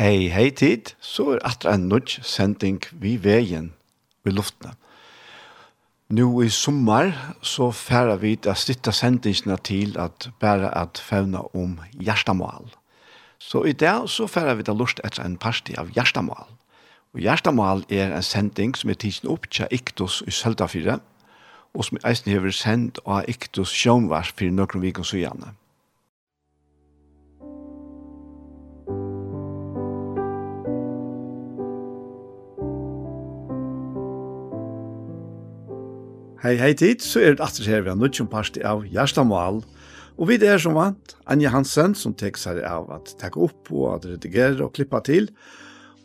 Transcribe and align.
hei, 0.00 0.30
hei 0.32 0.48
tid, 0.56 0.94
så 1.04 1.34
er 1.34 1.42
atra 1.44 1.74
en 1.76 1.90
nudge 1.90 2.22
sending 2.24 2.80
vi 3.02 3.18
veien 3.20 3.74
i 4.24 4.32
luftene. 4.32 4.72
Nå 6.10 6.26
i 6.42 6.48
sommer 6.50 7.12
så 7.46 7.68
færer 7.76 8.16
vi 8.22 8.32
til 8.34 8.50
å 8.50 8.58
sitte 8.58 8.94
sendingene 8.96 9.58
til 9.62 9.98
at 10.00 10.30
bare 10.42 10.72
at 10.74 10.98
fevne 11.04 11.44
om 11.54 11.76
hjertemål. 11.92 12.72
Så 13.38 13.62
i 13.68 13.76
dag 13.76 14.08
så 14.10 14.26
færer 14.26 14.56
vi 14.58 14.66
til 14.66 14.80
lust 14.80 15.04
etter 15.04 15.22
en 15.22 15.36
parti 15.38 15.76
av 15.78 15.92
hjertemål. 15.94 16.48
Og 17.14 17.22
hjertemål 17.22 17.84
er 17.92 18.10
en 18.16 18.24
sending 18.24 18.72
som 18.78 18.90
er 18.90 18.98
tidsen 19.04 19.30
opp 19.30 19.50
til 19.52 19.70
Iktus 19.70 20.22
i 20.26 20.32
Søltafire, 20.34 20.98
og 21.76 21.86
som 21.86 22.00
eisen 22.08 22.32
hever 22.32 22.56
sendt 22.56 22.98
av 23.06 23.28
Iktus 23.30 23.70
Sjønvars 23.76 24.32
for 24.32 24.48
noen 24.50 24.82
vikens 24.82 25.12
og 25.12 25.22
gjerne. 25.22 25.54
Hei, 36.40 36.54
hei 36.56 36.70
tid, 36.72 37.02
så 37.04 37.20
er 37.20 37.34
det 37.36 37.44
atter 37.44 37.66
her 37.68 37.82
vi 37.84 37.90
har 37.92 37.98
nødt 38.00 38.16
som 38.16 38.28
parti 38.32 38.62
av 38.64 38.86
Gjerstamal, 38.88 39.58
og 40.16 40.28
vi 40.30 40.38
er 40.40 40.56
som 40.62 40.72
vant 40.72 41.12
Anja 41.28 41.50
Hansen 41.52 41.92
som 41.92 42.14
tek 42.16 42.38
seg 42.40 42.62
av 42.64 42.86
at 42.94 43.10
takke 43.20 43.42
opp 43.44 43.68
og 43.68 43.90
at 43.98 44.06
redigere 44.08 44.64
og 44.64 44.72
klippa 44.78 45.02
til, 45.04 45.28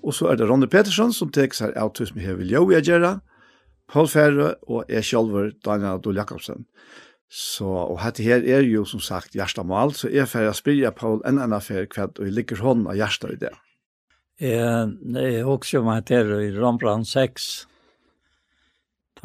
og 0.03 0.12
så 0.18 0.34
er 0.34 0.35
det 0.35 0.50
Ronny 0.50 0.68
Petersson, 0.68 1.13
som 1.16 1.29
tek 1.31 1.56
seg 1.56 1.72
av 1.79 1.94
tusen 1.95 2.19
vi 2.19 2.34
vil 2.41 2.51
jo 2.51 2.66
gjøre, 2.68 3.13
Paul 3.88 4.09
Ferre 4.12 4.50
og 4.68 4.91
jeg 4.91 5.07
selv, 5.07 5.53
Daniel 5.63 6.01
Adol 6.01 6.19
Jakobsen. 6.19 6.66
Så, 7.31 7.69
og 7.69 8.03
dette 8.03 8.25
her 8.25 8.44
er 8.44 8.68
jo 8.68 8.84
som 8.84 9.00
sagt 9.00 9.38
Gjerstamal, 9.40 9.95
så 9.95 10.12
jeg 10.12 10.28
får 10.28 10.51
spyrja 10.59 10.91
Paul 10.91 11.22
en 11.24 11.40
annen 11.40 11.56
affær 11.56 11.88
kveld, 11.88 12.19
og 12.19 12.28
jeg 12.28 12.35
ligger 12.35 12.59
hånden 12.59 12.91
av 12.91 13.00
Gjerstad 13.00 13.38
i 13.38 13.40
det. 13.45 13.53
Jeg, 14.44 14.91
jeg 15.16 15.47
husker 15.47 15.88
meg 15.88 16.03
til 16.12 16.35
i 16.41 16.51
Rambran 16.59 17.07
6, 17.07 17.47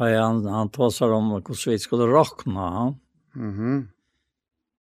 han, 0.01 0.45
han 0.45 0.69
talar 0.69 1.11
om 1.11 1.31
hur 1.31 1.69
vi 1.69 1.79
skulle 1.79 2.03
rockna. 2.03 2.95
Mm 3.35 3.53
-hmm. 3.53 3.87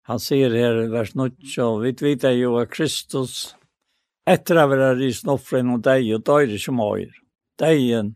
Han 0.02 0.20
säger 0.20 0.50
här 0.50 0.84
i 0.84 0.88
vers 0.88 1.16
9, 1.16 1.80
vi 1.80 1.92
vet 1.92 2.24
ju 2.24 2.62
att 2.62 2.70
Kristus 2.72 3.56
efter 4.26 4.56
att 4.56 4.70
vara 4.70 4.96
risen 4.96 5.30
offren 5.30 5.68
från 5.68 5.82
dig 5.82 6.16
och 6.16 6.22
dör 6.22 6.54
inte 6.54 6.72
mer. 6.72 7.10
Dejen 7.58 8.16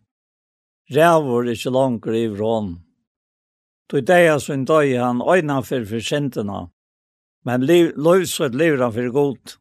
rävor 0.89 1.49
inte 1.49 1.69
långt 1.69 2.05
ifrån. 2.05 2.79
Då 3.89 4.01
det 4.01 4.13
är 4.13 4.39
så 4.39 4.53
en 4.53 4.65
dag 4.65 4.95
han 4.95 5.21
ögnar 5.21 5.61
för 5.61 5.85
försänterna. 5.85 6.69
Men 7.43 7.65
liv, 7.65 7.97
lösret 7.97 8.55
lever 8.55 8.77
han 8.77 8.93
för 8.93 9.09
gott. 9.09 9.57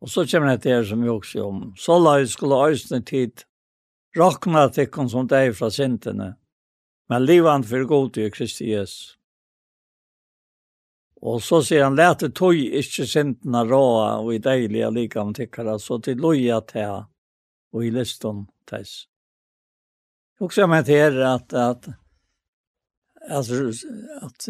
Och 0.00 0.10
så 0.10 0.26
kommer 0.26 0.56
det 0.56 0.70
här 0.70 0.84
som 0.84 1.02
vi 1.02 1.08
också 1.08 1.42
om. 1.42 1.74
Så 1.76 1.98
la 1.98 2.18
jag 2.18 2.28
skulle 2.28 2.54
ösna 2.54 3.02
tid 3.02 3.32
Rakna 4.16 4.68
tykkon 4.70 5.10
som 5.10 5.26
deg 5.26 5.56
fra 5.58 5.70
sintene, 5.74 6.34
men 7.10 7.26
livan 7.26 7.64
for 7.66 7.86
god 7.90 8.18
i 8.22 8.30
Kristi 8.30 8.70
Jesus. 8.70 9.16
Og 11.24 11.40
så 11.42 11.62
sier 11.64 11.86
han, 11.86 11.96
lete 11.96 12.28
tog 12.36 12.54
ikke 12.54 13.06
sintene 13.08 13.64
råa 13.64 14.20
og 14.20 14.34
i 14.34 14.42
deilige 14.44 14.90
likam 14.92 15.32
tykkara, 15.34 15.78
så 15.80 15.98
til 16.04 16.20
loja 16.20 16.60
tea 16.68 16.98
og 17.74 17.84
i 17.84 17.90
liston 17.90 18.44
teis. 18.68 19.06
Og 20.42 20.52
så 20.52 20.66
med 20.68 20.90
her 20.90 21.16
at, 21.24 21.54
at, 21.54 21.88
at, 23.24 23.50
at, 23.50 23.84
at 24.22 24.48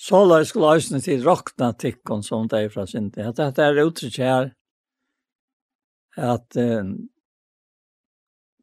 Så 0.00 0.22
la 0.24 0.38
jeg 0.40 0.48
skulle 0.48 0.70
løsne 0.74 0.98
til 1.04 1.26
råkna 1.26 1.74
tikkene 1.76 2.24
som 2.24 2.46
det 2.48 2.64
er 2.64 2.70
fra 2.72 2.86
synden. 2.88 3.26
At 3.28 3.36
dette 3.36 3.60
er 3.62 3.82
uttrykk 3.84 4.16
her, 4.22 4.46
at 6.16 6.56
eh, 6.56 6.84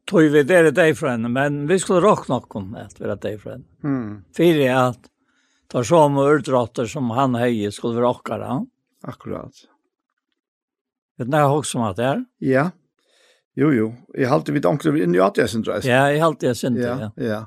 tog 0.06 0.22
vi 0.32 0.42
det 0.42 0.70
deg 0.70 0.96
för 0.98 1.06
henne, 1.06 1.28
men 1.28 1.66
vi 1.66 1.78
skulle 1.78 2.00
rock 2.00 2.28
nog 2.28 2.56
om 2.56 2.74
vi 2.74 3.04
er 3.04 3.16
deg 3.16 3.40
för 3.40 3.50
henne. 3.50 3.64
Mm. 3.84 4.24
För 4.36 4.70
att 4.70 5.10
så 5.72 5.84
som 5.84 6.18
urdratter 6.18 6.86
som 6.86 7.10
han 7.10 7.34
hejer 7.34 7.70
skulle 7.70 7.94
vi 7.94 8.00
rocka 8.00 8.38
då. 8.38 8.66
Akkurat. 9.02 9.52
Vet 11.18 11.28
ni 11.28 11.42
också 11.42 11.78
om 11.78 11.84
at 11.84 11.96
det 11.96 12.04
er? 12.04 12.24
Ja. 12.38 12.70
Jo, 13.54 13.72
jo. 13.72 13.92
Jeg 14.14 14.28
har 14.28 14.36
alltid 14.38 14.66
omkring 14.66 14.96
inn 14.96 15.02
i 15.02 15.18
Nyatjäsen, 15.18 15.62
tror 15.64 15.86
Ja, 15.86 16.10
jag 16.12 16.20
har 16.20 16.26
alltid 16.26 16.56
sett 16.56 16.74
det, 16.74 16.86
ja. 16.86 17.10
ja. 17.16 17.24
ja. 17.24 17.46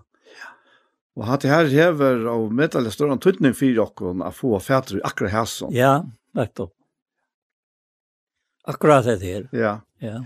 Og 1.15 1.25
hatt 1.27 1.43
her 1.43 1.67
hever 1.71 2.25
av 2.31 2.51
medalje 2.55 2.91
større 2.91 3.17
tøytning 3.19 3.55
for 3.55 3.67
dere 3.75 4.27
å 4.27 4.31
få 4.35 4.59
fætter 4.63 5.01
akkurat 5.07 5.33
her 5.33 5.47
sånn. 5.49 5.73
Ja, 5.75 6.03
nettopp. 6.37 6.73
Akkurat 8.67 9.07
det 9.07 9.19
her. 9.23 9.47
Ja. 9.55 9.79
Ja. 10.01 10.19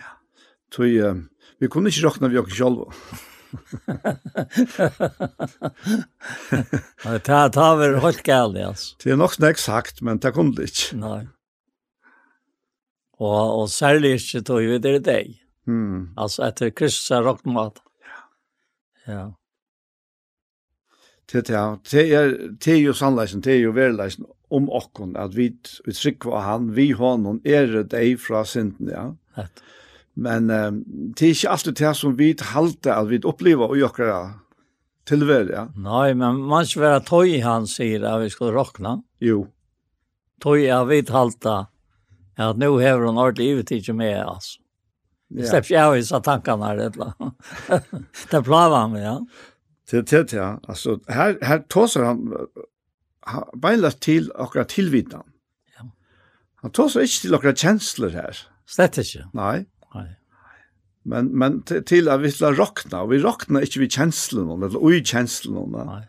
Tøy, 0.74 0.92
uh, 1.04 1.24
vi 1.60 1.70
kunne 1.72 1.92
ikke 1.92 2.08
råkne 2.08 2.32
vi 2.32 2.40
oss 2.42 2.58
selv. 2.58 2.86
Det 7.26 7.32
har 7.32 7.78
vært 7.80 8.02
helt 8.04 8.24
galt, 8.28 8.60
altså. 8.60 8.96
Det 9.04 9.14
er 9.14 9.20
nok 9.20 9.38
snakk 9.38 9.62
sagt, 9.62 10.02
men 10.04 10.20
det 10.20 10.34
kunne 10.36 10.56
det 10.58 10.72
ikke. 10.72 11.00
Nei. 11.00 11.22
Og, 13.16 13.62
og 13.62 13.70
særlig 13.72 14.18
ikke 14.18 14.44
tog 14.48 14.66
vi 14.68 14.82
det 14.84 14.98
i 14.98 15.06
deg. 15.06 15.34
Mm. 15.70 16.12
Altså 16.20 16.44
etter 16.50 16.74
Kristus 16.76 17.14
er 17.16 17.24
råknet. 17.26 17.80
Ja. 18.04 18.22
Ja 19.08 19.24
det 21.32 21.50
ja, 21.50 21.78
det 21.92 22.14
er 22.14 22.34
det 22.66 22.74
er 22.74 22.82
jo 22.82 22.94
sannleisen, 22.94 23.42
det 23.42 23.56
er 23.56 23.64
jo 23.64 23.74
verleisen 23.76 24.26
om 24.54 24.70
okkon, 24.70 25.16
at 25.18 25.36
vi 25.36 25.50
vi 25.86 25.94
trykker 25.94 26.32
av 26.38 26.44
han, 26.46 26.76
vi 26.76 26.92
har 26.92 27.18
noen 27.18 27.42
er 27.46 27.84
deg 27.84 28.20
fra 28.22 28.44
synden, 28.46 28.90
ja. 28.90 29.06
Men 30.16 30.50
um, 30.50 30.84
det 30.88 31.28
er 31.28 31.34
ikke 31.36 31.52
alltid 31.52 31.78
det 31.82 31.94
som 32.00 32.18
vi 32.18 32.32
halte 32.54 32.94
at 32.96 33.10
vi 33.10 33.20
opplever 33.28 33.72
og 33.72 33.80
gjør 33.80 34.34
tilvær, 35.06 35.50
ja. 35.52 35.68
Nei, 35.76 36.14
men 36.18 36.40
man 36.50 36.66
skal 36.66 36.86
være 36.88 37.06
toj 37.06 37.40
han 37.44 37.68
sier 37.70 38.06
at 38.10 38.24
vi 38.24 38.32
ska 38.34 38.50
rockna. 38.54 38.98
Jo. 39.22 39.46
Tøy 40.44 40.66
er 40.66 40.86
vi 40.90 41.02
halte 41.12 41.66
at 42.36 42.60
nå 42.60 42.72
hever 42.82 43.06
hun 43.08 43.20
ordentlig 43.22 43.52
ivetid 43.54 43.94
med, 43.96 44.24
altså. 44.24 44.60
Ja. 45.28 45.42
Det 45.42 45.48
släpps 45.48 45.70
jag 45.72 45.98
i 45.98 46.04
så 46.04 46.20
tankarna 46.20 46.66
här 46.66 46.90
då. 46.90 47.14
Det 48.32 48.44
plavar 48.44 48.80
han 48.80 48.92
med, 48.92 49.06
ja. 49.06 49.26
Det 49.92 50.02
det 50.02 50.34
ja. 50.34 50.60
Alltså 50.68 51.00
här 51.08 51.38
här 51.42 51.60
tåsar 51.60 52.04
han 52.04 52.48
beinlagt 53.54 54.00
till 54.00 54.30
och 54.30 54.56
att 54.56 54.70
tillvita. 54.70 55.24
Ja. 55.78 55.90
Han 56.56 56.72
tåsar 56.72 57.02
inte 57.02 57.22
till 57.22 57.32
några 57.32 57.56
känslor 57.56 58.10
här. 58.10 58.38
Slett 58.66 59.00
ikke. 59.02 59.28
Nei. 59.38 59.66
Nei. 59.96 60.08
Men, 61.06 61.30
men 61.38 61.60
til 61.66 62.10
at 62.10 62.22
vi 62.24 62.32
skal 62.34 62.56
råkna, 62.58 63.04
og 63.04 63.12
vi 63.14 63.22
råkna 63.22 63.62
ikke 63.66 63.84
vi 63.84 63.90
kjenslen, 63.94 64.50
eller 64.56 64.78
ui 64.82 65.04
kjenslen, 65.06 65.76
Nei. 65.76 66.00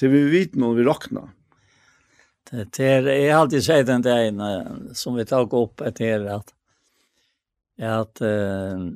til 0.00 0.14
vi 0.14 0.22
vet 0.32 0.56
noen 0.56 0.78
vi 0.78 0.86
råkna. 0.88 1.26
Det, 2.48 2.70
det 2.78 2.86
er, 2.86 3.10
jeg 3.12 3.34
har 3.34 3.42
alltid 3.42 3.66
sagt 3.66 3.90
den 3.90 4.06
dagen 4.06 4.40
som 4.96 5.18
vi 5.18 5.26
tar 5.28 5.52
opp 5.52 5.84
etter 5.84 6.24
at, 6.32 6.54
at 7.84 8.22
uh, 8.24 8.88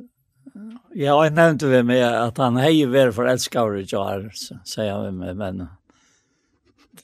jeg 0.96 1.36
nevnte 1.36 1.68
vi 1.68 1.76
ved 1.76 1.90
meg 1.90 2.00
at 2.06 2.40
han 2.40 2.56
heier 2.60 2.88
vært 2.92 3.18
forelsker 3.18 3.76
i 3.76 3.84
Jar, 3.84 4.24
sier 4.32 4.94
han 4.94 5.04
ved 5.04 5.20
meg, 5.20 5.36
men 5.36 5.66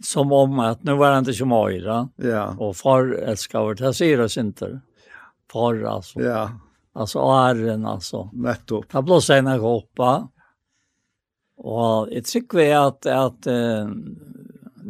som 0.05 0.33
om 0.33 0.61
at 0.65 0.83
nu 0.85 0.97
var 0.97 1.13
han 1.13 1.25
inte 1.25 1.35
som 1.35 1.53
öra 1.53 2.09
ja. 2.17 2.57
och 2.59 2.77
far 2.77 3.13
älskar 3.13 3.61
vart 3.61 3.81
här 3.81 4.21
oss 4.21 4.37
inte 4.37 4.81
för 5.53 5.83
alltså. 5.83 6.21
Ja. 6.21 6.51
Alltså 6.93 7.19
åren 7.19 7.87
alltså. 7.87 8.31
Nettopp. 8.33 8.89
Ta 8.89 9.03
blåsa 9.03 9.37
en 9.37 9.47
hoppa. 9.47 10.29
Och 11.57 12.13
ett 12.13 12.27
tycker 12.27 12.59
vi 12.59 12.73
att 12.73 13.07
att 13.07 13.47
eh 13.47 13.89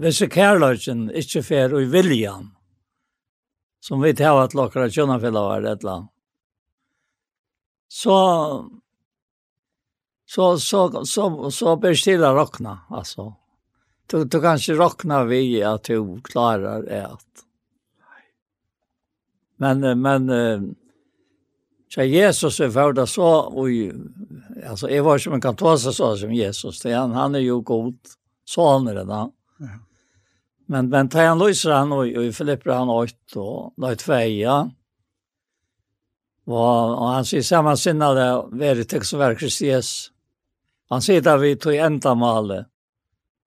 vissa 0.00 0.28
kärlöken 0.28 1.10
inte 1.10 1.42
fair 1.42 1.74
och 1.74 1.82
i 1.82 1.84
viljan. 1.84 2.54
Som 3.80 4.00
vi 4.00 4.14
tar 4.14 4.40
att 4.40 4.54
lockra 4.54 4.90
tjäna 4.90 5.20
för 5.20 5.30
var 5.30 5.60
det 5.60 5.82
land. 5.82 6.08
Så 7.88 8.70
så 10.26 10.58
så 10.58 11.04
så 11.04 11.50
så 11.50 11.76
bestilla 11.76 12.34
rockna 12.34 12.80
alltså. 12.90 13.34
Du 14.06 14.24
du 14.24 14.40
kanske 14.40 14.72
rockna 14.72 15.24
vi 15.24 15.62
att 15.62 15.84
du 15.84 16.20
klarar 16.20 16.82
det. 16.82 17.16
Men, 19.58 20.00
men, 20.02 20.76
så 21.94 22.02
Jesus 22.02 22.60
är 22.60 22.70
för 22.70 22.92
det 22.92 23.06
så, 23.06 23.26
och 23.26 23.66
alltså 24.68 24.90
är 24.90 25.00
var 25.00 25.18
som 25.18 25.30
man 25.30 25.40
kan 25.40 25.56
ta 25.56 25.78
sig 25.78 25.92
så 25.92 26.16
som 26.16 26.32
Jesus, 26.32 26.80
det 26.80 26.92
han, 26.92 27.10
han 27.10 27.34
är 27.34 27.38
ju 27.38 27.60
god, 27.60 27.98
så 28.44 28.72
han 28.72 28.88
är 28.88 28.94
det 28.94 29.04
då. 29.04 29.32
Men, 30.66 30.88
men 30.88 31.08
tar 31.08 31.24
han 31.24 31.38
lyser 31.38 31.70
han 31.70 31.92
och, 31.92 32.06
i 32.06 32.32
Filipper 32.32 32.70
han 32.70 32.88
åt 32.88 33.36
och 33.36 33.72
låt 33.76 34.02
feja. 34.02 34.70
Och, 36.44 36.98
och 36.98 37.08
han 37.08 37.24
säger 37.24 37.42
samma 37.42 37.76
sinnade, 37.76 38.44
veritex 38.50 39.12
och 39.12 39.20
verkris 39.20 39.60
Jesus. 39.60 40.10
Han 40.88 41.02
säger 41.02 41.20
där 41.20 41.38
vi 41.38 41.56
tog 41.56 41.74
ändamålet. 41.74 42.66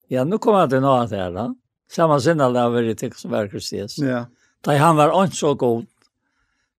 Ja, 0.07 0.23
nu 0.23 0.37
kommer 0.37 0.59
jag 0.59 0.69
till 0.69 0.79
något 0.79 1.11
här. 1.11 1.31
Då. 1.31 1.55
Samma 1.91 2.19
sinne 2.19 2.45
av 2.45 2.53
det 2.53 2.59
har 2.59 2.69
varit 2.69 2.97
till 2.97 3.13
som 3.13 3.31
verkar 3.31 3.57
ses. 3.57 3.97
Ja. 3.97 4.25
Da 4.61 4.77
han 4.77 4.95
var 4.95 5.23
inte 5.23 5.35
så 5.35 5.53
god, 5.53 5.85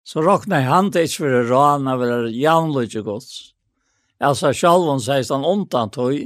så 0.04 0.22
råkna 0.22 0.60
han 0.66 0.90
til 0.92 1.06
ikke 1.06 1.22
for 1.22 1.36
å 1.38 1.42
råna 1.50 1.96
jævnlig 2.30 2.88
ikke 2.88 3.04
gods. 3.06 3.54
Altså 4.22 4.52
om 4.66 5.00
sies 5.00 5.30
han 5.30 5.44
ondt 5.44 5.74
tog, 5.92 6.18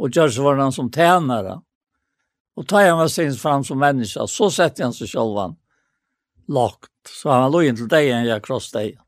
og 0.00 0.10
gjør 0.10 0.30
så 0.30 0.42
var 0.42 0.56
han 0.56 0.72
som 0.72 0.90
tænare. 0.90 1.60
Og 2.56 2.66
tar 2.66 2.88
han 2.88 2.98
med 2.98 3.10
sin 3.10 3.34
fram 3.34 3.64
som 3.64 3.78
menneske, 3.78 4.26
så 4.26 4.50
setter 4.50 4.84
han 4.84 4.92
seg 4.92 5.06
selv 5.06 5.12
sjalvån 5.12 5.56
lagt. 6.50 6.90
Så 7.08 7.30
han 7.30 7.52
lå 7.52 7.62
inn 7.64 7.78
til 7.78 7.88
deg 7.88 8.10
enn 8.10 8.28
jeg 8.28 8.42
kross 8.44 8.70
deg. 8.74 8.98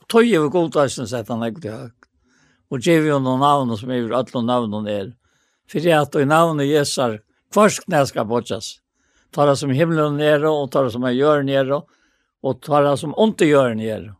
Og 0.00 0.08
tog 0.08 0.28
i 0.28 0.38
godtøysen 0.38 1.08
setter 1.10 1.34
han 1.34 1.46
ikke 1.48 1.64
til 1.64 1.76
høyt. 1.76 2.08
Og 2.72 2.80
gjør 2.80 3.10
jo 3.10 3.18
noen 3.22 3.42
navn 3.44 3.74
som 3.78 3.92
er 3.92 4.14
alle 4.14 4.42
navn 4.46 4.88
er. 4.88 5.12
For 5.70 5.84
det 5.84 5.94
at 5.96 6.16
i 6.20 6.24
navnet 6.28 6.68
Jesus, 6.68 7.20
kvarskne 7.52 8.02
skal 8.06 8.28
bortjes. 8.28 8.78
Tar 9.34 9.50
det 9.50 9.58
som 9.58 9.72
himmelen 9.74 10.18
nere, 10.18 10.50
og 10.50 10.70
tar 10.72 10.86
det 10.86 10.94
som 10.94 11.04
jeg 11.08 11.20
gjør 11.22 11.44
nere, 11.46 11.80
og 11.80 11.88
og 12.44 12.60
tar 12.64 12.84
det 12.84 12.98
som 13.00 13.14
ondt 13.20 13.42
i 13.44 13.48
gjøren 13.48 13.80
her. 13.80 14.10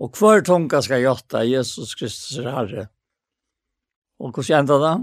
Og 0.00 0.16
hver 0.16 0.42
tunga 0.44 0.80
skal 0.84 1.02
gjøtta 1.04 1.44
Jesus 1.44 1.94
Kristus 1.96 2.40
er 2.40 2.50
herre. 2.52 2.84
Og 4.20 4.32
hvordan 4.32 4.64
enda 4.64 4.76
det? 4.80 4.94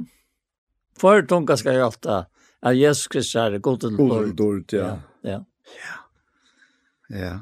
Hver 1.02 1.26
tunga 1.30 1.58
skal 1.58 1.78
gjøtta 1.82 2.20
at 2.64 2.78
Jesus 2.78 3.10
Kristus 3.14 3.38
er 3.38 3.48
herre, 3.48 3.62
god 3.62 3.82
til 3.84 3.98
dårlig. 3.98 4.36
God 4.38 4.64
til 4.70 4.82
ja. 4.82 4.94
Ja. 5.24 5.40
Ja. 5.74 5.98
ja. 7.20 7.34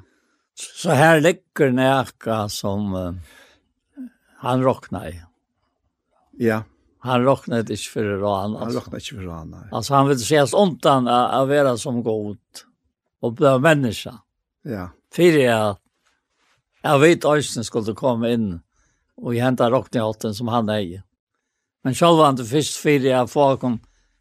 Så 0.55 0.95
her 0.95 1.21
ligger 1.23 1.71
nækka 1.73 2.43
som 2.51 2.91
uh, 2.93 3.13
han 4.43 4.63
råkna 4.63 5.05
i. 5.09 5.13
Ja. 6.39 6.63
Han 7.07 7.23
råkna 7.25 7.63
ikke 7.63 7.93
for 7.95 8.11
rån. 8.21 8.57
Han 8.59 8.75
råkna 8.75 8.99
ikke 8.99 9.15
for 9.15 9.29
rån, 9.29 9.55
nei. 9.55 9.63
Altså 9.71 9.95
han 9.95 10.11
vil 10.11 10.19
ses 10.21 10.53
ontan 10.53 11.07
av 11.09 11.47
å 11.47 11.49
være 11.49 11.77
som 11.81 12.03
god 12.05 12.65
og 13.21 13.39
bli 13.39 13.55
menneske. 13.63 14.11
Ja 14.11 14.19
Ja. 14.67 14.89
Fyrir 15.13 15.43
jeg, 15.45 15.77
jeg 16.83 17.01
vet 17.01 17.25
Øysten 17.25 17.65
skulle 17.65 17.95
komme 17.97 18.31
inn 18.33 18.51
og 19.21 19.37
hente 19.37 19.67
Rockney-hotten 19.69 20.35
som 20.37 20.49
han 20.53 20.69
eier. 20.73 21.03
Men 21.85 21.97
selv 21.97 22.19
var 22.19 22.31
han 22.31 22.39
det 22.39 22.47
først 22.49 22.77
fyrir 22.81 23.09
jeg 23.09 23.29
folk 23.29 23.63
om, 23.65 23.79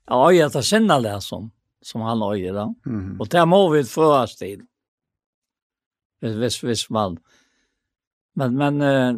jeg 0.09 0.41
øyer 0.41 0.53
til 0.53 0.67
sinne 0.67 1.17
som, 1.21 1.51
som 1.83 2.05
han 2.05 2.23
øyer 2.23 2.53
da. 2.55 2.67
Mm 2.85 3.01
-hmm. 3.01 3.21
Og 3.21 3.33
det 3.33 3.49
må 3.49 3.73
vi 3.73 3.85
få 3.85 4.13
oss 4.23 4.37
til. 4.37 4.67
Hvis, 6.21 6.35
hvis, 6.35 6.61
hvis 6.61 6.91
man, 6.91 7.19
men, 8.35 8.57
men 8.57 8.81
uh, 8.81 9.17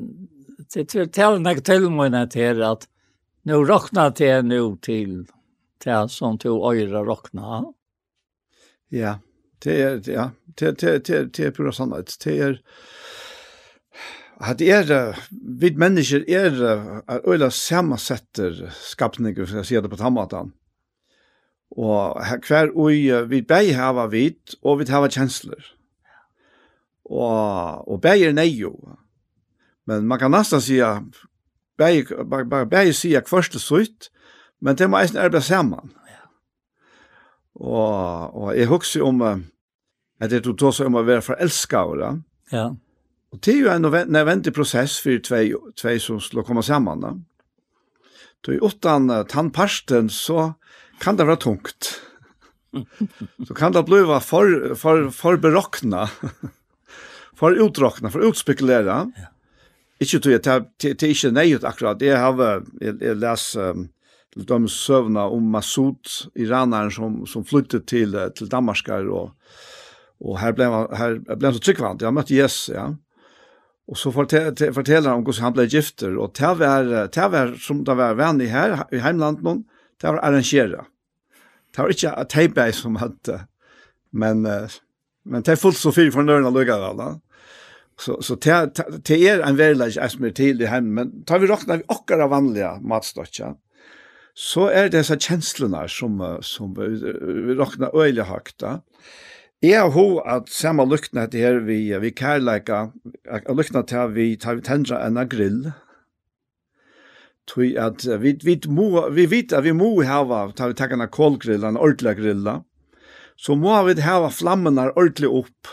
det 0.75 0.89
til, 0.89 1.09
til 1.09 1.41
meg 1.41 1.65
til 1.65 1.91
meg 1.91 2.31
til 2.31 2.63
at 2.63 2.89
nu 3.45 3.65
råkna 3.65 4.11
til 4.11 4.45
nu 4.45 4.77
til 4.77 5.27
til 5.81 6.09
som 6.09 6.39
til 6.39 6.51
øyre 6.51 7.03
råkna. 7.05 7.63
Ja. 8.93 8.99
Yeah. 8.99 9.17
Det 9.62 9.75
er, 9.81 10.00
ja, 10.11 10.31
det, 10.59 10.81
det, 10.81 11.06
det, 11.06 11.37
det 11.37 11.47
er 11.47 11.55
pura 11.55 11.73
sannhet. 11.73 12.17
Det 12.25 12.35
er, 12.43 12.56
at 14.43 14.59
det 14.59 14.70
er, 14.75 15.19
vi 15.31 15.70
mennesker 15.79 16.25
er, 16.29 16.59
er 17.09 17.29
øyla 17.29 17.50
samansetter 17.50 18.64
skapninger, 18.75 19.47
skal 19.47 19.62
jeg 19.62 19.67
si 19.67 19.79
det 19.79 19.91
på 19.91 20.00
tammatan. 20.00 20.53
Og 21.79 22.19
hver 22.49 22.73
ui, 22.75 23.06
vi 23.31 23.41
begge 23.43 23.76
hava 23.79 24.09
vit, 24.11 24.56
og 24.62 24.81
vi 24.81 24.91
hava 24.91 25.09
kjensler. 25.09 25.62
Og, 27.05 27.88
og 27.88 28.00
begge 28.03 28.29
er 28.29 28.37
neio. 28.37 28.75
Men 29.87 30.06
man 30.06 30.19
kan 30.19 30.35
nesten 30.35 30.61
si, 30.61 30.81
begge, 31.79 32.25
begge, 32.31 32.66
begge 32.66 32.92
si 32.97 33.14
hverste 33.14 33.62
sutt, 33.62 34.11
men 34.61 34.76
det 34.78 34.90
må 34.90 35.00
eisen 35.00 35.23
arbeid 35.23 35.47
saman. 35.47 35.95
Og, 37.54 38.35
og 38.35 38.59
jeg 38.59 38.66
husker 38.66 39.04
om, 39.07 39.23
at 40.23 40.31
det 40.31 40.45
du 40.47 40.52
seg 40.71 40.87
om 40.87 41.00
å 41.00 41.05
være 41.07 41.25
forelskere. 41.26 42.14
Ja. 42.52 42.71
Og 43.33 43.41
det 43.43 43.55
er 43.55 43.61
jo 43.62 43.73
en 43.73 43.88
nødvendig 44.12 44.52
prosess 44.55 44.99
for 45.02 45.19
tvei, 45.25 45.47
tvei 45.79 45.97
som 46.02 46.21
slår 46.21 46.47
komme 46.47 46.62
sammen. 46.62 47.02
Da. 47.02 47.12
Så 48.45 48.57
i 48.57 48.62
åttan 48.62 49.09
tannparsten 49.31 50.11
så 50.12 50.52
kan 51.02 51.19
det 51.19 51.26
være 51.26 51.43
tungt. 51.47 51.95
så 53.47 53.57
kan 53.57 53.75
det 53.75 53.85
bli 53.88 54.02
for, 54.25 54.75
for, 54.79 55.09
for 55.17 55.41
berokkna, 55.41 56.07
for 57.41 57.57
utråkna, 57.57 58.12
for 58.12 58.29
utspekulera. 58.29 59.05
Ja. 59.17 59.33
Ikke 60.02 60.19
tog 60.19 60.33
jeg, 60.35 60.43
det 60.83 60.93
er 60.97 61.12
ikke 61.14 61.31
nøyut 61.31 61.67
akkurat. 61.69 62.02
Jeg 62.02 62.19
har, 62.19 62.41
jeg, 62.83 62.97
jeg 62.99 63.19
leser 63.23 63.76
um, 63.76 63.85
de 64.35 64.59
søvna 64.69 65.29
om 65.31 65.50
Masud, 65.52 66.09
iraneren 66.35 66.91
som, 66.91 67.21
som 67.29 67.45
flyttet 67.47 67.87
til, 67.87 68.17
til 68.35 68.50
Danmarkar 68.50 69.07
og 69.07 69.31
Och 70.25 70.38
här 70.38 70.52
blev 70.52 70.71
han 70.71 70.95
här 70.95 71.37
blev 71.37 71.52
så 71.52 71.59
tryckvant. 71.59 72.00
Jag 72.00 72.14
mötte 72.14 72.35
Jess, 72.35 72.71
ja. 72.75 72.97
Och 73.87 73.99
så 73.99 74.12
fortäller 74.12 74.73
fortäller 74.73 75.09
han 75.09 75.19
om 75.19 75.26
hur 75.26 75.41
han 75.41 75.52
blev 75.52 75.67
gifter 75.67 76.17
och 76.17 76.35
det 76.38 76.55
var 76.55 76.85
det 76.85 77.29
var 77.29 77.55
som 77.55 77.85
det 77.85 77.95
var 77.95 78.14
vän 78.14 78.41
i 78.41 78.47
här 78.47 78.85
i 78.91 78.99
heimlandet 78.99 79.45
någon. 79.45 79.64
Det 80.00 80.07
var 80.07 80.19
arrangera. 80.19 80.85
Det 81.76 81.83
var 81.83 81.88
inte 81.88 82.12
att 82.12 82.31
tejpa 82.31 82.73
som 82.73 82.97
att 82.97 83.29
men 84.11 84.43
men 85.25 85.43
det 85.43 85.52
er 85.52 85.57
fullt 85.57 85.76
så 85.76 85.93
fyr 85.93 86.11
för 86.11 86.23
nörna 86.23 86.49
av 86.49 86.83
alle. 86.83 87.21
Så 87.99 88.23
så 88.23 88.35
det 88.35 88.75
det 89.07 89.29
er 89.29 89.43
en 89.43 89.59
väldigt 89.59 89.97
er 89.97 90.31
til 90.31 90.62
i 90.62 90.67
heimen, 90.67 90.95
men 90.95 91.25
tar 91.25 91.38
vi 91.38 91.47
räknar 91.47 91.76
vi 91.76 91.83
okkara 91.88 92.26
vanliga 92.26 92.79
matstockar 92.81 93.55
så 94.35 94.69
er 94.73 94.88
det 94.88 94.99
disse 95.00 95.19
kjenslene 95.21 95.85
som, 95.93 96.21
som 96.41 96.73
vi 96.76 97.55
råkner 97.59 97.93
øyelig 97.93 98.25
høyt 98.31 98.55
da. 98.61 98.79
Jeg 99.62 99.78
har 99.78 99.92
hov 99.95 100.16
at 100.26 100.49
samme 100.50 100.83
luktene 100.90 101.28
til 101.31 101.45
her 101.45 101.61
vi, 101.62 101.92
vi 102.02 102.11
kærleika, 102.11 102.88
luktene 103.47 103.85
til 103.87 104.00
at 104.00 104.14
vi 104.16 104.25
tar 104.35 104.59
vi 104.59 104.64
tendra 104.66 104.99
enn 105.07 105.21
grill, 105.31 105.69
tui 107.47 107.76
at 107.78 108.02
vi 108.23 108.35
vi 108.42 108.57
må, 108.66 108.88
vi 109.14 109.28
vet 109.31 109.54
at 109.54 109.62
vi 109.62 109.75
må 109.75 109.92
hava 110.07 110.49
tar 110.57 110.73
vi 110.73 110.78
taka 110.78 110.99
na 110.99 111.07
kolgrill 111.07 111.64
en 111.66 111.78
ordentlig 111.78 112.16
grilla 112.19 112.59
så 113.38 113.54
må 113.59 113.75
vi 113.87 113.97
hava 114.02 114.31
flammene 114.31 114.90
ordentlig 114.92 115.31
opp. 115.31 115.73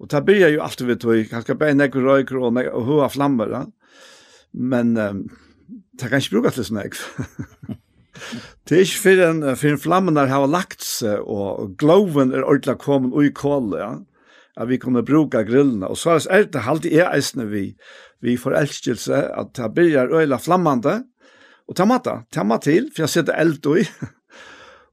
og 0.00 0.10
det 0.10 0.24
blir 0.24 0.48
jo 0.48 0.62
alltid 0.62 0.86
vi 0.86 0.96
tog, 0.96 1.28
kanskje 1.30 1.56
bare 1.60 1.76
nekker 1.76 2.00
røyker 2.00 2.40
og 2.40 2.52
nek 2.56 2.72
og 2.72 2.84
hoa 2.88 3.08
flammer 3.08 3.54
men 4.52 4.96
um, 4.96 5.24
det 6.00 6.08
kan 6.08 6.20
ikkje 6.20 6.36
bruka 6.36 6.50
til 6.50 6.64
snakk. 6.64 6.96
Det 8.64 8.78
er 8.78 8.86
ikke 8.86 9.02
for 9.02 9.22
en, 9.26 9.44
for 9.60 9.68
en 9.68 9.80
flammen 9.80 10.16
der 10.16 10.30
har 10.30 10.46
lagt 10.48 10.84
seg, 10.84 11.20
og 11.20 11.74
gloven 11.78 12.32
er 12.32 12.46
ordentlig 12.46 12.78
kommet 12.80 13.12
ui 13.12 13.28
kålet, 13.34 13.80
ja 13.82 13.92
at 14.56 14.68
vi 14.68 14.78
kunne 14.78 15.04
bruke 15.06 15.44
grillene. 15.46 15.88
Og 15.88 15.98
så 15.98 16.18
er 16.30 16.46
det 16.46 16.62
alltid 16.62 16.92
er 16.98 17.12
eisende 17.14 17.48
vi, 17.50 17.74
vi 18.22 18.36
får 18.36 18.54
forelskelse, 18.54 19.22
at 19.34 19.54
det 19.56 19.70
blir 19.74 20.12
øyla 20.14 20.38
flammende, 20.38 21.02
og 21.68 21.76
ta 21.76 21.86
matta, 21.88 22.18
ta 22.32 22.42
matta 22.44 22.70
til, 22.70 22.90
for 22.92 23.06
jeg 23.06 23.08
sitter 23.08 23.38
eld 23.40 23.66
ui. 23.66 23.86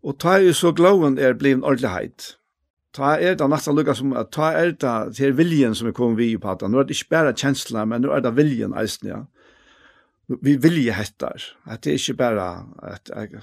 og 0.07 0.19
ta 0.19 0.37
jo 0.39 0.53
så 0.53 0.71
gloven 0.71 1.19
er 1.19 1.35
blivin 1.37 1.63
ordentlig 1.63 1.91
heit. 1.91 2.29
Ta 2.95 3.15
er 3.19 3.35
det 3.39 3.47
nesten 3.47 3.75
lukket 3.75 3.99
som, 3.99 4.15
ta 4.31 4.51
er 4.55 4.71
det 4.79 4.95
til 5.15 5.35
viljen 5.37 5.75
som 5.75 5.87
er 5.87 5.95
kommet 5.95 6.17
vi 6.19 6.33
på 6.39 6.49
at, 6.51 6.63
nå 6.67 6.79
er 6.79 6.87
det 6.87 6.95
ikke 6.97 7.13
bare 7.15 7.35
kjensler, 7.35 7.85
men 7.87 8.03
nå 8.03 8.11
er 8.15 8.23
det 8.23 8.33
viljen 8.35 8.75
eisende, 8.75 9.11
ja 9.11 9.21
vi 10.41 10.55
vilje 10.61 10.93
hettar, 10.95 11.43
at 11.65 11.83
det 11.83 11.93
er 11.93 11.99
ikke 11.99 12.19
bare 12.19 12.47
at 12.93 13.11
jeg 13.11 13.41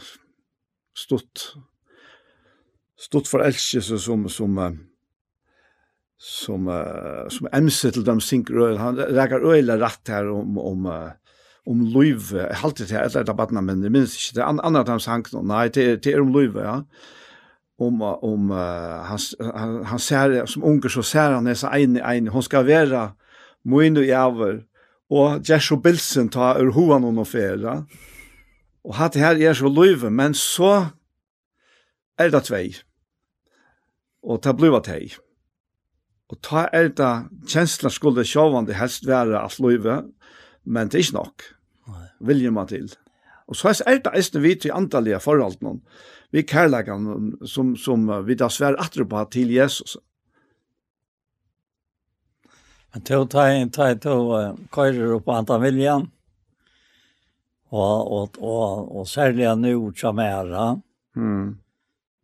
stått 0.97 1.51
stått 2.99 3.29
for 3.31 3.45
elskelse 3.47 3.99
som 4.03 4.27
som 4.29 4.59
som 6.19 6.71
som 7.31 7.51
emse 7.55 7.93
til 7.95 8.07
dem 8.07 8.21
synker 8.21 8.79
han 8.81 8.99
reker 8.99 9.45
øyla 9.45 9.79
rett 9.79 10.09
her 10.09 10.31
om 10.33 10.59
om 10.59 10.89
om 11.69 11.85
løyve. 11.85 12.47
jeg 12.47 12.61
halte 12.63 12.87
til 12.87 12.97
et 12.97 13.17
eller 13.17 13.35
annet 13.37 13.65
men 13.65 13.83
jeg 13.83 13.93
minns 13.93 14.17
ikke 14.17 14.39
det 14.39 14.45
an 14.47 14.61
andre 14.65 14.81
av 14.81 14.87
dem 14.87 15.01
sang 15.01 15.25
nei 15.43 15.69
det, 15.69 16.05
det 16.05 16.15
er 16.15 16.23
om 16.23 16.33
løyve, 16.33 16.65
ja. 16.65 16.81
Om 17.79 18.03
om 18.03 18.51
uh, 18.51 19.05
han, 19.07 19.19
han, 19.55 19.75
han 19.87 19.99
ser 20.03 20.47
som 20.47 20.65
unger 20.65 20.91
så 20.91 21.03
ser 21.03 21.37
han 21.37 21.45
nesa 21.45 21.69
så 21.69 21.75
ein 21.77 22.01
ein 22.03 22.33
hon 22.35 22.43
skal 22.43 22.67
være 22.67 23.13
moin 23.65 23.97
og 23.97 24.05
javer 24.05 24.65
og 25.11 25.49
Jesu 25.49 25.77
Bilsen 25.81 26.29
ta 26.29 26.53
ur 26.61 26.73
hoan 26.77 27.05
og 27.09 27.27
færa. 27.27 27.83
Og 28.85 28.95
hatt 28.97 29.17
her 29.17 29.41
er 29.41 29.57
så 29.57 29.69
løyve, 29.69 30.11
men 30.11 30.35
så 30.35 30.91
er 32.19 32.31
det 32.31 32.45
tvei. 32.49 32.77
Og 34.23 34.43
ta 34.43 34.53
bliva 34.53 34.81
tei. 34.85 35.09
Og 36.29 36.41
ta 36.45 36.67
er 36.73 36.91
det 36.93 37.13
kjensla 37.49 37.91
skulle 37.93 38.25
sjåvande 38.25 38.77
helst 38.77 39.07
være 39.09 39.41
at 39.41 39.59
løyve, 39.61 40.03
men 40.65 40.89
det 40.89 41.01
er 41.01 41.07
ikke 41.07 41.17
nok. 41.17 41.47
Vilje 42.21 42.51
man 42.51 42.69
til. 42.69 42.91
Og 43.49 43.57
så 43.57 43.73
er 43.87 44.03
det 44.05 44.13
eisne 44.17 44.43
vi 44.45 44.55
til 44.61 44.75
antallige 44.77 45.21
forhold 45.25 45.63
noen. 45.65 45.81
Vi 46.33 46.43
kærleggen 46.45 47.39
som, 47.49 47.73
som 47.77 48.05
vi 48.27 48.37
da 48.37 48.51
svær 48.53 48.77
atre 48.77 49.07
på 49.09 49.23
til 49.33 49.55
Jesus. 49.55 49.97
Men 52.93 53.03
to 53.03 53.25
tar 53.27 53.69
tar 53.71 53.95
to 53.95 54.15
køyrer 54.73 55.17
opp 55.17 55.29
andre 55.29 55.59
viljan. 55.61 56.11
og, 57.69 58.13
og, 58.13 58.43
og, 58.43 58.97
och 58.97 59.09
sälja 59.09 59.55
nu 59.55 59.75
ord 59.75 60.01
som 60.01 60.19
är 60.19 60.81
Mm. 61.17 61.59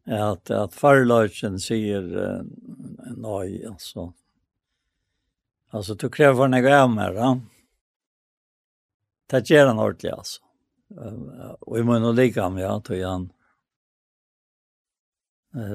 at, 0.07 0.51
at 0.51 0.75
förlagen 0.75 1.61
sier 1.61 2.17
uh, 2.17 2.43
nej 3.17 3.67
altså. 3.67 4.13
Altså, 5.71 5.95
du 5.95 6.09
krever 6.09 6.49
kräver 6.49 6.55
av 6.55 6.91
ämmer, 6.91 7.15
da. 7.15 7.41
Det 9.27 9.51
gjør 9.51 9.67
han 9.67 9.79
ordentlig, 9.79 10.11
altså. 10.11 10.43
Uh, 11.01 11.55
og 11.61 11.79
Och 11.79 11.85
må 11.85 11.99
nå 11.99 12.13
like 12.13 12.41
ham, 12.41 12.59
ja, 12.59 12.81
tog 12.81 13.01
han. 13.01 13.31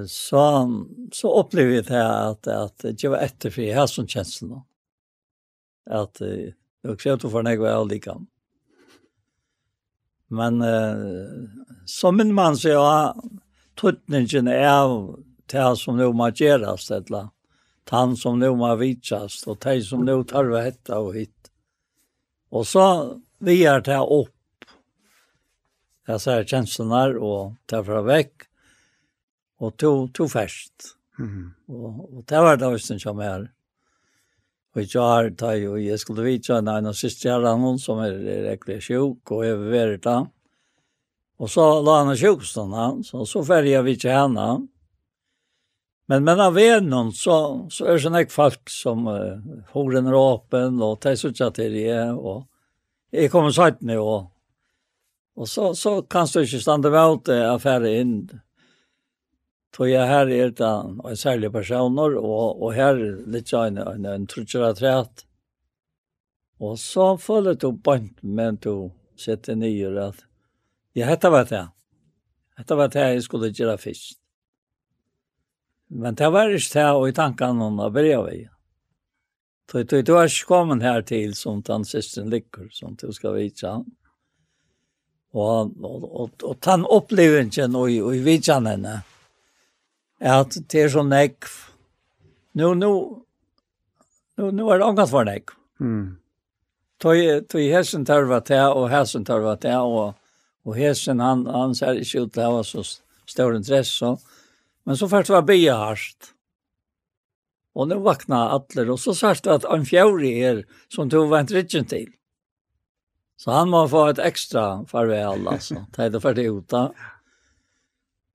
Så, 0.07 0.69
så 1.11 1.39
upplevde 1.39 1.81
det 1.81 2.27
att, 2.27 2.47
att 2.47 2.77
det 2.77 3.07
var 3.07 3.17
etterfri 3.17 3.71
här 3.71 3.87
som 3.87 4.07
känslorna 4.07 4.63
at 5.89 6.21
uh, 6.21 6.51
jeg 6.85 7.01
ser 7.01 7.17
til 7.19 7.31
for 7.33 7.45
nek 7.45 7.59
var 7.61 7.83
likam. 7.87 8.27
Men 10.29 10.61
uh, 10.61 11.49
som 11.89 12.21
en 12.21 12.33
mann 12.35 12.57
sier 12.59 12.77
ja, 12.77 13.11
tuttningen 13.79 14.47
er 14.53 14.93
det 15.49 15.67
som 15.81 15.97
nå 15.97 16.11
må 16.13 16.29
gjøres, 16.29 16.89
eller 16.93 17.31
han 17.89 18.13
som 18.17 18.37
nå 18.37 18.51
må 18.53 18.69
vitsast, 18.77 19.47
og 19.49 19.57
tej 19.65 19.81
som 19.87 20.05
nå 20.05 20.21
tar 20.29 20.51
hette 20.61 20.93
og 20.93 21.15
hit. 21.17 21.49
Og 22.53 22.67
så 22.69 22.85
vi 23.41 23.63
er 23.65 23.81
det 23.81 23.97
opp. 23.97 24.35
Jeg 26.09 26.21
sier 26.21 26.45
kjenslene 26.45 27.17
og 27.17 27.57
tar 27.69 27.83
fra 27.85 28.01
vekk, 28.05 28.45
og 29.59 29.75
to, 29.81 29.91
to 30.13 30.29
fest. 30.29 30.93
Mm. 31.19 31.49
Og, 31.67 32.03
og 32.05 32.21
det 32.29 32.41
var 32.45 32.61
det 32.61 32.69
som 32.85 33.01
kom 33.01 33.25
her. 33.25 33.49
Mm 33.49 33.58
Og 34.79 34.85
jeg 34.87 35.03
har 35.03 35.29
da 35.35 35.53
jo, 35.59 35.75
jeg 35.75 35.99
skulle 35.99 36.23
vite 36.23 36.55
en 36.55 36.69
av 36.71 36.95
siste 36.95 37.27
gjerne 37.27 37.57
noen 37.59 37.79
som 37.81 37.99
er 37.99 38.15
rekkelig 38.45 38.79
sjuk, 38.85 39.33
og 39.35 39.43
jeg 39.43 39.57
vil 39.59 39.73
være 39.73 39.97
da. 40.05 40.17
Og 41.39 41.51
så 41.51 41.65
la 41.83 42.01
han 42.01 42.15
sjukstånd 42.19 42.75
hans, 42.75 43.13
og 43.15 43.27
så 43.27 43.43
ferdig 43.47 43.73
jeg 43.73 43.87
vidt 43.87 44.05
henne. 44.07 44.45
Men 46.09 46.23
men 46.23 46.39
av 46.41 46.55
vennen 46.55 47.11
så, 47.13 47.67
så 47.69 47.85
er 47.85 47.97
det 47.97 48.03
sånn 48.05 48.17
ikke 48.21 48.37
folk 48.37 48.71
som 48.71 49.03
uh, 49.11 49.35
horen 49.75 50.07
er 50.07 50.17
åpen, 50.17 50.79
og 50.81 51.01
tar 51.03 51.19
så 51.19 51.33
ikke 51.33 51.51
til 51.59 51.75
det 51.75 51.99
og 52.15 52.45
jeg 53.11 53.31
kommer 53.33 53.51
sagt 53.51 53.81
nå, 53.85 53.97
og, 53.99 54.27
og 55.35 55.47
så, 55.49 55.73
så 55.73 55.99
kan 56.05 56.29
du 56.29 56.43
ikke 56.43 56.61
stande 56.61 56.91
vel 56.93 57.17
til 57.25 57.43
affære 57.51 57.93
inn, 58.01 58.15
Så 59.79 59.85
jeg 59.87 60.07
her 60.11 60.27
er 60.27 60.49
det 60.51 60.69
en 61.07 61.15
særlig 61.15 61.53
personer, 61.53 62.17
og, 62.19 62.57
og 62.59 62.73
her 62.75 62.97
litt 63.31 63.47
sånn 63.47 63.77
en, 63.79 64.07
en 64.11 64.25
trutjere 64.27 64.73
træt. 64.75 65.21
Og 66.59 66.73
så 66.75 67.13
føler 67.15 67.55
du 67.55 67.69
bant 67.71 68.17
med 68.19 68.57
du 68.65 68.89
sitter 69.15 69.55
nye, 69.55 69.93
at 70.03 70.25
Ja, 70.97 71.05
dette 71.07 71.29
var 71.31 71.45
det. 71.47 71.61
Dette 72.59 72.75
var 72.75 72.91
det 72.91 73.05
jeg 73.05 73.23
skulle 73.23 73.53
gjøre 73.55 73.77
først. 73.79 74.17
Men 75.95 76.17
det 76.19 76.27
var 76.27 76.51
ikke 76.51 76.73
det 76.73 76.87
og 76.97 77.05
i 77.07 77.13
tankene 77.15 77.63
hon 77.63 77.79
har 77.79 77.93
bryr 77.95 78.25
vi. 78.25 78.41
Så 79.71 79.85
du, 79.87 80.01
du 80.03 80.11
er 80.17 80.27
ikke 80.27 80.49
kommet 80.49 80.83
her 80.83 81.05
til 81.07 81.31
som 81.39 81.61
den 81.63 81.85
siste 81.87 82.25
lykker, 82.27 82.67
som 82.75 82.97
du 82.99 83.13
skal 83.15 83.37
vite. 83.37 83.71
Og, 85.31 85.71
og, 85.79 86.03
og, 86.03 86.35
og 86.43 86.59
den 86.67 86.83
opplevelsen 86.83 87.79
og, 87.79 87.95
og 88.03 88.27
vidtjene 88.27 88.75
henne, 88.75 88.97
at 90.19 90.57
det 90.71 90.85
er 90.85 90.89
så 90.91 91.03
nekv. 91.07 91.51
Nå, 92.59 92.73
nå, 92.75 92.89
nå, 94.39 94.49
nå 94.51 94.71
er 94.71 94.81
det 94.81 94.87
angat 94.87 95.11
for 95.11 95.27
nekv. 95.27 95.53
Mm. 95.79 96.17
Tøy, 96.99 97.21
tøy 97.47 97.69
hesen 97.71 98.03
tørva 98.07 98.41
til, 98.43 98.73
og 98.75 98.89
hesen 98.91 99.23
tørva 99.27 99.55
til, 99.61 99.87
og, 99.87 100.17
og 100.67 100.75
hesen, 100.75 101.21
han, 101.23 101.45
han 101.47 101.75
ser 101.77 102.01
ikke 102.01 102.25
ut 102.25 102.33
til 102.35 102.43
å 102.43 102.57
ha 102.57 102.65
så 102.67 102.83
stor 103.29 103.55
interesse. 103.55 104.11
Men 104.83 104.99
så 104.99 105.07
først 105.07 105.31
var 105.31 105.47
bia 105.47 105.77
hardt. 105.79 106.33
Og 107.79 107.87
nå 107.87 107.99
vakna 108.03 108.49
atler, 108.57 108.89
og 108.91 108.99
så 108.99 109.13
sørst 109.15 109.47
at 109.47 109.67
en 109.71 109.85
fjøri 109.87 110.33
er 110.43 110.63
som 110.91 111.11
tog 111.11 111.29
vant 111.31 111.51
rikken 111.55 111.87
til. 111.87 112.09
Så 113.39 113.53
han 113.55 113.71
må 113.71 113.85
få 113.87 114.09
et 114.09 114.19
ekstra 114.19 114.81
farvel, 114.89 115.45
altså, 115.47 115.85
til 115.95 116.11
det 116.11 116.19
ferdig 116.25 116.49
uta. 116.51 116.89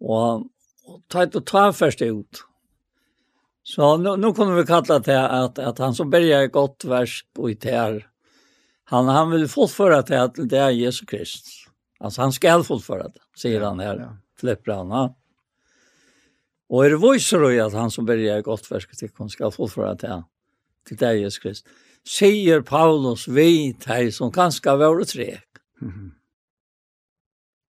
Og 0.01 0.47
och 0.85 1.01
tajt 1.09 1.35
och 1.35 1.47
ta 1.47 1.73
først 1.73 2.03
ut. 2.03 2.45
Så 3.63 3.97
nu, 3.97 4.17
nu 4.17 4.33
kunne 4.33 4.55
vi 4.55 4.67
kalla 4.67 5.01
till 5.01 5.17
att, 5.17 5.59
att 5.59 5.79
han 5.79 5.95
som 5.95 6.11
börjar 6.11 6.47
gott 6.47 6.85
vers 6.85 7.25
och 7.39 7.51
i 7.51 7.55
tär, 7.55 8.09
han, 8.85 9.09
han 9.09 9.31
vill 9.31 9.49
fullføre 9.49 10.03
till 10.03 10.17
att 10.17 10.35
det 10.35 10.59
är 10.59 10.71
Jesus 10.71 11.09
Kristus. 11.09 11.67
Alltså 12.01 12.21
han 12.21 12.33
skal 12.33 12.65
fullføre 12.65 13.09
det, 13.09 13.21
sier 13.37 13.61
han 13.61 13.81
här, 13.81 13.97
ja. 13.99 14.17
flipper 14.41 14.73
han. 14.73 14.91
Ja. 14.91 15.15
Og 16.71 16.85
er 16.85 16.91
det 16.91 17.01
vojser 17.01 17.51
i 17.51 17.61
att 17.61 17.73
han 17.73 17.91
som 17.91 18.07
börjar 18.07 18.43
gott 18.43 18.71
värsk 18.71 18.99
till 18.99 19.11
hon 19.17 19.31
ska 19.31 19.51
fortföra 19.51 19.97
till, 19.97 20.23
till 20.89 20.97
det 20.97 21.07
är 21.07 21.13
Jesus 21.13 21.39
Kristus. 21.39 21.73
Sier 22.05 22.61
Paulus 22.61 23.29
vi 23.29 23.75
til 23.81 24.13
som 24.13 24.33
kanskje 24.33 24.77
var 24.77 25.01
och 25.01 25.09
trek. 25.09 25.49
Mm 25.81 25.93
-hmm. 25.93 26.11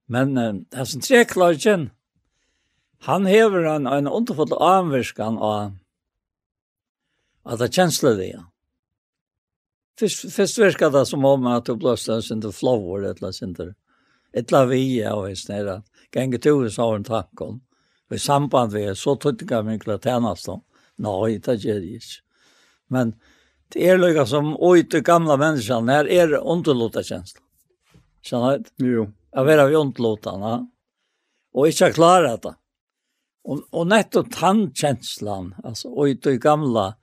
Men 0.08 0.36
äh, 0.36 0.52
det 0.70 0.76
är 0.76 0.84
som 0.84 1.00
treklarken, 1.00 1.90
Han 3.04 3.26
hever 3.26 3.64
en, 3.64 3.86
en 3.86 4.08
underfull 4.08 4.52
anvirskan 4.62 5.38
av 5.38 5.74
at 7.46 7.60
det 7.60 7.70
kjensler 7.76 8.16
det, 8.18 8.30
ja. 8.32 8.42
Fyrst, 10.00 10.26
fyrst 10.34 10.58
virka 10.58 10.90
det 10.92 11.06
som 11.08 11.24
om 11.24 11.46
at 11.48 11.68
du 11.68 11.76
blåste 11.78 12.16
en 12.16 12.24
sinter 12.24 12.52
flowor, 12.52 13.04
et 13.06 13.20
eller 13.22 13.32
sinter, 13.32 13.70
et 14.36 14.50
eller 14.50 14.66
vi, 14.72 14.80
ja, 14.98 15.14
og 15.16 15.28
hans 15.30 15.46
nere, 15.48 15.78
genge 16.12 16.40
to 16.42 16.56
hos 16.58 16.78
av 16.82 16.96
en 16.96 17.06
tankon, 17.06 17.62
og 18.10 18.18
i 18.18 18.20
samband 18.20 18.74
vi, 18.74 18.84
så 18.98 19.14
tuttinga 19.16 19.62
minkla 19.64 19.96
tjenast 20.02 20.50
om, 20.52 20.60
nei, 21.00 21.38
det 21.38 21.60
gjør 21.62 21.80
det 21.80 21.96
ikke. 22.00 22.20
Men 22.92 23.14
det 23.72 23.88
er 23.88 23.98
lukka 23.98 24.26
som 24.28 24.52
oi 24.62 24.82
til 24.90 25.06
gamla 25.06 25.38
menneskene, 25.40 25.96
her 26.00 26.10
er 26.12 26.36
underlota 26.42 27.02
kjensla. 27.06 27.40
Skjønner 28.26 28.62
du? 28.66 28.86
Jo. 28.90 29.08
Jeg 29.36 29.46
vet 29.46 29.66
vi 29.70 29.80
underlota, 29.80 30.36
ja. 30.42 30.54
Og 31.56 31.70
ikke 31.70 31.94
klara 31.96 32.36
det. 32.42 32.56
Og, 33.46 33.62
og 33.72 33.86
nettopp 33.86 34.32
tandkänslan 34.34 35.54
alltså 35.64 35.88
och 35.88 36.08
i 36.08 36.14
gamla 36.38 36.94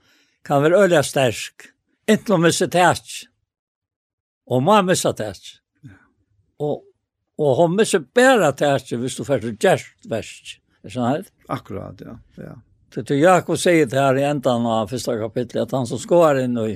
kan 0.43 0.63
väl 0.63 0.73
øyla 0.73 1.03
stersk, 1.03 1.53
Inte 2.07 2.33
å 2.33 2.51
sig 2.51 2.69
tärs. 2.69 3.27
og 4.45 4.63
må 4.63 4.81
missa 4.81 5.13
tärs. 5.13 5.61
Och 6.59 6.83
och 7.37 7.57
hun 7.57 7.75
missa 7.75 7.99
bæra 7.99 8.51
tärs 8.51 8.91
visst 8.91 9.17
du 9.17 9.23
för 9.23 9.39
gjerst 9.39 10.05
verst, 10.05 10.59
er 10.83 10.89
så 10.89 11.01
här? 11.01 11.25
Akkurat 11.47 12.01
ja. 12.01 12.19
Ja. 12.35 12.55
Det 12.95 13.11
er 13.11 13.15
Jakob 13.15 13.57
säger 13.57 13.85
det 13.85 13.97
her 13.97 14.15
i 14.17 14.23
endan 14.23 14.65
av 14.65 14.87
första 14.87 15.17
kapitlet 15.17 15.63
att 15.63 15.71
han 15.71 15.87
som 15.87 15.99
skår 15.99 16.39
in 16.39 16.57
och 16.57 16.69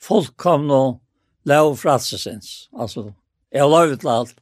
folk 0.00 0.36
kom 0.36 0.66
nu 0.66 0.98
lov 1.44 1.80
jeg 1.84 2.40
Alltså 2.72 3.14
lov 3.52 3.96
til 3.96 4.08
alt, 4.08 4.34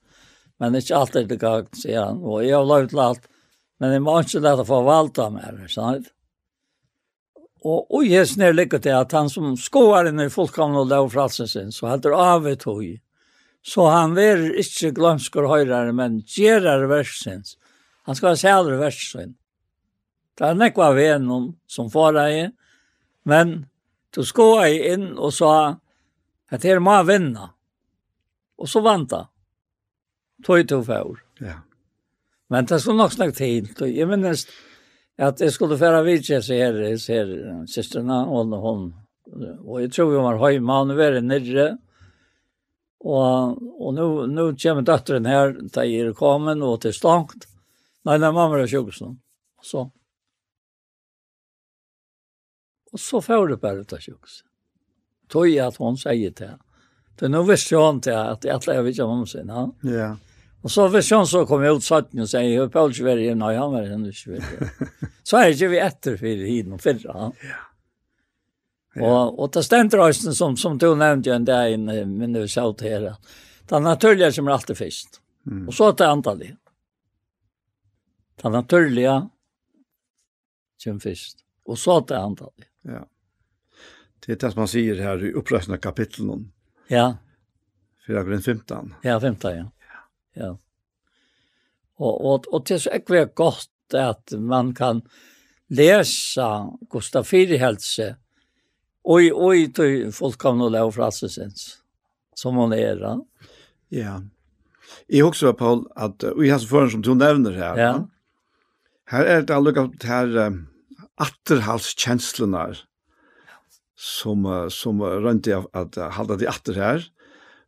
Men 0.59 0.75
ikke 0.75 0.97
alt 0.97 1.17
er 1.17 1.25
det 1.25 1.41
går, 1.41 1.67
sier 1.75 2.05
han. 2.05 2.23
Och 2.23 2.45
jeg 2.45 2.55
har 2.55 2.65
lov 2.65 2.89
til 2.89 2.99
alt, 2.99 3.29
Men 3.83 3.97
jeg 3.97 4.03
må 4.05 4.13
ikke 4.23 4.41
lete 4.45 4.63
for 4.63 4.79
å 4.79 4.87
valgte 4.87 5.25
mer, 5.35 5.57
sant? 5.67 6.13
Og, 7.67 7.81
og 7.91 8.05
jeg 8.07 8.29
snir 8.31 8.55
lykke 8.55 8.79
til 8.83 8.95
at 8.95 9.15
han 9.15 9.31
som 9.31 9.57
skoer 9.59 10.07
inn 10.11 10.23
i 10.23 10.31
fullkomne 10.31 10.85
og 10.85 10.91
lov 10.91 11.09
fralsen 11.11 11.51
sin, 11.51 11.73
så 11.75 11.89
heter 11.91 12.15
avet 12.15 12.63
høy. 12.67 13.01
Så 13.67 13.89
han 13.91 14.15
er 14.19 14.45
ikke 14.59 14.93
glømsker 14.95 15.47
høyrere, 15.51 15.91
men 15.99 16.21
gjerer 16.23 16.87
versens. 16.91 17.57
Han 18.07 18.19
skal 18.19 18.37
ha 18.37 18.39
sælere 18.39 18.79
versen. 18.79 19.35
Det 20.39 20.47
er 20.47 20.59
nekva 20.59 20.93
venom 20.95 21.51
som 21.71 21.91
får 21.91 22.15
deg, 22.21 22.55
men 23.27 23.57
du 24.15 24.23
skoer 24.27 24.79
inn 24.95 25.13
og 25.19 25.35
sa 25.35 25.53
at 26.55 26.67
her 26.67 26.79
må 26.83 27.01
vinna. 27.11 27.51
Og 28.63 28.71
så 28.71 28.83
vant 28.83 29.11
han. 29.15 29.31
Tøy 30.47 30.63
to 30.71 30.83
fjord. 30.87 31.23
Ja. 31.43 31.51
Yeah. 31.51 31.61
Men 32.53 32.69
det 32.69 32.81
skulle 32.83 33.01
nok 33.01 33.15
snakke 33.15 33.37
til 33.37 33.71
Og 33.81 33.89
jeg 33.89 34.09
minnes 34.09 34.47
at 35.23 35.41
jeg 35.41 35.53
skulle 35.53 35.77
fære 35.79 36.03
vidtje 36.07 36.41
seg 36.43 36.59
her, 36.59 36.97
ser 36.99 37.29
systerna 37.69 38.23
og 38.33 38.55
hun. 38.65 38.87
Og 39.63 39.83
jeg 39.83 39.93
tror 39.93 40.09
vi 40.11 40.23
var 40.25 40.41
høyma, 40.41 40.79
hun 40.83 40.97
var 40.99 41.19
nere. 41.21 41.67
Og, 43.03 43.59
og 43.79 43.95
nå, 43.95 44.07
nå 44.31 44.47
kommer 44.57 44.87
døtteren 44.87 45.29
her, 45.29 45.53
da 45.75 45.85
jeg 45.87 46.09
er 46.09 46.17
kommet 46.17 46.65
og 46.65 46.81
til 46.83 46.95
stankt. 46.97 47.47
Nei, 48.09 48.17
nei, 48.19 48.33
mamma 48.35 48.59
er 48.59 48.71
sjukkesen. 48.71 49.19
Så. 49.63 49.85
Og 52.93 53.01
så 53.01 53.21
får 53.23 53.53
det 53.53 53.61
bare 53.63 53.85
til 53.85 54.09
sjukkesen. 54.09 54.49
jeg 55.47 55.67
at 55.67 55.77
hun 55.77 55.97
sier 55.97 56.31
til 56.31 56.55
henne. 56.55 56.65
För 57.23 57.29
nå 57.29 57.43
visste 57.43 57.77
hon 57.77 58.01
till 58.01 58.13
att 58.13 58.45
jag 58.45 58.67
lär 58.67 58.83
vid 58.83 59.01
honom 59.01 59.27
sen. 59.27 59.49
Ja. 59.83 60.17
Og 60.63 60.71
så 60.71 60.87
hvis 60.93 61.11
han 61.11 61.27
så 61.27 61.43
kom 61.47 61.65
ut 61.65 61.83
satt 61.85 62.13
og 62.15 62.29
sier, 62.31 62.47
jeg 62.47 62.61
har 62.63 62.69
ikke 62.71 63.07
vært 63.07 63.39
nei, 63.39 63.53
han 63.59 63.73
var 63.75 63.89
hjemme, 63.89 64.13
ikke 64.15 64.37
vært 64.37 64.89
Så 65.29 65.39
er 65.39 65.55
ikke 65.55 65.71
vi 65.73 65.81
etter 65.83 66.19
for 66.19 66.47
hiden 66.47 66.77
og 66.77 66.83
fyrre. 66.83 67.31
Ja. 67.43 67.61
Og, 69.01 69.39
og 69.41 69.53
til 69.55 69.65
stendrøysen 69.65 70.37
som, 70.37 70.57
som 70.61 70.77
du 70.79 70.91
nevnte 70.99 71.31
jo 71.31 71.37
en 71.39 71.47
dag 71.49 71.73
inne, 71.73 72.03
men 72.07 72.35
det 72.35 72.45
var 72.45 72.75
til 72.77 72.93
her, 72.93 73.07
det 73.69 73.77
er 73.79 73.85
naturlige 73.85 74.33
som 74.37 74.49
er 74.49 74.57
alltid 74.59 74.77
først. 74.77 75.21
Mm. 75.49 75.63
Og 75.71 75.75
så 75.75 75.93
til 75.97 76.13
antallet. 76.13 76.59
Det 78.43 78.53
naturlige 78.53 79.15
som 80.83 81.01
først. 81.01 81.45
Og 81.67 81.79
så 81.79 82.01
til 82.07 82.19
antallet. 82.19 82.69
Ja. 82.85 83.05
Det 84.23 84.35
er 84.37 84.41
det 84.45 84.57
man 84.59 84.71
sier 84.71 84.99
her 85.03 85.23
i 85.25 85.33
opprøsende 85.39 85.79
kapitlen. 85.83 86.51
Ja. 86.91 87.15
4.15. 88.07 88.93
Ja, 89.07 89.19
15, 89.19 89.57
ja. 89.57 89.65
Ja. 90.39 90.55
Og, 92.03 92.15
og, 92.25 92.49
og 92.53 92.65
det 92.69 92.77
er 92.77 92.83
så 92.87 92.97
ikke 92.97 93.27
godt 93.37 93.97
at 93.99 94.35
man 94.39 94.73
kan 94.75 95.03
lese 95.73 96.49
Gustav 96.91 97.25
Fyrihelse 97.29 98.15
og 99.03 99.57
i 99.57 99.67
tøy, 99.75 100.11
folk 100.15 100.39
kan 100.41 100.59
nå 100.61 100.69
lave 100.71 100.93
frassesens 100.95 101.83
som 102.39 102.57
hun 102.59 102.75
er. 102.77 103.01
Ja. 103.01 103.17
ja. 103.91 104.15
Jeg 105.11 105.27
husker, 105.27 105.55
Paul, 105.57 105.85
at 105.97 106.23
og 106.25 106.43
jeg 106.45 106.55
har 106.55 106.63
så 106.63 106.71
foran 106.71 106.93
som 106.93 107.05
du 107.05 107.15
nevner 107.17 107.57
her, 107.57 107.81
ja. 107.81 107.93
her 109.13 109.29
er 109.29 109.45
det 109.47 109.55
allukka 109.57 109.89
her 110.07 110.33
um, 110.47 110.59
atterhalskjenslene 111.21 112.67
som, 113.97 114.47
uh, 114.47 114.69
som 114.73 115.03
rønte 115.03 115.53
jeg 115.53 115.67
at 115.77 115.99
uh, 115.99 116.11
halda 116.17 116.39
de 116.41 116.49
atter 116.51 116.79
her, 116.79 117.07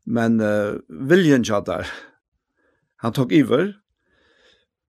men 0.05 0.41
uh, 0.43 0.81
viljen 1.11 1.47
tjatt 1.47 1.69
der, 1.71 1.91
han 3.05 3.15
tok 3.17 3.33
iver, 3.37 3.73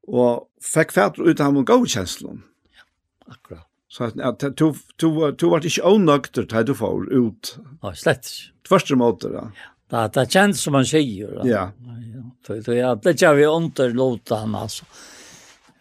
og 0.08 0.48
fikk 0.64 0.94
fætter 0.96 1.26
ut 1.26 1.42
av 1.42 1.52
en 1.52 1.62
og 1.64 1.70
gavkjenslene. 1.70 2.44
Ja, 2.76 2.86
akkurat. 3.34 3.66
Så 3.92 4.10
at 4.10 4.20
at 4.20 4.44
du, 4.60 4.68
du, 5.00 5.08
du 5.32 5.46
var 5.52 5.66
ikke 5.66 5.88
ånøkter 5.88 6.48
til 6.52 6.68
du 6.68 6.74
får 6.76 7.08
ut. 7.14 7.56
Ja, 7.82 7.94
slett 7.96 8.28
ikke. 8.28 8.52
Tvørste 8.66 8.98
måter, 9.00 9.34
da. 9.36 9.48
Ja. 9.56 9.72
Det, 9.94 10.06
det 10.16 10.24
kjennes 10.34 10.62
som 10.66 10.74
han 10.74 10.88
sier. 10.90 11.36
Ja. 11.46 11.68
Ja. 11.78 12.32
Så, 12.46 12.58
så 12.66 12.74
ja, 12.74 12.96
det 12.98 13.14
gjør 13.22 13.38
vi 13.38 13.46
underlåta 13.50 14.42
han, 14.42 14.56
altså. 14.58 14.88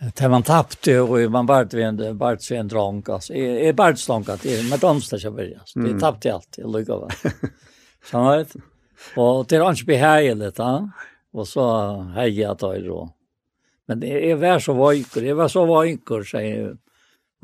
Det 0.05 0.29
man 0.29 0.45
tappte, 0.45 0.99
og 1.01 1.17
man 1.33 1.49
bare 1.49 1.71
ved 1.73 1.87
en, 1.87 2.19
bare 2.21 2.37
ved 2.37 2.59
en 2.61 2.69
drang, 2.69 3.01
altså. 3.09 3.33
Jeg, 3.33 3.57
jeg 3.65 3.77
bare 3.79 3.97
slanket, 4.01 4.45
jeg, 4.51 4.67
med 4.69 4.83
danser 4.85 5.23
ikke 5.23 5.35
bare, 5.39 5.63
altså. 5.63 5.81
Jeg 5.87 5.97
tappte 6.03 6.35
alt, 6.35 6.61
jeg 6.61 6.71
lykket 6.77 7.09
det. 7.09 7.51
Sånn, 8.11 8.29
vet 8.29 8.53
du? 8.53 8.71
Og 9.21 9.43
det 9.49 9.59
er 9.59 9.67
ikke 9.71 9.93
behagelig, 9.95 10.53
da. 10.61 10.71
Nei. 10.85 11.11
Og 11.35 11.49
så 11.51 11.67
heia 12.15 12.55
tøyr 12.59 12.89
og. 12.95 13.13
Men 13.89 14.01
det 14.01 14.15
er 14.31 14.39
vær 14.41 14.63
så 14.63 14.73
vajker, 14.79 15.27
jeg 15.27 15.37
var 15.37 15.51
så 15.53 15.65
vajker, 15.69 16.25
sier 16.25 16.45
jeg. 16.47 16.77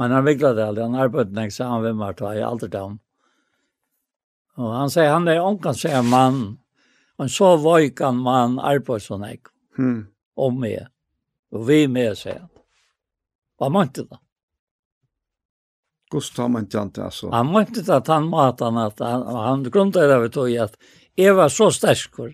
Men 0.00 0.14
han 0.14 0.24
viklet 0.24 0.56
det 0.56 0.64
aldri, 0.64 0.86
han 0.86 0.96
arbeidet 0.96 1.36
nek, 1.36 1.52
så 1.52 1.66
han 1.68 1.84
vimmer 1.84 2.16
tøy, 2.16 2.30
jeg 2.38 2.46
aldri 2.46 2.70
dem. 2.72 2.96
Og 4.60 4.70
han 4.72 4.92
sier, 4.92 5.10
han 5.12 5.28
er 5.28 5.42
onkan, 5.44 5.76
sier 5.76 6.06
mann, 6.06 6.40
en 7.20 7.28
så 7.28 7.50
vajkan 7.60 8.22
mann 8.24 8.56
arbeidet 8.56 9.04
sånn 9.04 9.26
nek, 9.26 9.52
hmm. 9.76 10.00
om 10.40 10.56
meg, 10.62 10.88
og 11.52 11.68
vi 11.68 11.82
med, 11.92 12.16
sier 12.16 12.40
han. 12.40 12.48
Hva 13.60 13.68
måtte 13.74 14.06
det? 14.08 14.22
Gustav 16.10 16.48
mente 16.50 16.78
han 16.78 16.90
det, 16.90 17.04
altså. 17.04 17.28
Han 17.30 17.52
mente 17.52 17.84
det 17.84 17.94
at 17.94 18.08
han 18.10 18.26
maten, 18.32 18.78
at 18.82 18.98
han, 19.04 19.22
han 19.28 19.66
grunnet 19.68 20.00
det 20.00 20.16
vi 20.24 20.30
tog 20.34 20.48
i 20.50 20.56
at 20.58 20.74
jeg 21.18 21.36
var 21.36 21.52
så 21.52 21.68
sterkur, 21.74 22.32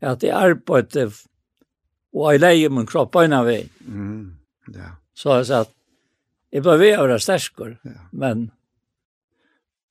at 0.00 0.22
jeg 0.22 0.34
arbeidde 0.36 1.10
og 2.16 2.32
jeg 2.32 2.40
leier 2.40 2.72
min 2.72 2.86
kropp 2.88 3.12
på 3.12 3.24
en 3.26 3.34
av 3.36 3.48
vei. 3.48 3.62
Mm, 3.84 4.36
ja. 4.74 4.94
Så 5.16 5.38
jeg 5.38 5.48
sa 5.48 5.64
at 5.66 5.72
jeg 6.52 6.64
bare 6.64 6.80
vil 6.80 7.00
være 7.02 7.18
sterskere, 7.20 7.76
ja. 7.84 8.06
men... 8.12 8.50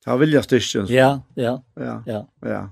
Ja, 0.06 0.14
vilja 0.18 0.42
styrkjen. 0.42 0.86
Ja, 0.90 1.20
ja, 1.34 1.56
ja, 1.78 1.94
ja. 2.06 2.20
ja. 2.46 2.62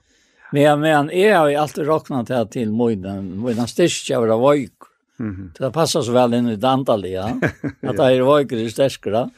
Men, 0.55 0.81
men 0.81 1.11
jeg 1.11 1.35
har 1.35 1.49
jo 1.51 1.63
alltid 1.65 1.89
råknet 1.89 2.31
til 2.31 2.51
til 2.53 2.75
møyden, 2.75 3.33
møyden 3.43 3.71
styrkjen 3.71 4.23
var 4.23 4.39
vøyk. 4.39 4.91
Mm 5.19 5.35
-hmm. 5.35 5.59
Det 5.59 5.73
passar 5.73 6.03
så 6.03 6.13
väl 6.13 6.35
in 6.35 6.49
i 6.49 6.57
Dandalia, 6.57 7.25
att 7.83 7.97
det 7.97 8.05
er 8.05 8.23
vøyker 8.23 8.57
i 8.57 8.71
Ja. 9.11 9.31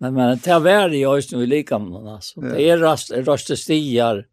Men, 0.00 0.14
men 0.14 0.38
det 0.38 0.50
är 0.50 0.60
vært 0.60 0.92
i 0.92 1.04
oss 1.06 1.32
nu 1.32 1.42
i 1.42 1.46
likamnen. 1.46 2.08
Alltså. 2.08 2.40
Det 2.40 2.70
är 2.70 2.78
rast, 2.78 3.12
raste 3.12 3.56
stigar, 3.56 4.24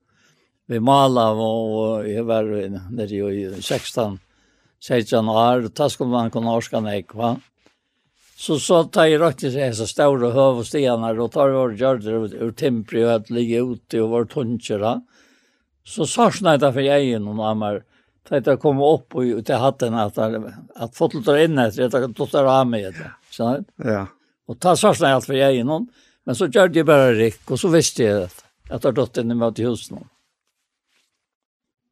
vi 0.70 0.80
mala 0.80 1.32
og 1.34 2.06
jeg 2.06 2.26
var 2.30 2.46
nere 2.46 3.22
i 3.34 3.46
16, 3.58 4.20
16 4.80 5.30
år, 5.34 5.66
og 5.66 5.72
da 5.76 5.88
skulle 5.90 6.14
man 6.14 6.30
kunne 6.34 6.54
orske 6.54 6.82
nek, 6.84 7.16
va? 7.18 7.36
Så 8.40 8.56
så 8.64 8.84
tar 8.88 9.10
jeg 9.10 9.20
rett 9.20 9.42
til 9.42 9.52
seg 9.52 9.74
så 9.76 9.88
ståre 9.90 10.30
høv 10.32 10.62
og 10.62 10.68
stianer, 10.68 11.18
og 11.20 11.34
tar 11.34 11.52
vår 11.52 11.74
gjørder 11.80 12.20
ut 12.24 12.36
ur 12.38 12.52
timpri 12.56 13.02
og 13.04 13.16
at 13.18 13.32
ligge 13.34 13.64
ute 13.66 14.04
og 14.04 14.14
vår 14.14 14.30
tunsjer, 14.32 14.86
Så 15.84 16.06
sa 16.06 16.30
jeg 16.30 16.60
for 16.62 16.82
jeg 16.82 17.16
inn 17.16 17.28
og 17.28 17.36
mamma, 17.36 17.80
da 18.30 18.38
jeg 18.38 18.60
kom 18.60 18.80
opp 18.82 19.16
og 19.16 19.44
til 19.46 19.56
hatten 19.56 19.94
at, 19.98 20.18
at 20.18 20.94
fotel 20.94 21.24
tar 21.24 21.38
inn 21.38 21.58
etter, 21.58 21.86
at 21.86 21.94
jeg 21.94 22.30
tar 22.32 22.46
av 22.46 22.68
meg 22.68 22.86
etter, 22.92 23.16
skjønner? 23.32 23.66
Ja. 23.84 24.06
Og 24.48 24.60
ta 24.60 24.76
sarsna 24.76 25.16
jeg 25.16 25.26
for 25.26 25.34
jeg 25.34 25.60
inn 25.60 25.90
men 26.26 26.36
så 26.36 26.46
gjør 26.46 26.70
det 26.70 26.86
bare 26.86 27.14
rik, 27.18 27.42
og 27.50 27.58
så 27.58 27.72
visste 27.74 28.04
jeg 28.04 28.30
at 28.30 28.44
jeg 28.70 28.82
tar 28.82 28.94
døtt 28.94 29.18
inn 29.18 29.32
i 29.32 29.36
møte 29.36 29.66
husen. 29.66 29.98
Ja. 29.98 30.19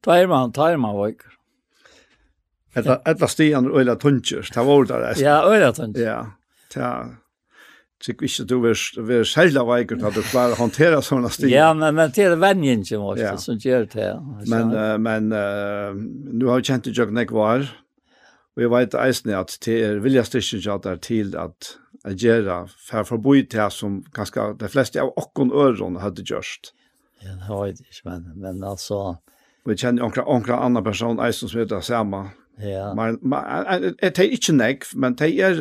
Ta 0.07 0.15
er 0.15 0.29
man, 0.31 0.53
ta 0.55 0.69
er 0.71 0.77
man 0.79 0.95
vøyker. 0.95 1.33
Etta, 2.77 3.01
etta 3.09 3.27
stian 3.27 3.67
og 3.67 3.81
øyla 3.81 3.97
tuntjør, 3.99 4.45
det 4.53 4.63
var 4.67 4.85
det 4.87 4.99
resten. 5.01 5.25
Ja, 5.25 5.39
øyla 5.43 5.71
tuntjør. 5.75 6.05
Ja, 6.05 6.19
det 6.73 6.91
Sikkert 7.97 8.29
ikke 8.29 8.43
du 8.45 8.59
vil 8.61 9.05
vil 9.07 9.23
særlig 9.25 9.63
veikker 9.65 10.03
at 10.05 10.13
du 10.13 10.21
klarer 10.21 10.53
å 10.53 10.59
håndtere 10.59 10.99
sånne 11.01 11.31
stier. 11.33 11.49
Ja, 11.49 11.71
men, 11.73 11.95
men 11.97 12.11
til 12.13 12.29
er 12.29 12.37
venjen 12.37 12.83
ikke 12.85 12.99
måske 13.01 13.23
ja. 13.23 13.31
som 13.41 13.57
gjør 13.57 13.87
det. 13.89 14.11
Men, 14.53 14.69
uh, 14.69 14.93
men 15.01 15.31
uh, 15.33 15.97
nu 15.97 16.45
har 16.45 16.61
vi 16.61 16.69
kjent 16.69 16.85
det 16.85 16.93
jo 16.93 17.07
nek 17.09 17.33
var, 17.33 17.65
og 18.53 18.63
jeg 18.63 18.73
vet 18.75 18.99
eisne 19.01 19.33
at 19.39 19.57
det 19.65 19.79
er 19.87 20.03
vilja 20.05 20.27
styrken 20.29 20.61
ikke 20.61 20.75
at 20.75 20.85
det 20.85 20.93
er 20.93 21.01
til 21.09 21.33
at 21.41 21.71
jeg 22.03 22.21
gjør 22.21 22.69
for 22.69 23.01
jeg 23.01 23.09
forboi 23.09 23.37
til 23.41 23.63
det 23.63 23.71
som 23.73 23.97
ganske 24.13 24.45
de 24.61 24.69
fleste 24.69 25.01
av 25.01 25.09
okkon 25.17 25.49
øron 25.49 25.97
hadde 26.03 26.21
gjørst. 26.21 26.75
Ja, 27.25 27.33
det 27.33 27.49
var 27.49 27.65
det 27.65 27.81
ikke, 27.81 28.11
men, 28.11 28.29
men 28.37 28.61
altså, 28.63 29.17
Og 29.67 29.73
jeg 29.73 29.81
kjenner 29.81 30.05
onkra, 30.05 30.23
onkra 30.31 30.61
annan 30.63 30.83
person, 30.83 31.17
eisen 31.19 31.49
som 31.51 31.59
er 31.59 31.65
det 31.67 31.81
samme. 31.83 32.21
Ja. 32.63 32.93
Men, 32.95 33.17
men 33.19 33.89
det 33.99 34.13
tar 34.15 34.31
ikke 34.31 34.53
nek, 34.55 34.85
men 34.95 35.17
det 35.19 35.27
er 35.43 35.57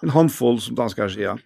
en 0.00 0.14
håndfull, 0.14 0.56
som 0.64 0.78
danskar 0.78 1.12
sier. 1.12 1.42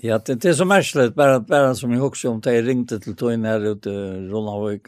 Ja, 0.00 0.16
det, 0.16 0.38
det 0.40 0.48
er 0.48 0.56
så 0.56 0.64
märkligt, 0.64 1.14
bara, 1.14 1.40
bara 1.40 1.74
som 1.74 1.92
jag 1.92 2.06
också 2.06 2.30
om 2.30 2.40
det 2.40 2.62
ringte 2.62 3.00
till 3.00 3.16
Toin 3.16 3.44
här 3.44 3.60
ute 3.60 3.90
i 3.90 4.28
Ronavik. 4.30 4.86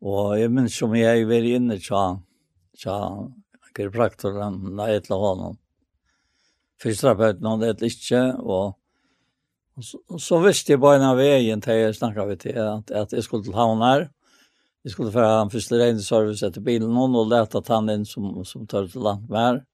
Och 0.00 0.38
jag 0.38 0.52
minns 0.52 0.76
som 0.76 0.96
jag 0.96 1.26
var 1.26 1.42
inne 1.42 1.80
tja, 1.80 2.22
tja, 2.76 3.28
kiropraktoren, 3.76 4.76
när 4.76 4.88
jag 4.88 5.04
till 5.04 5.14
honom. 5.14 5.56
Fysioterapeuten 6.82 7.44
hade 7.44 7.70
ätlat 7.70 7.92
inte, 7.92 8.36
och, 8.38 8.66
och 9.74 9.84
så, 9.84 10.18
så 10.18 10.38
visste 10.38 10.72
jag 10.72 10.80
bara 10.80 10.96
en 10.96 11.02
av 11.02 11.16
vägen 11.16 11.60
till 11.60 11.72
jag 11.72 11.96
snackade 11.96 12.26
vid 12.26 12.56
att, 12.56 12.90
att 12.90 13.12
jag 13.12 13.24
skulle 13.24 13.44
till 13.44 13.54
hamn 13.54 13.82
här. 13.82 14.10
Vi 14.82 14.90
skulle 14.90 15.12
få 15.12 15.20
han 15.20 15.50
första 15.50 15.78
regneservice 15.78 16.42
etter 16.42 16.60
bilen 16.60 16.96
hon 16.96 17.16
och 17.16 17.26
leta 17.28 17.62
han 17.68 17.90
inn 17.90 18.06
som, 18.06 18.44
som 18.44 18.66
tar 18.66 18.86
til 18.86 19.02
landvær. 19.02 19.64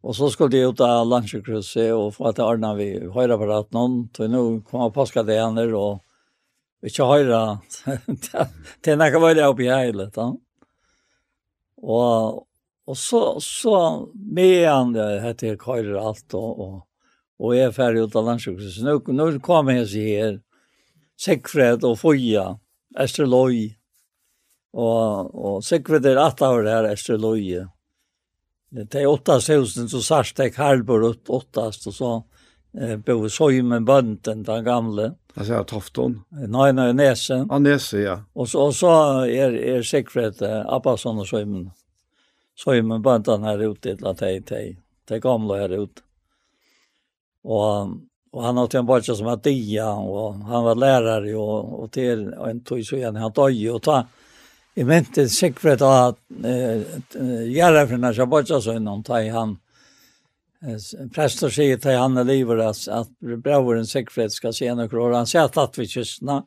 Og 0.00 0.16
så 0.16 0.30
skulle 0.32 0.54
de 0.54 0.68
ut 0.70 0.80
av 0.80 1.08
landsjukhuset 1.08 1.90
og 1.92 2.14
få 2.16 2.30
til 2.32 2.46
Arna 2.46 2.72
vi 2.78 2.92
høyre 3.12 3.36
på 3.36 3.48
noen. 3.48 3.66
någon 3.72 4.30
nå 4.32 4.44
kom 4.64 4.86
jeg 4.86 4.94
påska 4.94 5.22
det 5.22 5.40
henne 5.40 5.66
og 5.76 6.00
ikke 6.82 7.04
høyre. 7.04 7.40
Det 8.80 8.94
er 8.94 9.08
ikke 9.08 9.20
veldig 9.20 9.44
oppi 9.44 9.68
i 9.68 9.90
litt. 9.92 10.16
Ja. 10.16 10.30
Og, 11.80 12.46
og 12.86 12.96
så, 12.96 13.40
så 13.44 13.74
med 14.14 14.64
han 14.68 14.94
det 14.96 15.20
heter 15.24 15.60
høyre 15.60 16.00
alt 16.00 16.34
og, 16.34 16.60
og, 16.60 16.78
og 17.40 17.54
jeg 17.56 17.68
er 17.68 17.76
ferdig 17.76 18.06
ut 18.06 18.16
av 18.16 18.30
landsjukhuset. 18.30 18.84
Nå, 18.84 18.96
nå 19.12 19.28
kom 19.44 19.68
jeg 19.72 19.90
her, 19.96 20.40
Sigfred 21.20 21.84
og 21.84 21.98
Foya, 22.00 22.54
Esterløy, 22.96 23.76
Og, 24.72 25.34
og 25.34 25.62
Sigrid 25.66 26.06
er 26.06 26.20
at 26.22 26.42
av 26.42 26.60
det 26.62 26.72
her 26.72 26.90
efter 26.92 27.18
loje. 27.18 27.66
Det 28.70 29.00
er 29.00 29.10
åtta 29.10 29.40
husen, 29.42 29.88
så 29.90 29.98
sørst 30.02 30.38
jeg 30.38 30.54
Karlborg 30.54 31.08
opp 31.08 31.30
åttast, 31.40 31.88
og 31.90 31.94
så 31.94 32.10
eh, 32.78 32.96
bo 32.96 33.26
med 33.62 33.86
Bønden, 33.86 34.44
den 34.44 34.64
gamle. 34.64 35.14
Altså, 35.34 35.54
ja, 35.54 35.64
Tofton? 35.64 36.20
Nei, 36.30 36.70
nei, 36.72 36.92
Nese. 36.92 37.46
Ja, 37.50 37.58
Nese, 37.58 37.98
ja. 37.98 38.16
Og 38.34 38.48
så, 38.48 38.68
og 38.68 38.74
så 38.74 38.92
er, 39.26 39.58
er 39.58 39.82
Sigrid 39.82 40.42
eh, 40.42 40.62
Abbasson 40.66 41.18
og 41.18 41.26
Søymen. 41.26 41.70
Søymen 42.54 43.02
Bønden 43.02 43.42
her 43.42 43.66
ute, 43.66 43.96
eller 43.96 44.14
de, 44.14 44.38
de, 44.46 44.62
de 45.08 45.20
gamle 45.20 45.58
her 45.58 45.74
ute. 45.80 46.06
Og 47.42 47.98
Og 48.32 48.44
han 48.44 48.56
har 48.56 48.64
hade 48.64 48.78
en 48.78 48.86
barca 48.86 49.14
som 49.14 49.26
hade 49.26 49.50
dia 49.50 49.92
och 49.92 50.34
han 50.34 50.64
var 50.64 50.74
lärare 50.74 51.34
och, 51.34 51.82
och 51.82 51.92
till 51.92 52.32
en 52.32 52.60
tog 52.60 52.84
så 52.84 52.96
igen 52.96 53.16
han 53.16 53.32
dog 53.32 53.70
och 53.74 53.82
ta 53.82 54.06
Jeg 54.80 54.86
mente 54.88 55.26
sikkert 55.28 55.82
at 55.84 56.16
Gjerrefinna 56.40 58.14
seg 58.16 58.30
bortsa 58.32 58.62
sånn 58.64 58.86
om 58.88 59.02
da 59.04 59.18
han 59.34 59.58
prester 61.12 61.52
sier 61.52 61.76
til 61.80 61.98
han 62.00 62.16
i 62.16 62.24
livet 62.24 62.62
at, 62.64 62.80
at 62.88 63.10
brauren 63.44 63.84
sikkert 63.84 64.32
skal 64.32 64.54
se 64.56 64.70
noen 64.72 64.88
år. 64.88 65.18
Han 65.18 65.28
sier 65.28 65.52
at 65.52 65.76
vi 65.76 65.84
kystene, 65.84 66.38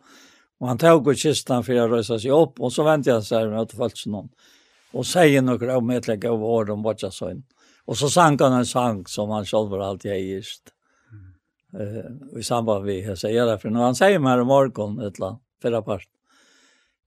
og 0.57 0.69
han 0.71 0.81
tar 0.81 0.97
ut 0.97 1.19
kystene 1.19 1.61
for 1.65 1.77
å 1.77 1.85
røse 1.91 2.17
seg 2.23 2.33
opp, 2.33 2.57
og 2.57 2.73
så 2.73 2.85
venter 2.87 3.13
jeg 3.13 3.27
seg 3.27 3.51
med 3.51 3.59
å 3.59 3.67
følge 3.67 3.83
falt 3.83 4.01
noen. 4.09 4.31
Og 4.97 5.05
sier 5.09 5.45
noen 5.45 5.75
om 5.75 5.93
et 5.93 6.09
legge 6.09 6.33
over 6.33 6.55
år 6.57 6.73
om 6.73 6.81
bortsa 6.85 7.11
sånn. 7.13 7.43
Og 7.85 7.99
så 8.01 8.09
sang 8.09 8.39
han 8.41 8.57
en 8.63 8.65
sang 8.65 9.03
som 9.13 9.29
han 9.33 9.45
selv 9.45 9.73
var 9.75 9.91
alltid 9.91 10.13
eist. 10.15 10.73
Mm. 11.13 11.29
Uh, 11.77 12.41
I 12.41 12.49
samband 12.49 12.81
med 12.81 13.05
hva 13.05 13.13
jeg 13.13 13.21
sier 13.27 13.45
det, 13.45 13.59
for 13.61 13.69
når 13.69 13.91
Han 13.91 14.01
sier 14.01 14.25
meg 14.25 14.41
i 14.41 14.49
morgen 14.55 14.97
et 15.01 15.19
eller 15.19 15.35
annet, 15.35 15.45
fyrre 15.61 15.85
part 15.85 16.09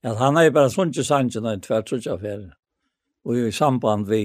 at 0.07 0.19
han 0.21 0.37
er 0.39 0.53
bare 0.55 0.71
sånn 0.71 0.91
ikke 0.91 1.01
til 1.01 1.07
sangen 1.09 1.49
en 1.49 1.63
tvert 1.63 1.91
sånn 1.91 2.13
affære. 2.13 2.51
Og 3.27 3.39
i 3.41 3.51
samband 3.51 4.07
vi, 4.07 4.21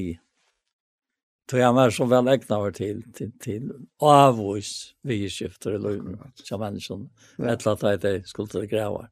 tog 1.51 1.65
han 1.65 1.75
var 1.75 1.91
så 1.95 2.07
vel 2.11 2.31
egnet 2.31 2.55
over 2.55 2.75
til, 2.77 3.01
til, 3.17 3.33
til 3.43 3.73
avvis 3.99 4.93
vi 5.09 5.25
skifter 5.33 5.77
i 5.77 5.81
løgn, 5.83 6.21
som 6.45 6.63
mennesken. 6.63 7.09
menneskene, 7.39 7.75
etter 7.75 7.95
at 7.97 8.05
de 8.05 8.15
skulle 8.29 8.53
til 8.53 8.69
greve. 8.71 9.09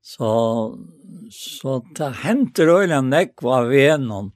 Så, 0.00 0.30
så 1.30 1.76
det 1.96 2.08
hendte 2.24 2.66
røyla 2.66 3.02
nekk 3.04 3.44
var 3.44 3.68
vi 3.70 3.84
gjennom. 3.84 4.32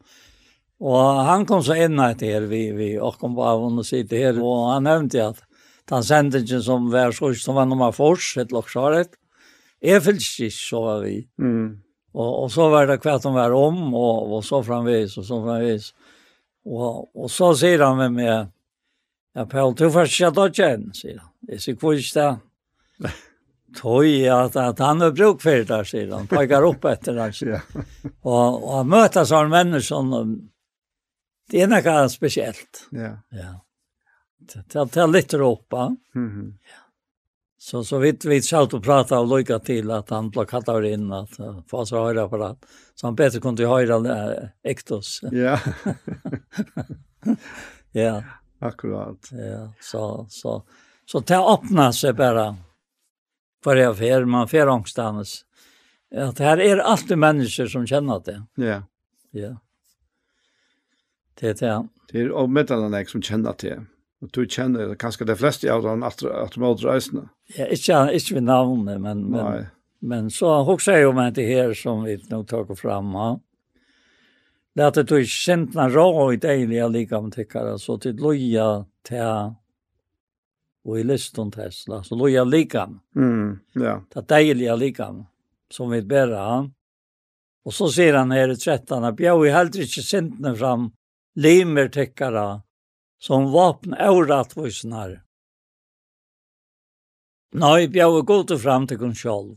Og 0.84 1.24
han 1.24 1.46
kom 1.48 1.64
så 1.64 1.78
inn 1.86 1.98
etter 2.04 2.46
vi, 2.50 2.68
vi, 2.76 2.92
og 3.00 3.18
kom 3.18 3.34
på 3.34 3.46
av 3.48 3.64
og 3.64 3.84
sitte 3.86 4.20
her, 4.20 4.38
og 4.42 4.68
han 4.74 4.86
nevnte 4.86 5.22
at 5.32 5.42
den 5.90 6.04
sendingen 6.04 6.62
som 6.64 6.90
var 6.92 7.14
så, 7.16 7.32
som 7.40 7.56
var 7.58 7.68
nummer 7.68 7.94
fors, 7.96 8.34
et 8.40 8.52
lokksjaret, 8.52 9.16
Jeg 9.84 10.02
fyllte 10.04 10.46
ikke, 10.46 10.56
så 10.56 10.80
var 10.84 11.02
vi. 11.04 11.18
Mm. 11.42 11.68
Og, 12.14 12.30
og 12.44 12.50
så 12.54 12.68
var 12.72 12.88
det 12.88 13.00
kvart 13.02 13.26
om 13.28 13.36
hver 13.36 13.54
om, 13.58 13.80
og, 13.94 14.34
og 14.36 14.44
så 14.46 14.62
framvis, 14.64 15.18
og 15.20 15.26
så 15.28 15.40
framvis. 15.44 15.90
Og, 16.64 17.10
og 17.12 17.30
så 17.32 17.50
sier 17.58 17.82
han 17.84 17.98
med 17.98 18.14
meg, 18.16 18.50
ja, 19.34 19.44
Paul, 19.50 19.74
du 19.76 19.88
får 19.92 20.08
ikke 20.08 20.30
da 20.36 20.48
kjenne, 20.48 20.94
sier 20.96 21.18
han. 21.18 21.30
Jeg 21.50 21.64
sier, 21.64 21.78
hvor 21.80 21.98
er 21.98 22.38
det? 23.02 23.12
Tøy, 23.74 24.22
at, 24.30 24.54
at 24.54 24.78
han 24.78 25.02
er 25.02 25.14
bruk 25.16 25.42
for 25.42 25.66
det, 25.66 25.80
sier 25.90 26.12
han. 26.14 26.28
Peker 26.30 26.68
opp 26.68 26.86
etter 26.86 27.18
det, 27.18 27.28
sier 27.34 27.58
han. 27.58 27.88
Og, 28.30 28.62
og 28.62 28.70
han 28.78 28.92
møter 28.92 29.26
sånne 29.28 29.50
mennesker, 29.52 30.14
og 30.14 30.30
det 31.50 31.64
er 31.64 31.68
noe 31.68 31.96
spesielt. 32.08 32.86
Ja. 32.94 33.10
ja. 33.34 33.50
Det, 34.38 34.62
det, 34.70 34.86
det 34.94 35.02
er 35.02 35.10
litt 35.10 35.34
råpa. 35.34 35.90
Mm 36.14 36.30
-hmm. 36.30 36.48
Ja. 36.70 36.83
Så 37.64 37.84
så 37.84 37.98
vitt 37.98 38.24
vi 38.24 38.42
satt 38.42 38.74
och 38.74 38.84
pratade 38.84 39.20
och 39.20 39.38
lycka 39.38 39.58
till 39.58 39.90
att 39.90 40.10
han 40.10 40.30
plockat 40.30 40.68
av 40.68 40.84
in 40.84 41.12
att 41.12 41.30
få 41.68 41.86
så 41.86 42.04
höra 42.04 42.28
på 42.28 42.36
det. 42.36 42.56
Så 42.94 43.06
han 43.06 43.14
bättre 43.14 43.40
kunde 43.40 43.66
höra 43.66 44.32
äh, 44.32 44.48
ektos. 44.62 45.20
Ja. 45.22 45.60
ja. 47.92 48.24
Akkurat. 48.58 49.28
Ja, 49.30 49.72
så 49.80 50.26
så 50.28 50.62
så 51.06 51.20
ta 51.20 51.54
öppna 51.54 51.92
sig 51.92 52.12
bara 52.12 52.56
för 53.64 53.76
jag 53.76 53.92
affär 53.92 54.24
man 54.24 54.48
får 54.48 54.58
Ja, 54.58 56.28
Att 56.28 56.38
här 56.38 56.60
är 56.60 56.76
alltid 56.78 57.18
människor 57.18 57.66
som 57.66 57.86
känner 57.86 58.22
det. 58.24 58.44
Ja. 58.54 58.82
Ja. 59.30 59.56
Det 61.34 61.48
är 61.48 61.54
det. 61.54 61.88
Det 62.12 62.20
är 62.20 62.30
och 62.30 62.50
metallarna 62.50 63.04
som 63.04 63.22
känner 63.22 63.54
det. 63.58 63.86
Og 64.24 64.30
du 64.32 64.46
kjenner 64.48 64.94
kanskje 64.96 65.26
de 65.28 65.36
fleste 65.36 65.68
av 65.68 65.82
dem 65.84 66.04
at 66.06 66.22
de 66.24 66.60
må 66.62 66.70
dreisene. 66.80 67.26
Ja, 67.52 67.68
ikke, 67.68 68.06
ikke 68.16 68.38
ved 68.38 68.46
navnet, 68.48 69.02
men, 69.04 69.26
men, 69.34 69.66
men 70.00 70.30
så 70.32 70.54
han 70.56 70.68
hokser 70.68 71.02
jo 71.02 71.10
med 71.16 71.36
det 71.36 71.44
her 71.50 71.74
som 71.76 72.06
vi 72.06 72.16
nå 72.30 72.40
tar 72.48 72.70
fram. 72.78 73.12
Ja. 73.12 73.34
Det 74.74 74.86
at 74.88 75.02
du 75.06 75.18
ikke 75.18 75.28
kjent 75.28 75.76
noen 75.76 75.92
rå 75.92 76.30
i 76.32 76.40
deilige 76.40 76.88
likam 76.90 77.28
tykkere, 77.34 77.76
så 77.78 77.98
til 78.02 78.16
loja 78.18 78.70
til 79.06 79.52
og 80.84 80.98
i 81.00 81.04
lysten 81.06 81.52
Tesla, 81.52 82.02
så 82.04 82.16
loja 82.18 82.42
likam. 82.44 82.98
Mm, 83.16 83.60
ja. 83.80 84.00
Det 84.12 84.26
deilige 84.28 84.74
likam 84.76 85.22
som 85.72 85.92
vi 85.92 86.02
bærer 86.02 86.36
han. 86.36 86.72
Og 87.64 87.72
så 87.72 87.88
sier 87.92 88.18
han 88.18 88.34
her 88.34 88.52
i 88.52 88.56
13, 88.56 89.06
at 89.08 89.20
jeg 89.20 89.32
har 89.32 89.56
heller 89.58 89.86
ikke 89.86 90.04
sintene 90.04 90.52
fram 90.56 90.90
limer 91.40 91.88
tykkere, 91.88 92.63
som 93.24 93.52
vapen 93.52 93.94
av 93.94 94.18
rattvisnar. 94.28 95.22
Nei, 97.56 97.86
bjau 97.88 98.18
er 98.18 98.26
god 98.28 98.52
fram 98.60 98.84
til 98.90 99.00
kun 99.00 99.14
sjolv. 99.16 99.54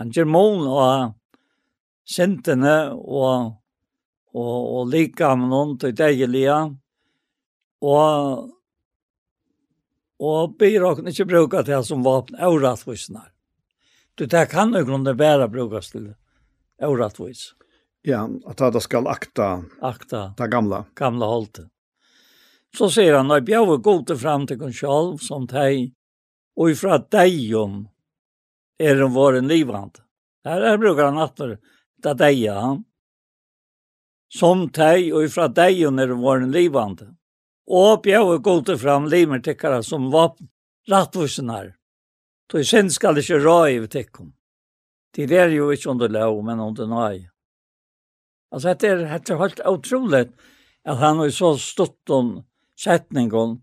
Han 0.00 0.10
gjør 0.10 0.26
mån 0.26 0.66
og 0.66 1.12
sintene 2.08 2.74
og, 2.90 3.54
og, 4.34 4.58
og 4.74 4.90
likamen 4.90 5.76
til 5.78 5.94
deilige, 5.94 6.58
og, 7.86 8.50
og 10.18 10.58
byr 10.58 10.90
og 10.90 11.06
ikke 11.14 11.30
bruka 11.30 11.62
det 11.70 11.84
som 11.86 12.02
vapen 12.02 12.42
av 12.42 12.58
rattvisnar. 12.58 13.30
Du, 14.18 14.26
det 14.26 14.48
kan 14.50 14.74
jo 14.74 14.82
grunnen 14.88 15.16
bare 15.16 15.46
brukas 15.48 15.94
til 15.94 16.10
av 16.82 16.98
rattvis. 16.98 17.52
Ja, 18.02 18.24
at 18.50 18.72
det 18.74 18.82
skal 18.82 19.06
akta, 19.06 19.60
akta. 19.78 20.32
det 20.38 20.50
gamla. 20.50 20.88
Gamla 20.98 21.28
holdet. 21.30 21.68
Så 22.76 22.90
sier 22.94 23.16
han, 23.18 23.30
jeg 23.34 23.46
bjør 23.48 23.80
god 23.82 24.04
til 24.06 24.18
fram 24.20 24.46
til 24.46 24.60
kun 24.60 24.74
sjálv 24.74 25.18
som 25.24 25.46
teg, 25.50 25.90
og 26.58 26.70
ifra 26.70 27.00
degjum 27.02 27.82
er 28.80 29.00
den 29.00 29.14
våren 29.14 29.48
livand. 29.50 29.98
Her, 30.46 30.62
her 30.64 30.78
brukar 30.78 31.10
han 31.10 31.20
atter, 31.20 31.56
da 32.00 32.14
deia 32.14 32.54
han. 32.60 32.84
Som 34.30 34.68
teg, 34.74 35.10
og 35.12 35.26
ifra 35.26 35.48
degjum 35.52 35.98
er 35.98 36.12
den 36.12 36.22
våren 36.22 36.54
livand. 36.54 37.02
Og 37.70 38.02
bjør 38.06 38.38
god 38.42 38.64
til 38.70 38.78
fram 38.80 39.10
limer 39.10 39.42
tikkara 39.44 39.82
som 39.82 40.08
vapen, 40.12 40.48
rattvusenar. 40.90 41.74
Då 42.50 42.58
i 42.58 42.64
sen 42.64 42.90
skal 42.90 43.14
det 43.14 43.22
ikke 43.22 43.44
rå 43.44 43.58
i 43.68 43.86
tekkom. 43.86 44.32
Det 45.14 45.30
er 45.30 45.52
jo 45.54 45.70
ikke 45.70 45.90
under 45.90 46.08
lov, 46.08 46.40
men 46.44 46.60
under 46.60 46.86
nøy. 46.86 47.28
Altså, 48.50 48.74
det 48.74 48.88
er, 48.90 49.04
det 49.18 49.30
er 49.30 49.38
helt 49.38 49.60
utrolig 49.66 50.24
at 50.84 50.96
han 50.98 51.18
har 51.18 51.30
så 51.30 51.52
stått 51.58 52.10
om 52.10 52.40
setningen 52.80 53.60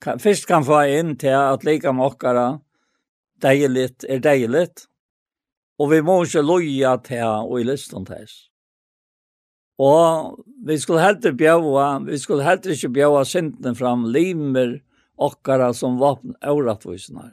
kan, 0.00 0.18
først 0.18 0.46
kan 0.48 0.64
få 0.64 0.82
inn 0.88 1.16
til 1.20 1.36
at 1.36 1.64
lika 1.66 1.92
mokkara 1.92 2.60
deiligt 3.40 4.04
er 4.08 4.20
deiligt, 4.24 4.86
og 5.80 5.90
vi 5.92 6.00
må 6.04 6.20
ikke 6.24 6.44
loja 6.44 6.96
til 7.04 7.24
og 7.24 7.58
i 7.60 7.66
listen 7.68 8.06
til 8.08 8.24
oss. 8.24 8.38
Og 9.80 10.36
vi 10.66 10.76
skulle 10.78 11.00
heller 11.00 11.32
bjaua, 11.32 11.86
vi 12.04 12.18
skulle 12.20 12.44
heller 12.44 12.74
ikke 12.74 12.92
bjaua 12.98 13.24
synden 13.24 13.76
fram 13.76 14.04
limer 14.12 14.76
okkara 15.20 15.72
som 15.76 15.96
vapn 16.00 16.34
åratvisnar. 16.44 17.32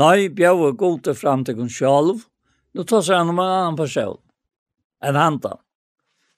Nei, 0.00 0.30
bjaua 0.32 0.72
gode 0.72 1.14
fram 1.14 1.44
til 1.44 1.58
kun 1.58 1.68
sjalv, 1.70 2.24
nå 2.74 2.86
tar 2.88 3.04
seg 3.04 3.20
han 3.20 3.34
om 3.34 3.38
en 3.38 3.52
annan 3.52 3.76
person, 3.78 4.18
en 5.04 5.20
handa. 5.20 5.58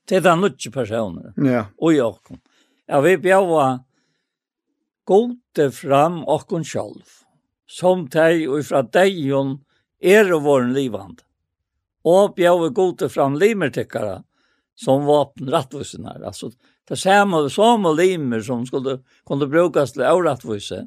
Det 0.06 0.18
er 0.18 0.26
den 0.26 0.42
lutsje 0.42 0.70
personer, 0.74 1.32
ja. 1.42 1.64
og 1.78 1.94
i 1.94 2.02
okkom. 2.02 2.42
Ja, 2.86 3.00
vi 3.02 3.16
bjøver 3.18 3.80
gode 5.06 5.70
fram 5.74 6.20
okkon 6.30 6.64
sjálv, 6.66 7.02
som 7.66 8.06
teg 8.10 8.44
og 8.46 8.62
fra 8.68 8.82
deion 8.82 9.56
er 9.98 10.30
og 10.34 10.44
våren 10.46 10.74
livand, 10.76 11.22
og 12.06 12.36
bjøver 12.36 12.74
gode 12.74 13.08
fram 13.10 13.38
limertikkara 13.40 14.20
som 14.76 15.06
vapen 15.08 15.48
her. 16.06 16.22
Altså, 16.22 16.52
det 16.86 16.98
samme, 17.00 17.48
samme 17.50 17.94
limer 17.96 18.40
som 18.40 18.66
skulle, 18.66 19.00
kunne 19.26 19.48
brukes 19.50 19.96
til 19.96 20.06
avrattvuse, 20.06 20.84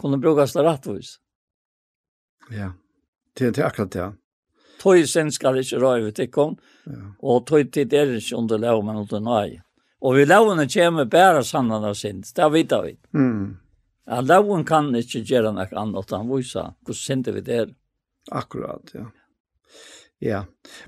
kunne 0.00 0.20
brukes 0.22 0.52
til 0.52 0.64
rattvuse. 0.64 1.18
Ja, 2.52 2.72
det 3.36 3.58
er 3.58 3.66
akkurat 3.66 3.92
det. 3.92 4.12
Tøy 4.80 5.04
sen 5.08 5.30
skal 5.32 5.60
ikke 5.60 5.80
røyve 5.80 6.12
Ja. 6.86 7.14
og 7.22 7.46
tøy 7.46 7.64
tid 7.72 7.92
er 7.92 8.16
ikke 8.16 8.36
under 8.36 8.58
lov, 8.58 8.84
men 8.84 8.96
under 8.96 9.20
nøye. 9.20 9.63
Og 10.04 10.18
vi 10.18 10.26
lovene 10.28 10.66
kommer 10.68 11.08
bare 11.08 11.44
sannan 11.46 11.84
av 11.88 11.96
synd. 11.96 12.26
Det 12.36 12.48
vet 12.52 12.72
vi. 12.84 12.96
Mm. 13.16 13.56
Ja, 14.04 14.20
loven 14.20 14.66
kan 14.68 14.92
ikke 14.98 15.22
gjøre 15.24 15.54
noe 15.56 15.68
annet, 15.80 16.12
han 16.12 16.28
viser 16.28 16.74
hvordan 16.84 17.00
synd 17.00 17.30
vi 17.32 17.44
det 17.44 17.60
er. 17.62 17.70
Akkurat, 18.32 18.92
ja. 18.96 19.08
Ja. 20.24 20.44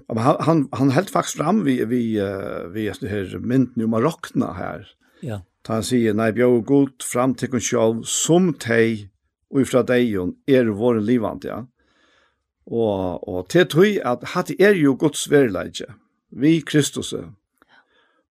Men 0.09 0.22
han, 0.24 0.37
han, 0.46 0.61
han 0.72 0.92
helt 0.96 1.11
faktisk 1.12 1.40
fram 1.40 1.64
vi, 1.66 1.79
vi, 1.88 2.02
uh, 2.20 2.68
vi 2.72 2.87
her 2.88 3.38
mynden 3.40 3.85
om 3.85 3.96
å 3.96 4.02
råkne 4.05 4.52
her. 4.57 4.87
Ja. 5.24 5.40
Ta 5.66 5.81
han 5.81 5.87
sier, 5.87 6.14
nei, 6.16 6.31
bjør 6.37 6.61
god 6.68 7.05
fram 7.05 7.35
til 7.37 7.50
kun 7.52 7.64
sjølv 7.64 8.05
som 8.09 8.52
teg 8.61 9.09
og 9.52 9.64
ifra 9.64 9.83
deion 9.87 10.35
er 10.48 10.70
vår 10.76 11.00
livant, 11.05 11.44
ja. 11.48 11.64
Og, 12.66 13.22
og 13.29 13.48
til 13.52 13.66
tog 13.70 13.98
at 14.02 14.24
hatt 14.35 14.50
er 14.59 14.76
jo 14.79 14.96
Guds 14.98 15.26
verleidje, 15.31 15.87
vi 16.35 16.59
Kristus, 16.66 17.12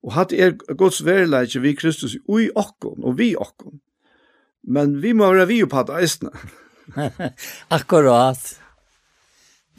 Og 0.06 0.13
hatt 0.13 0.34
er 0.34 0.54
Guds 0.78 1.02
verileitje 1.06 1.62
vi 1.63 1.74
Kristus 1.78 2.13
ui 2.30 2.52
okkon 2.54 3.02
og 3.02 3.18
vi 3.18 3.34
okkon. 3.36 3.80
Men 4.65 5.00
vi 5.02 5.13
må 5.18 5.32
være 5.34 5.48
vi 5.50 5.63
på 5.65 5.80
hatt 5.80 5.91
eisne. 5.98 6.30
Akkurat. 7.78 8.41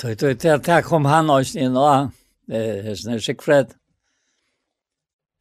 Det 0.03 0.81
kom 0.85 1.07
han 1.07 1.31
også 1.31 1.63
inn 1.63 1.79
og 1.79 2.11
hessene 2.51 3.21
Sikfred 3.23 3.71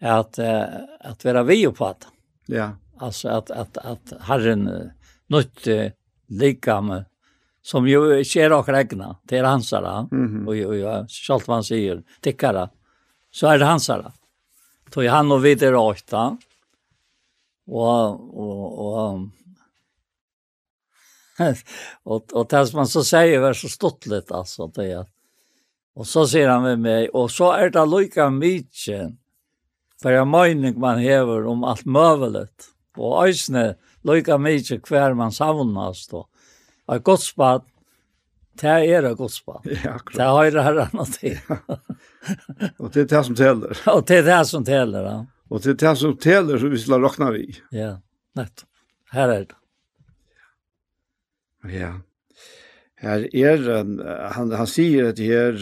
at 0.06 0.38
at 0.40 1.26
være 1.26 1.46
vi 1.50 1.64
på 1.68 1.90
hatt. 1.90 2.08
Ja. 2.48 2.76
Alltså 3.00 3.30
att 3.30 3.52
att 3.52 3.78
att 3.78 4.14
Herren 4.22 4.92
nytt 5.28 5.68
likam 6.28 7.04
som 7.62 7.88
ju 7.88 8.24
sker 8.24 8.54
och 8.54 8.70
regna 8.70 9.18
till 9.28 9.46
hansara 9.46 10.08
mm 10.12 10.30
-hmm. 10.30 10.48
och 10.48 10.70
og, 10.70 10.78
jag 10.78 11.10
själv 11.10 11.42
vad 11.46 11.58
han 11.58 11.64
säger 11.64 12.04
tickara 12.22 12.70
så 13.32 13.48
är 13.48 13.60
det 13.60 13.66
hansara. 13.66 14.00
Mm 14.00 14.25
tog 14.90 15.06
han 15.06 15.32
och 15.32 15.46
vid 15.46 15.64
åkta. 15.64 16.28
åtta. 16.28 16.38
Och 17.68 18.12
och 18.38 19.14
och 19.14 19.20
och 22.04 22.34
och 22.34 22.50
tas 22.50 22.74
man 22.74 22.88
så 22.88 23.04
säger 23.04 23.40
var 23.40 23.54
så 23.54 23.70
stottligt 23.70 24.32
alltså 24.32 24.68
det 24.68 24.92
är. 24.92 25.06
Och 25.96 26.08
så 26.08 26.28
ser 26.28 26.48
han 26.48 26.64
med 26.64 26.80
mig 26.80 27.10
och 27.10 27.32
så 27.32 27.52
är 27.52 27.70
det 27.70 27.86
lika 27.86 28.30
mycket 28.30 29.12
för 30.02 30.12
jag 30.12 30.28
mening 30.28 30.80
man 30.80 31.00
häver 31.00 31.46
om 31.46 31.64
allt 31.64 31.86
möjligt. 31.86 32.70
Och 32.98 33.28
ösne 33.28 33.76
lika 34.02 34.38
mycket 34.38 34.84
kvar 34.84 35.14
man 35.14 35.32
savnas 35.32 36.08
då. 36.08 36.28
Ett 36.92 37.04
gott 37.04 37.22
spatt 37.22 37.66
Det 38.62 38.72
er 38.72 39.02
det 39.04 39.16
gospel. 39.20 39.60
Ja, 39.84 39.96
akkurat. 39.96 40.18
Det 40.18 40.24
har 40.24 40.52
det 40.52 40.64
her 40.64 40.82
annet 40.86 41.14
til. 41.20 41.38
Og 42.80 42.94
det 42.94 43.02
er 43.02 43.10
det 43.12 43.24
som 43.28 43.36
teller. 43.36 43.82
Og 43.92 44.06
det 44.08 44.22
er 44.22 44.28
det 44.30 44.42
som 44.50 44.66
teller, 44.66 45.10
ja. 45.10 45.18
Og 45.50 45.62
det 45.62 45.76
er 45.76 45.82
det 45.84 45.98
som 46.00 46.16
teller, 46.18 46.58
så 46.58 46.72
vi 46.72 46.80
skal 46.82 47.04
råkna 47.04 47.30
vi. 47.36 47.46
Ja, 47.76 47.92
nett. 48.38 48.66
Her 49.14 49.30
er 49.30 49.46
det. 49.46 49.60
Ja. 51.76 51.92
Her 53.02 53.28
er, 53.36 53.68
han, 54.34 54.52
han 54.56 54.70
sier 54.70 55.12
at 55.12 55.22
her, 55.22 55.60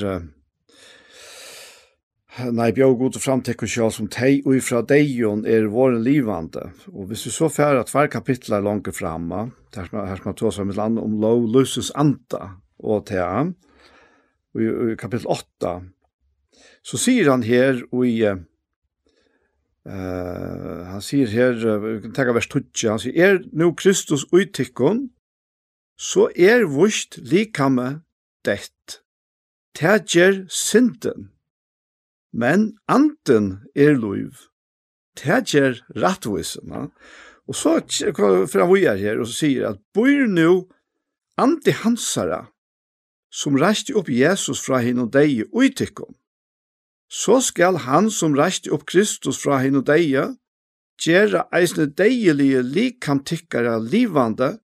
Nei, 2.33 2.71
bjør 2.73 2.95
god 2.97 3.17
og 3.19 3.21
framtek 3.21 3.61
og 3.61 3.69
sjal 3.69 3.91
som 3.93 4.07
tei 4.09 4.39
og 4.41 4.55
ifra 4.57 4.79
deion 4.89 5.43
er 5.45 5.67
våren 5.69 5.99
livande. 6.01 6.63
Og 6.89 7.11
hvis 7.11 7.27
vi 7.27 7.33
så 7.35 7.49
færre 7.53 7.83
at 7.83 7.91
hver 7.93 8.09
kapittel 8.09 8.55
er 8.57 8.65
langt 8.65 8.89
framme, 8.97 9.51
der 9.75 9.85
som, 9.85 9.99
her 10.01 10.17
som 10.17 10.31
man 10.31 10.39
tar 10.39 10.55
seg 10.55 10.65
med 10.65 10.79
land 10.79 10.97
om 11.01 11.19
lov 11.21 11.45
løses 11.53 11.91
anta, 11.93 12.55
og 12.83 13.05
tea, 13.09 13.51
i, 14.59 14.63
i 14.93 14.95
kapitel 14.99 15.27
8, 15.31 15.73
så 16.85 16.99
sier 16.99 17.31
han 17.31 17.43
her 17.47 17.81
og 17.91 18.05
i 18.07 18.17
uh, 18.27 18.37
han 19.87 21.01
sier 21.03 21.27
her 21.31 21.53
uh, 21.57 22.01
tenker 22.13 22.35
vers 22.35 22.49
20, 22.51 22.89
han 22.91 23.01
sier 23.01 23.15
er 23.17 23.41
nu 23.51 23.71
Kristus 23.79 24.27
uttikkon 24.31 25.07
så 25.99 26.27
er 26.35 26.65
vust 26.67 27.19
likamme 27.21 28.03
dett. 28.45 28.99
Teger 29.77 30.43
synden 30.51 31.33
men 32.33 32.73
anten 32.89 33.61
er 33.77 33.93
lov 33.97 34.41
teger 35.15 35.77
rattvisen. 35.95 36.73
Ja? 36.73 36.87
og 37.47 37.55
så 37.55 37.77
kommer 38.15 38.47
han 38.47 38.73
vi 38.73 38.85
her 38.87 39.19
og 39.19 39.27
så 39.27 39.33
sier 39.43 39.69
at 39.69 39.81
bor 39.93 40.27
nu 40.27 40.65
anti 41.37 41.71
hansara 41.83 42.47
som 43.33 43.57
reiste 43.57 43.95
upp 43.97 44.09
Jesus 44.13 44.61
fra 44.61 44.79
henne 44.85 45.07
deie 45.09 45.47
og 45.49 45.65
i 45.65 45.71
tikkum. 45.73 46.13
Så 47.09 47.39
skal 47.41 47.79
han 47.87 48.09
som 48.13 48.37
reiste 48.37 48.71
upp 48.73 48.85
Kristus 48.89 49.41
fra 49.41 49.59
henne 49.63 49.81
deg 49.85 50.37
gjøre 51.03 51.47
eisne 51.57 51.87
deilige 51.89 52.61
likam 52.63 53.23
tikkara 53.25 53.79
livande 53.81 54.57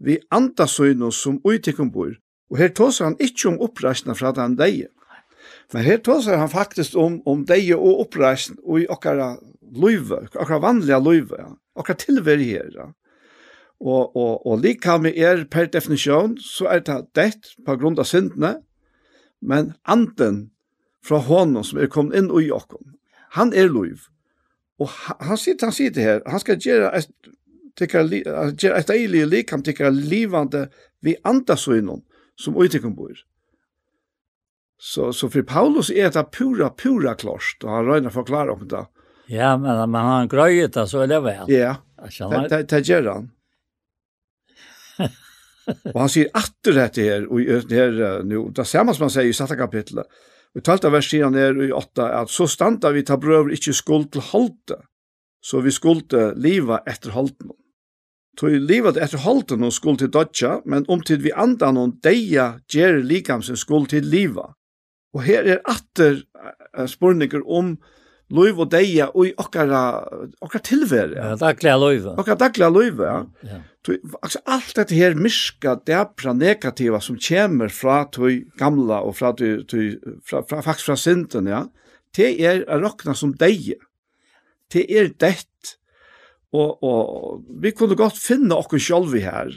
vi 0.00 0.18
andasøyno 0.30 1.10
som 1.12 1.38
ui 1.44 1.58
tikkum 1.58 1.92
bor. 1.92 2.12
Og 2.50 2.58
her 2.58 2.72
tåsar 2.76 3.10
han 3.10 3.20
ikkje 3.20 3.52
om 3.52 3.60
oppreisna 3.64 4.16
fra 4.16 4.32
den 4.36 4.56
deie. 4.58 4.90
Men 5.72 5.84
her 5.84 6.00
tåsar 6.04 6.40
han 6.40 6.50
faktisk 6.52 6.96
om, 6.96 7.20
om 7.26 7.44
deie 7.46 7.76
og 7.76 8.06
oppreisn 8.06 8.58
og 8.62 8.82
i 8.82 8.88
okkara 8.90 9.34
løyve, 9.74 10.26
okkara 10.34 10.60
vanliga 10.62 11.00
løyve, 11.00 11.40
okkara 11.74 12.00
tilveri 12.00 12.50
her. 12.52 12.92
Og, 13.80 14.16
og, 14.16 14.46
og 14.46 14.62
likame 14.62 15.10
er 15.12 15.44
per 15.50 15.66
definisjon, 15.72 16.38
så 16.40 16.70
er 16.70 16.84
det 16.86 17.00
dett 17.18 17.50
på 17.66 17.76
grunn 17.80 17.98
av 17.98 18.08
syndene, 18.08 18.54
men 19.44 19.74
anden 19.84 20.46
fra 21.04 21.18
hånden 21.20 21.66
som 21.66 21.80
er 21.82 21.90
kommet 21.92 22.16
inn 22.16 22.30
i 22.40 22.48
okken, 22.54 22.94
han 23.36 23.52
er 23.52 23.68
lov. 23.68 24.06
Og 24.80 24.90
han 25.20 25.38
sier, 25.38 25.58
han 25.60 25.74
sier 25.74 25.92
det 25.94 26.06
her, 26.06 26.22
han 26.26 26.40
skal 26.42 26.58
gjøre 26.62 26.90
et, 26.96 27.10
tikkar, 27.78 28.08
gjøre 28.08 28.80
et 28.80 28.94
eilig 28.94 29.26
likam 29.28 29.62
tikkar 29.66 29.92
livande 29.94 30.68
vi 31.04 31.16
andasøgnen 31.26 32.02
som 32.40 32.56
uttikken 32.56 32.96
bor. 32.96 33.14
Så, 34.80 35.12
så 35.12 35.28
for 35.30 35.46
Paulus 35.46 35.90
er 35.90 36.10
det 36.12 36.24
pura, 36.34 36.70
pura 36.70 37.14
klart, 37.14 37.62
og 37.62 37.70
han 37.70 37.86
røyner 37.88 38.12
forklare 38.12 38.52
om 38.52 38.66
det. 38.68 38.82
Ja, 39.32 39.54
men, 39.56 39.78
men 39.90 40.00
han 40.00 40.28
grøyet 40.28 40.74
det, 40.74 40.88
så 40.90 41.04
er 41.04 41.12
det 41.12 41.20
vel. 41.24 41.52
Ja, 41.52 41.76
det, 42.00 42.42
det, 42.50 42.64
det 42.72 42.82
gjør 42.88 43.12
han 43.12 43.30
og 45.94 45.98
han 45.98 46.12
sier 46.12 46.30
atter 46.36 46.76
dette 46.76 47.04
her, 47.04 47.26
og 47.30 47.68
det 47.68 47.78
her 47.78 48.22
nu, 48.26 48.48
det 48.54 48.66
samme 48.68 48.94
som 48.94 49.08
han 49.08 49.14
sier 49.14 49.30
i 49.30 49.36
satte 49.36 49.58
kapitlet, 49.58 50.08
og 50.54 50.62
i 50.62 50.64
talte 50.64 50.90
vers 50.92 51.08
sier 51.10 51.26
han 51.26 51.38
her 51.38 51.56
i 51.64 51.72
åtta, 51.74 52.10
at 52.22 52.32
så 52.32 52.46
standa 52.50 52.92
vi 52.94 53.04
ta 53.06 53.18
brøver 53.20 53.56
ikke 53.56 53.74
skuld 53.74 54.10
til 54.14 54.26
halte, 54.32 54.80
så 55.44 55.60
vi 55.64 55.72
skulle 55.74 56.32
leva 56.40 56.80
etter 56.88 57.12
halten. 57.16 57.52
Tog 58.38 58.50
livet 58.50 58.98
etter 58.98 59.20
halten 59.22 59.62
og 59.62 59.74
skuld 59.74 60.00
til 60.02 60.10
dodja, 60.10 60.58
men 60.66 60.86
omtid 60.90 61.22
vi 61.22 61.30
andan 61.30 61.78
og 61.78 61.98
deia 62.02 62.54
gjer 62.70 62.98
likamsen 63.06 63.58
skuld 63.58 63.92
til 63.92 64.06
leva. 64.10 64.48
Og 65.14 65.22
her 65.22 65.46
er 65.46 65.60
atter 65.70 66.24
spurninger 66.90 67.44
om 67.46 67.74
um, 67.74 67.76
Løyv 68.32 68.62
og 68.64 68.70
deia 68.72 69.10
og 69.12 69.26
i 69.28 69.32
okkara, 69.36 69.82
okkara 70.40 70.64
tilvære. 70.64 71.16
Ja, 71.18 71.34
daglige 71.36 71.74
løyve. 71.76 72.14
Okkara 72.16 72.38
daglige 72.40 72.70
løyve, 72.72 73.08
ja. 73.10 73.50
ja. 73.50 73.58
Tui, 73.84 73.98
altså, 74.22 74.40
alt 74.48 74.72
dette 74.78 74.96
her 74.96 75.16
myska, 75.18 75.74
dæpra, 75.84 76.32
negativa 76.32 77.02
som 77.04 77.18
kommer 77.20 77.68
fra 77.68 77.98
tui 78.12 78.46
gamla 78.60 79.02
og 79.04 79.18
fra, 79.18 79.34
tui, 79.36 79.58
tui, 79.68 79.90
fra, 80.24 80.40
fra, 80.48 80.62
faktisk 80.64 80.88
fra 80.88 80.96
synden, 80.96 81.50
ja, 81.52 81.66
det 82.16 82.30
er 82.40 82.64
å 82.64 82.80
råkna 82.80 83.12
som 83.18 83.34
deia. 83.36 83.76
Det 84.72 84.86
er 84.88 85.12
dett. 85.20 85.76
Og, 86.54 86.80
og 86.86 87.44
vi 87.60 87.74
kunne 87.76 87.98
godt 87.98 88.16
finne 88.16 88.56
okkur 88.56 88.80
sjolvi 88.80 89.24
her, 89.26 89.52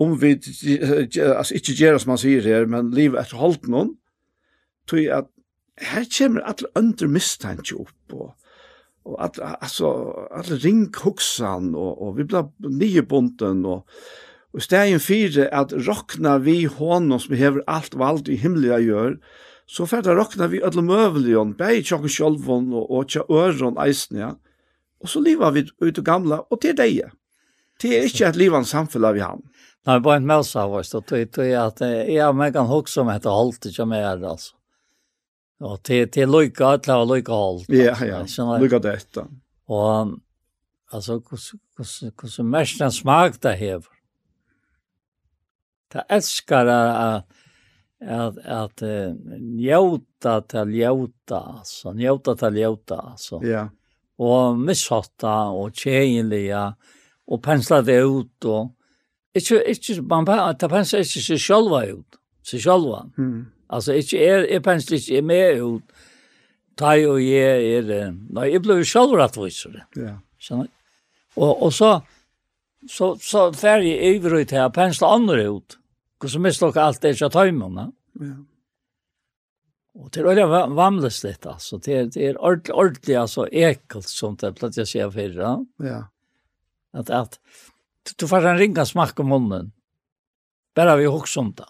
om 0.00 0.14
vi, 0.18 0.36
altså 0.38 1.58
ikke 1.58 1.74
gjør 1.76 1.98
som 2.00 2.14
man 2.14 2.20
sier 2.22 2.46
her, 2.46 2.64
men 2.70 2.92
livet 2.94 3.20
etter 3.20 3.42
holdt 3.42 3.68
noen, 3.70 3.92
tui 4.88 5.08
at 5.12 5.28
her 5.80 6.04
kommer 6.18 6.44
alle 6.46 6.68
andre 6.76 7.08
mistanke 7.08 7.76
opp, 7.80 8.12
og, 8.12 8.34
og 9.08 9.16
at, 9.24 9.38
altså, 9.42 9.92
alle 10.30 10.58
ringhoksan, 10.64 11.72
og, 11.74 12.02
og 12.02 12.18
vi 12.18 12.26
blir 12.28 12.50
nye 12.68 13.02
bunten, 13.02 13.64
og, 13.64 13.86
og 14.52 14.62
stegen 14.62 15.00
fire, 15.00 15.48
at 15.48 15.72
rokna 15.88 16.36
vi 16.44 16.64
hånden 16.68 17.20
som 17.20 17.36
hever 17.36 17.64
alt 17.66 17.96
valgt 17.98 18.28
i 18.28 18.36
himmeliga 18.36 18.78
gjør, 18.84 19.16
så 19.66 19.86
fer 19.88 20.04
det 20.04 20.16
rokna 20.18 20.50
vi 20.52 20.60
alle 20.60 20.84
møvelion, 20.84 21.56
bei 21.56 21.80
tjokk 21.80 22.08
sjolvon, 22.10 22.72
og, 22.76 22.90
og 22.90 23.08
tja 23.08 23.24
øron 23.30 23.80
eisen, 23.80 24.20
ja. 24.20 24.34
Og 25.02 25.10
så 25.10 25.22
lever 25.24 25.50
vi 25.56 25.66
ut 25.82 25.98
og 25.98 26.04
gamla, 26.06 26.42
og 26.50 26.60
til 26.62 26.76
deg. 26.78 27.00
Det 27.82 27.96
er 27.96 28.04
ikke 28.06 28.28
et 28.28 28.38
liv 28.38 28.54
av 28.54 28.66
samfunnet 28.68 29.16
vi 29.16 29.22
har. 29.24 29.40
Nei, 29.88 29.96
bare 29.98 30.20
en 30.20 30.30
og 30.30 31.08
det 31.08 31.38
er 31.42 31.56
at 31.58 31.80
jeg 31.82 32.20
har 32.22 32.36
meg 32.36 32.54
en 32.54 32.70
hokk 32.70 32.88
som 32.88 33.08
heter 33.10 33.34
Halte, 33.34 33.72
som 33.74 33.90
er, 33.96 34.20
altså. 34.22 34.54
Og 35.62 35.82
til, 35.86 36.08
til 36.10 36.30
Luka 36.30 36.76
til 36.82 36.98
å 36.98 37.06
Luka 37.06 37.36
håll. 37.36 37.62
Ja, 37.70 37.94
ja. 38.02 38.22
Luka 38.58 38.78
detta. 38.82 39.28
Och 39.66 40.18
alltså 40.90 41.12
hur 41.12 41.38
hur 41.76 42.12
hur 42.22 42.28
så 42.28 42.42
mest 42.42 42.82
smak 42.92 43.40
det 43.42 43.56
hever. 43.56 43.92
Det 45.92 46.04
elskar 46.08 46.66
at 46.66 47.24
at 48.00 48.38
at 48.38 48.82
att 48.82 48.82
njuta 49.40 50.40
til 50.40 50.66
njuta 50.66 51.38
altså. 51.58 51.92
njuta 51.92 52.34
til 52.34 52.52
njuta 52.52 53.00
altså. 53.12 53.40
Ja. 53.44 53.68
Og 54.18 54.58
misshotta 54.58 55.50
og 55.50 55.72
tjejliga 55.74 56.72
og 57.26 57.42
pensla 57.42 57.82
det 57.82 58.02
ut 58.04 58.44
Og, 58.44 58.70
Ikke, 59.34 59.62
ikke, 59.68 60.02
man 60.02 60.24
bare, 60.24 60.52
det 60.52 60.68
penser 60.68 60.98
ikke 60.98 61.20
seg 61.24 61.38
sjølva 61.40 61.78
ut, 61.88 62.18
seg 62.44 62.60
sjølva. 62.60 62.98
Mm. 63.16 63.46
Altså, 63.72 63.96
ikke 63.96 64.20
er, 64.20 64.46
jeg 64.50 64.62
penser 64.64 64.98
ikke 64.98 65.18
er 65.18 65.26
med 65.26 65.62
ut, 65.64 66.06
ta 66.76 66.92
jo 67.00 67.16
jeg 67.20 67.72
er, 67.78 68.12
nei, 68.12 68.50
jeg 68.52 68.62
ble 68.64 68.78
jo 68.80 68.88
selv 68.88 69.16
rettvisere. 69.20 69.86
Ja. 69.96 70.18
Skjønner 70.42 70.68
jeg? 70.68 70.74
Og, 71.40 71.62
og 71.64 71.72
så, 71.72 71.90
så, 72.90 73.14
så 73.24 73.46
fer 73.56 73.84
jeg 73.86 74.18
over 74.18 74.42
ut 74.42 74.52
her, 74.52 74.68
penser 74.76 75.08
andre 75.08 75.46
ut, 75.48 75.78
og 76.22 76.30
så 76.30 76.40
mister 76.42 76.72
dere 76.72 76.90
alt 76.90 77.02
det 77.02 77.14
ikke 77.16 77.32
tøymene. 77.32 77.88
Ja. 78.20 78.34
Og 79.92 80.08
til 80.12 80.24
å 80.24 80.32
gjøre 80.32 80.62
vamles 80.72 81.18
litt, 81.24 81.44
altså. 81.48 81.76
Det 81.82 81.96
er, 81.96 82.06
det 82.12 82.22
er 82.30 82.38
ordentlig, 82.40 82.76
ordentlig, 82.76 83.16
altså, 83.20 83.44
ekkelt 83.48 84.08
som 84.08 84.38
det 84.40 84.48
er 84.48 84.56
platt 84.56 84.78
jeg 84.80 84.88
sier 84.88 85.12
før, 85.12 85.34
ja. 85.36 85.52
Ja. 85.84 86.00
At, 86.96 87.12
at, 87.12 87.38
du 88.08 88.14
du 88.22 88.26
får 88.28 88.48
en 88.48 88.60
ringa 88.60 88.84
smakk 88.88 89.20
om 89.22 89.32
munnen. 89.32 89.72
Bare 90.76 90.96
vi 91.00 91.10
hokser 91.12 91.44
om 91.44 91.52
det 91.56 91.68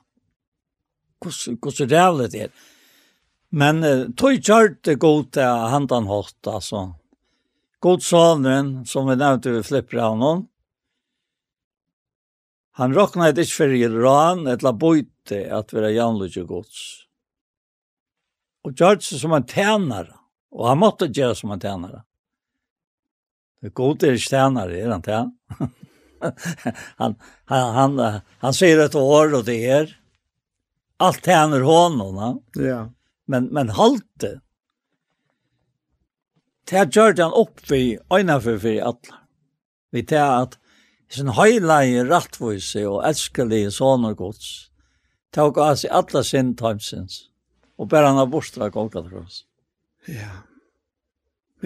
hvordan 1.25 1.89
det 1.89 1.99
er 1.99 2.29
det 2.29 2.43
er. 2.47 2.55
Men 3.53 3.85
uh, 3.85 4.09
tog 4.17 4.41
kjørt 4.41 4.81
det 4.87 4.97
godt 5.01 5.35
til 5.37 5.45
eh, 5.45 5.69
handan 5.69 6.09
hatt, 6.09 6.39
altså. 6.49 6.87
God 7.85 8.01
sonen, 8.01 8.71
som 8.87 9.11
vi 9.11 9.17
nevnte 9.19 9.53
vi 9.53 9.63
flipper 9.67 10.01
av 10.01 10.17
noen. 10.17 10.47
Han 12.81 12.95
råknet 12.97 13.37
ikke 13.43 13.53
for 13.59 13.75
i 13.77 13.85
ran, 13.91 14.47
etla 14.49 14.73
bøyte 14.73 15.43
at 15.53 15.75
vi 15.75 15.83
er 15.83 15.93
janlige 15.99 16.47
gods. 16.49 16.79
Og 18.65 18.73
gjørt 18.79 19.05
seg 19.05 19.21
som 19.21 19.35
en 19.37 19.45
tænare. 19.45 20.15
Og 20.55 20.71
han 20.71 20.81
måtte 20.81 21.11
gjøre 21.13 21.37
som 21.37 21.53
en 21.53 21.61
tænare. 21.61 22.05
Det 23.63 23.75
god 23.75 24.07
er 24.07 24.17
ikke 24.17 24.33
tænare, 24.33 24.79
er 24.79 24.93
han 24.95 25.05
tænare? 25.05 25.33
han, 26.23 26.33
han, 27.03 27.17
han, 27.51 27.99
han, 27.99 28.21
han 28.47 28.57
sier 28.57 28.87
et 28.87 28.97
år 28.97 29.37
og 29.37 29.45
det 29.47 29.59
er 29.69 29.93
allt 31.03 31.27
händer 31.27 31.61
honom. 31.61 32.15
No? 32.15 32.63
Ja. 32.63 32.93
Men, 33.27 33.45
men 33.45 33.69
halt 33.69 34.25
Det 36.71 36.77
här 36.77 36.87
gjorde 36.87 37.23
han 37.23 37.33
upp 37.33 37.71
vid 37.71 37.99
öjna 38.11 38.41
för 38.41 38.59
för 38.59 38.81
alla. 38.81 38.99
Vi 39.91 40.03
tar 40.03 40.43
att 40.43 40.59
sin 41.09 41.29
höjla 41.29 41.85
i 41.85 42.05
rättvise 42.05 42.87
och 42.87 43.07
älskelig 43.07 43.73
son 43.73 44.05
och 44.05 44.17
gods. 44.17 44.71
Tog 45.31 45.59
av 45.59 45.77
sig 45.77 45.91
alla 45.91 46.23
sin 46.23 46.57
timesins. 46.57 47.29
Och 47.77 47.89
bär 47.89 48.03
han 48.03 48.19
av 48.19 48.29
bostra 48.29 48.71
kolkat 48.71 49.11
för 49.11 49.19
oss. 49.19 49.45
Ja. 50.07 50.31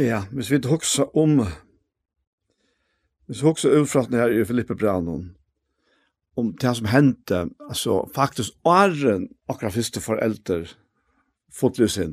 Ja, 0.05 0.25
hvis 0.33 0.51
vi 0.51 0.57
inte 0.57 0.68
huxa 0.68 1.05
om 1.05 1.46
Hvis 3.27 3.42
vi 3.42 3.46
huxa 3.46 3.68
utfrattning 3.68 4.20
här 4.20 4.40
i 4.40 4.44
Filippe 4.44 4.75
Brannon 4.75 5.35
om 6.37 6.57
det 6.61 6.75
som 6.75 6.87
hendte, 6.87 7.49
alltså 7.68 8.09
faktiskt 8.14 8.57
åren 8.64 9.29
akkurat 9.49 9.75
første 9.75 10.01
första 10.01 10.01
föräldrar 10.01 10.68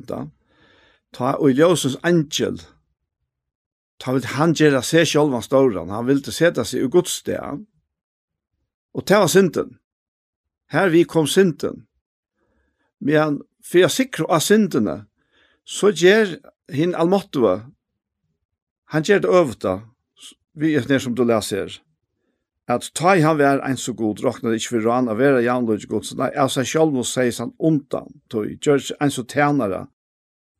ta 0.08 0.30
ta 1.12 1.32
och 1.34 1.50
ljøsens 1.50 1.96
angel 2.02 2.60
ta 3.98 4.12
vil 4.12 4.24
han 4.24 4.54
gjøre 4.54 4.82
sig 4.82 5.06
selv 5.06 5.32
han 5.32 5.42
stor 5.42 5.86
han 5.86 6.06
vill 6.06 6.16
inte 6.16 6.32
sätta 6.32 6.64
sig 6.64 6.84
i 6.84 6.88
Guds 6.88 7.10
sted 7.10 7.66
och 8.94 9.06
ta 9.06 9.20
var 9.20 9.28
synden 9.28 9.78
här 10.68 10.88
vi 10.88 11.04
kom 11.04 11.26
synden 11.26 11.86
men 12.98 13.42
för 13.64 13.78
jag 13.78 13.90
sikrer 13.90 14.26
av 14.26 14.38
syndene, 14.38 15.06
så 15.64 15.90
ger 15.90 16.38
hin 16.68 16.94
allmåttua 16.94 17.70
han 18.84 19.02
ger 19.02 19.20
det 19.20 19.28
øvete, 19.28 19.80
vi 20.54 20.74
är 20.74 20.98
som 20.98 21.14
du 21.14 21.24
läser 21.24 21.82
at 22.70 22.90
ta 22.96 23.14
i 23.16 23.22
han 23.24 23.38
vær 23.38 23.60
ein 23.66 23.76
så 23.76 23.92
god 23.96 24.22
råkna 24.24 24.50
det 24.50 24.62
ikkje 24.62 24.76
for 24.76 24.86
ran 24.88 25.10
av 25.12 25.18
vera 25.20 25.58
god, 25.60 26.04
så 26.04 26.16
nei, 26.16 26.30
av 26.32 26.48
seg 26.48 26.66
sjálf 26.66 26.92
må 26.92 27.04
seis 27.04 27.38
han 27.38 27.52
ondan, 27.58 28.20
tog, 28.30 28.46
gjør 28.60 28.96
ein 29.00 29.10
så 29.10 29.22
tænare, 29.22 29.86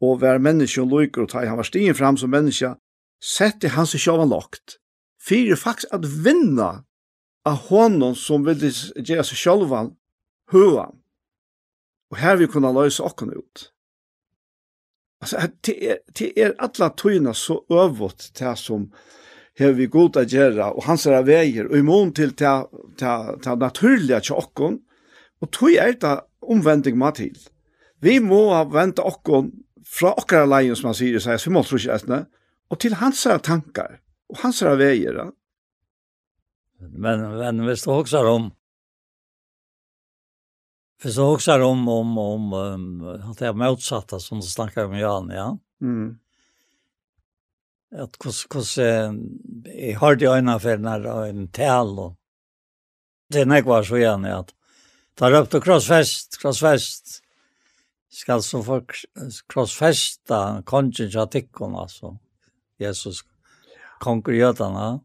og 0.01 0.21
vær 0.21 0.39
menneske 0.39 0.83
og 0.83 0.93
lykker, 0.93 1.23
og 1.23 1.31
ta 1.31 1.43
i 1.43 1.49
han 1.49 1.57
var 1.57 1.65
stigen 1.65 1.95
fram 1.95 2.17
som 2.17 2.31
menneske, 2.31 2.75
sette 3.23 3.73
han 3.73 3.87
seg 3.87 4.01
sjálf 4.01 4.29
lagt, 4.29 4.79
fyrir 5.21 5.57
faktisk 5.57 5.93
at 5.97 6.05
vinna 6.05 6.85
av 7.45 7.69
honom 7.71 8.15
som 8.17 8.45
vil 8.45 8.61
gjøre 8.61 9.25
seg 9.25 9.41
sjálfan, 9.41 9.95
høan, 10.53 11.01
og 12.13 12.21
her 12.21 12.37
vi 12.37 12.49
kunne 12.53 12.73
løse 12.73 13.05
okken 13.05 13.33
ut. 13.33 13.71
Altså, 15.25 15.49
det 15.65 15.75
er, 15.81 15.99
det 16.19 16.33
er 16.37 16.57
alle 16.61 16.91
tøyene 17.01 17.33
så 17.35 17.63
øvått 17.73 18.31
til 18.37 18.57
som, 18.61 18.91
har 19.59 19.75
vi 19.79 19.87
god 19.87 20.19
å 20.19 20.25
gjøre, 20.27 20.71
og 20.75 20.87
hans 20.89 21.07
er 21.07 21.27
veier, 21.27 21.69
og 21.71 21.79
i 21.79 21.87
mån 21.87 22.13
til 22.17 22.33
det 22.35 22.55
ta, 22.99 23.15
ta 23.43 23.55
naturlige 23.59 24.23
tjokken, 24.31 24.81
og 25.43 25.51
tog 25.55 25.77
er 25.79 25.95
det 26.01 26.15
omvending 26.45 26.99
med 26.99 27.21
til. 27.21 27.37
Vi 28.03 28.19
må 28.21 28.49
vente 28.73 29.05
okken 29.05 29.53
fra 29.87 30.15
okkara 30.19 30.49
leien, 30.51 30.75
som 30.77 30.91
han 30.91 30.99
sier, 30.99 31.21
sier 31.23 31.39
vi 31.39 31.55
må 31.55 31.63
tro 31.67 31.79
ikke 31.79 32.25
og 32.73 32.81
til 32.81 32.97
hans 32.99 33.21
er 33.31 33.39
tankar, 33.45 34.01
og 34.33 34.41
hans 34.43 34.63
er 34.65 34.79
veier. 34.81 35.21
Men, 36.81 37.23
men 37.39 37.63
hvis 37.69 37.85
du 37.85 37.93
også 37.95 38.25
om, 38.27 38.51
hvis 41.05 41.21
du 41.21 41.23
også 41.23 41.61
om, 41.63 41.87
om, 41.89 42.19
om, 42.19 42.53
om 42.57 43.39
det 43.39 43.47
er 43.47 43.57
motsatta 43.57 44.19
som 44.19 44.41
du 44.41 44.49
snakker 44.49 44.89
om 44.89 44.99
Jan, 44.99 45.31
ja? 45.31 45.49
Mm 45.85 46.15
at 47.95 48.17
hos, 48.25 48.47
hos 48.55 48.75
eh, 48.79 49.13
jeg 49.71 49.97
har 50.01 50.17
de 50.19 50.27
øynene 50.27 50.59
for 50.61 50.83
når 50.83 51.09
en 51.29 51.49
tal 51.55 51.99
og 51.99 52.13
det 53.33 53.43
er 53.43 53.51
nek 53.51 53.67
var 53.67 53.87
så 53.87 53.99
gjerne 53.99 54.33
at 54.37 54.53
ta 55.19 55.31
røp 55.33 55.49
til 55.51 55.63
krossfest, 55.65 56.39
krossfest. 56.43 57.21
Skal 58.15 58.43
så 58.47 58.61
folk 58.63 58.93
krossfesta 59.51 60.63
kongen 60.69 60.93
til 60.95 61.17
tikkene 61.31 61.81
altså. 61.83 62.13
Jesus 62.79 63.25
konger 64.03 64.37
jødene. 64.39 65.01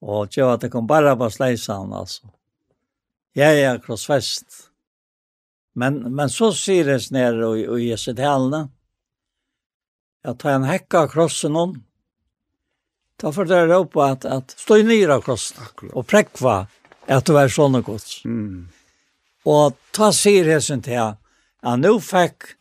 Og 0.00 0.28
gjør 0.28 0.56
at 0.56 0.66
det 0.66 0.72
kom 0.72 0.88
bare 0.88 1.16
på 1.16 1.30
sleisene 1.32 1.96
altså. 1.96 2.28
Ja 3.36 3.52
ja 3.54 3.78
krossfest. 3.78 4.66
Men, 5.74 6.02
men 6.12 6.28
så 6.28 6.50
sier 6.52 6.84
det 6.90 7.12
nere 7.14 7.46
og, 7.46 7.60
og 7.76 7.80
i 7.80 7.94
sitt 7.96 8.18
helene 8.20 8.66
at 10.24 10.44
en 10.44 10.64
hekka 10.68 11.06
krossen 11.08 11.56
om. 11.56 11.84
ta 13.20 13.32
for 13.32 13.44
det 13.44 13.66
råpa 13.68 14.12
at, 14.12 14.24
at 14.24 14.54
stå 14.56 14.78
i 14.80 14.82
nyra 14.82 15.20
krossen 15.20 15.60
Akkurat. 15.60 15.92
og 15.92 16.06
prekva 16.08 16.54
at 17.04 17.26
det 17.26 17.34
var 17.34 17.52
sånne 17.52 17.82
gods. 17.84 18.22
Mm. 18.24 18.68
Og 19.44 19.76
ta 19.92 20.08
sier 20.12 20.48
hesen 20.48 20.80
til 20.84 21.00
at 21.00 21.80
nå 21.80 21.98
fikk 22.00 22.54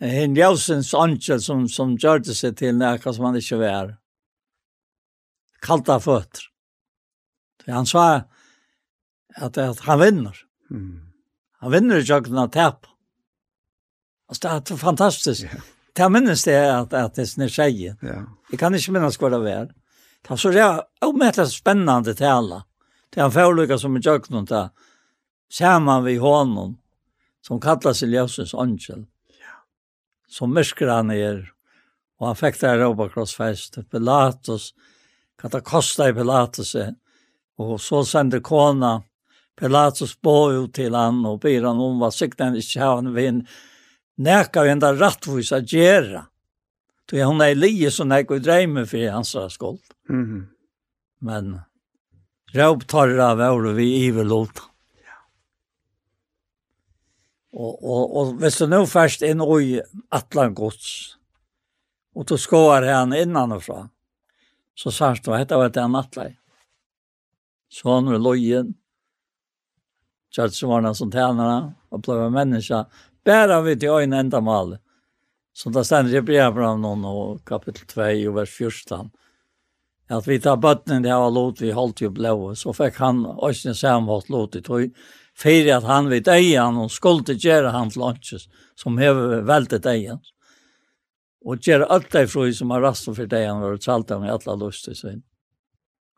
en 0.00 0.36
ljøsens 0.36 0.94
angel 0.96 1.40
som, 1.44 1.66
som 1.68 1.96
gjør 1.96 2.24
det 2.24 2.36
seg 2.36 2.56
til 2.56 2.76
nækka 2.76 3.12
som 3.12 3.28
han 3.28 3.36
ikke 3.36 3.60
var. 3.60 3.94
Kalta 5.64 5.98
føtter. 6.00 6.48
Han 7.66 7.88
sa 7.88 8.24
at, 9.36 9.58
at 9.58 9.80
han 9.84 10.00
vinner. 10.00 10.42
Mm. 10.70 11.00
Han 11.60 11.72
vinner 11.72 12.00
i 12.00 12.06
jøkken 12.06 12.38
av 12.38 12.52
tep. 12.54 12.86
Altså, 14.30 14.58
det 14.60 14.74
er 14.76 14.80
fantastisk. 14.80 15.48
Yeah 15.48 15.75
det 15.96 16.08
minnes 16.12 16.44
det 16.44 16.56
at, 16.56 16.92
at 16.92 17.16
det 17.16 17.26
er 17.26 17.48
tjejer. 17.48 17.96
Ja. 18.04 18.22
Jeg 18.50 18.60
kan 18.60 18.74
ikke 18.74 18.92
minnes 18.96 19.18
hva 19.20 19.30
det 19.32 19.42
var. 19.44 19.68
Det 20.22 20.30
var 20.30 20.40
så 20.40 20.52
det 20.52 20.62
er 20.64 20.82
omhettelig 21.06 21.54
spennende 21.54 22.14
tale. 22.14 22.62
Det 23.10 23.20
er 23.20 23.28
en 23.28 23.34
forløyga 23.34 23.78
som 23.80 23.96
er 23.96 24.04
jøkken 24.04 24.46
til 24.48 24.68
sammen 25.48 26.04
vi 26.04 26.16
hånden, 26.18 26.76
som 27.40 27.60
kallas 27.60 28.02
Ljøsens 28.02 28.54
angel. 28.54 29.06
Ja. 29.40 29.60
Som 30.28 30.54
mørker 30.54 30.90
han 30.90 31.10
er, 31.14 31.44
og 32.18 32.30
han 32.30 32.38
fikk 32.38 32.60
det 32.60 32.72
her 32.72 32.86
oppe 32.88 33.08
krossfest, 33.12 33.78
Pilatus, 33.90 34.72
hva 35.40 35.52
det 35.52 35.62
kostet 35.64 36.10
i 36.10 36.16
Pilatus, 36.16 36.74
og 37.56 37.76
så 37.80 38.02
sendte 38.04 38.42
kona, 38.44 38.98
Pilatus 39.56 40.16
på 40.20 40.36
ut 40.52 40.74
til 40.76 40.96
han, 40.96 41.22
og 41.24 41.40
byr 41.44 41.64
han 41.64 41.80
om 41.80 42.02
hva 42.02 42.10
sikten 42.12 42.58
ikke 42.58 42.82
har 42.82 42.98
han 42.98 43.14
vind, 43.16 43.46
neka 44.16 44.62
vi 44.64 44.72
enda 44.72 44.92
rattvis 44.94 45.52
a 45.52 45.60
gjerra. 45.60 46.26
Tog 47.06 47.22
hon 47.22 47.42
er 47.44 47.54
lije 47.54 47.90
som 47.94 48.08
nek 48.10 48.30
vi 48.30 48.40
dreimer 48.42 48.86
for 48.86 49.10
hans 49.10 49.36
skuld. 49.54 49.82
Mm 50.08 50.24
-hmm. 50.26 50.46
Men 51.18 51.60
råp 52.52 52.86
tarra 52.86 53.34
var 53.34 53.72
vi 53.72 54.06
iverlota. 54.06 54.62
Ja. 55.04 55.18
Og, 57.52 57.84
og, 57.84 58.16
og 58.16 58.34
hvis 58.34 58.58
du 58.58 58.66
nå 58.66 58.86
først 58.86 59.22
inn 59.22 59.40
i 59.40 59.80
Atlangods, 60.10 61.16
og 62.14 62.26
du 62.26 62.36
skår 62.36 62.82
han 62.82 63.12
innanfra, 63.12 63.88
så 64.74 64.90
sørst 64.90 65.24
du, 65.24 65.32
dette 65.32 65.56
var 65.56 65.68
det 65.68 65.82
han 65.82 65.96
atlai. 65.96 66.36
Så 67.68 67.88
han 67.94 68.08
var 68.08 68.18
lojen, 68.18 68.74
kjørt 70.32 70.56
som 70.56 70.72
var 70.72 70.84
noen 70.84 70.96
som 70.96 71.12
tjener, 71.12 71.72
og 71.90 72.02
ble 72.04 72.28
menneske, 72.32 72.84
Bæra 73.26 73.60
vi 73.60 73.74
til 73.74 73.90
øyne 73.90 74.20
enda 74.22 74.40
mal. 74.40 74.76
Så 75.54 75.70
det 75.70 75.86
stender 75.86 76.20
i 76.20 76.50
fra 76.54 76.74
noen 76.78 77.04
og 77.04 77.40
kapittel 77.44 77.86
2 77.90 78.02
og 78.28 78.34
vers 78.36 78.50
14. 78.50 79.10
At 80.08 80.26
vi 80.28 80.38
tar 80.38 80.60
bøttene 80.62 81.02
det 81.02 81.10
var 81.10 81.32
lot 81.34 81.60
vi 81.60 81.72
holdt 81.74 82.04
jo 82.04 82.10
blå, 82.14 82.54
så 82.54 82.70
fikk 82.76 83.00
han 83.02 83.24
øyne 83.26 83.74
samholdt 83.74 84.30
lot 84.30 84.54
i 84.54 84.62
tog. 84.62 84.92
Fyrir 85.36 85.74
at 85.76 85.84
han 85.84 86.08
vid 86.08 86.28
egen 86.28 86.78
og 86.78 86.92
skulle 86.94 87.34
gjøre 87.34 87.72
han 87.74 87.90
flantjes 87.90 88.46
som 88.78 88.98
hever 88.98 89.42
veltet 89.48 89.86
egen. 89.90 90.20
Og 91.44 91.58
gjøre 91.58 91.88
alt 91.90 92.12
det 92.12 92.28
fru 92.30 92.52
som 92.54 92.70
har 92.70 92.84
rast 92.84 93.08
for 93.10 93.26
det 93.26 93.42
han 93.46 93.60
var 93.60 93.74
utsalt 93.74 94.10
av 94.10 94.22
med 94.22 94.32
alle 94.36 94.54
lyst 94.62 94.86
i 94.88 94.94
sin. 94.94 95.24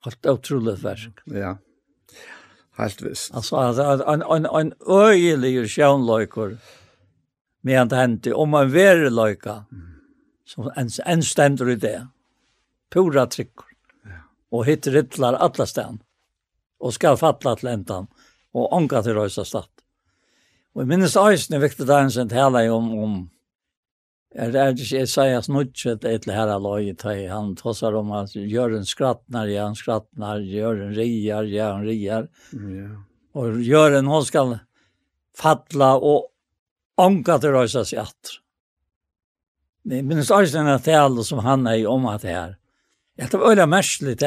Alt 0.05 0.27
er 0.27 0.37
utrolig 0.37 0.77
versk. 0.83 1.25
Ja, 1.33 1.57
helt 2.79 3.03
visst. 3.03 3.33
Altså, 3.35 3.65
en, 4.07 4.23
en, 4.23 4.47
en 4.47 4.73
øyelig 4.85 5.71
sjønløyker 5.73 6.59
med 7.69 7.79
han 7.79 7.95
hente, 7.95 8.33
om 8.35 8.55
man 8.57 8.73
vere 8.73 9.12
løyka, 9.12 9.61
som 10.49 10.71
en, 10.75 10.91
en 11.05 11.23
stendur 11.23 11.71
i 11.71 11.77
det. 11.81 11.99
Pura 12.91 13.27
trykker. 13.29 13.69
Ja. 14.09 14.23
Og 14.53 14.64
hitt 14.69 14.89
rittlar 14.89 15.37
alla 15.37 15.66
stan. 15.69 16.01
Og 16.81 16.95
skal 16.97 17.19
fatla 17.21 17.57
til 17.59 17.75
endan. 17.75 18.09
Og 18.57 18.73
anka 18.73 19.03
til 19.05 19.19
røysa 19.19 19.45
stad. 19.45 19.69
Og 20.73 20.85
jeg 20.85 20.93
minnes 20.93 21.16
æsne 21.19 21.61
viktig 21.61 21.89
dagen 21.89 22.11
sin 22.14 22.31
tala 22.31 22.62
om, 22.73 22.93
om 23.03 23.19
er 24.39 24.53
det 24.53 24.64
ikke 24.77 25.01
jeg 25.01 25.09
sier 25.11 25.41
snutset 25.43 26.05
et 26.05 26.27
eller 26.27 26.37
herre 26.37 26.59
løy 26.61 26.93
i 26.93 27.27
Han 27.29 27.55
tossar 27.57 27.97
om 27.97 28.12
at 28.12 28.35
gjør 28.37 28.77
en 28.77 28.85
skrattnar, 28.85 29.49
ja, 29.49 29.64
han 29.64 29.75
skrattnar, 29.75 30.41
gjør 30.45 30.85
en 30.85 30.95
riar, 30.95 31.45
ja, 31.45 31.73
en 31.75 31.85
riar. 31.85 32.29
Ja. 32.53 32.89
Og 33.35 33.61
gjør 33.64 33.99
en, 33.99 34.07
hon 34.07 34.25
skal 34.25 34.59
fatla 35.35 35.97
og 35.97 36.29
ånka 36.99 37.38
til 37.42 37.55
røysa 37.55 37.84
seg 37.86 38.03
Men 39.88 39.96
Jeg 39.96 40.05
minnes 40.05 40.30
også 40.30 40.59
denne 40.59 40.76
tale 40.84 41.24
som 41.24 41.40
han 41.44 41.66
er 41.70 41.86
om 41.88 42.07
at 42.11 42.24
det 42.24 42.34
her. 42.34 42.57
Jeg 43.18 43.30
tar 43.32 43.44
øyla 43.49 43.64
var 43.64 43.70
merkelig 43.70 44.18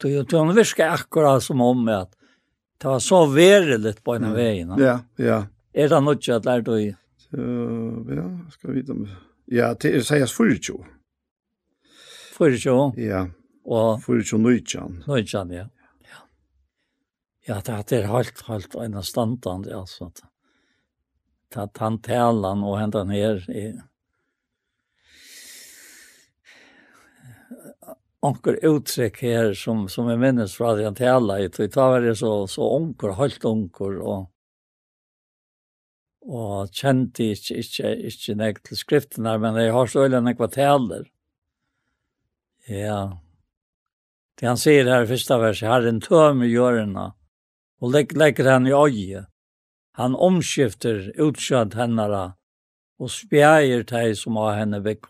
Du 0.00 0.08
Det 0.08 0.32
var 0.32 0.54
virker 0.56 0.94
akkurat 0.94 1.42
som 1.42 1.60
om 1.60 1.88
at 1.88 2.14
det 2.80 2.88
var 2.88 2.98
så 2.98 3.26
veriligt 3.26 4.02
på 4.04 4.14
en 4.16 4.24
av. 4.72 4.80
Ja, 4.80 5.00
ja. 5.18 5.42
Er 5.74 5.88
det 5.88 6.00
noe 6.02 6.16
at 6.16 6.46
lær 6.48 6.62
du 6.64 6.72
i? 6.78 6.88
Ja, 7.30 8.24
skal 8.50 8.70
vi 8.70 8.80
vite 8.80 8.92
om 8.92 9.04
det. 9.04 9.18
Ja, 9.52 9.74
det 9.74 9.92
er 9.94 10.06
sies 10.06 10.32
40. 10.32 10.80
40? 12.38 12.96
Ja, 12.96 13.26
og 13.66 14.00
40 14.06 14.40
nøytjan. 14.40 15.02
Nøytjan, 15.06 15.52
ja. 15.52 15.66
Ja, 16.08 16.24
ja 17.50 17.60
det 17.60 18.00
er 18.00 18.08
helt, 18.08 18.40
helt 18.48 18.74
en 18.74 19.02
standard, 19.04 19.68
altså. 19.68 20.08
Ja 20.16 20.29
att 21.56 21.78
han 21.78 21.98
talan 21.98 22.62
och 22.62 22.78
hända 22.78 23.04
ner 23.04 23.50
i 23.50 23.80
onkel 28.20 28.58
uttryck 28.62 29.22
här 29.22 29.54
som 29.54 29.88
som 29.88 30.08
är 30.08 30.16
minnes 30.16 30.54
från 30.54 30.78
att 30.78 30.84
han 30.84 30.94
tala 30.94 31.40
i 31.40 31.48
det 31.48 31.76
var 31.76 32.00
det 32.00 32.16
så 32.16 32.46
så 32.46 32.76
onkel 32.76 33.10
helt 33.10 33.44
onkel 33.44 34.02
och 34.02 34.30
og 36.20 36.68
kjente 36.76 37.30
ikke, 37.32 37.56
ikke, 37.62 37.94
ikke 38.10 38.34
nek 38.36 38.60
til 38.66 38.76
skriftene, 38.76 39.38
men 39.40 39.56
jeg 39.56 39.72
har 39.72 39.88
så 39.88 40.04
øyne 40.04 40.20
nekva 40.24 40.50
taler. 40.52 41.06
Ja. 42.68 43.16
Det 44.38 44.48
han 44.48 44.60
sier 44.60 44.88
her 44.88 45.04
i 45.04 45.08
første 45.08 45.38
verset, 45.40 45.68
Herren 45.68 46.42
i 46.44 46.50
hjørna, 46.52 47.10
og 47.80 47.92
legger 47.92 48.50
han 48.50 48.68
i 48.68 48.76
øye, 48.76 49.24
Han 50.00 50.14
omskifter 50.16 51.10
utskjønt 51.20 51.74
hennara 51.76 52.30
og 53.00 53.10
spjæger 53.12 53.82
teg 53.88 54.14
som 54.16 54.38
har 54.40 54.54
henne 54.56 54.80
vekk. 54.84 55.04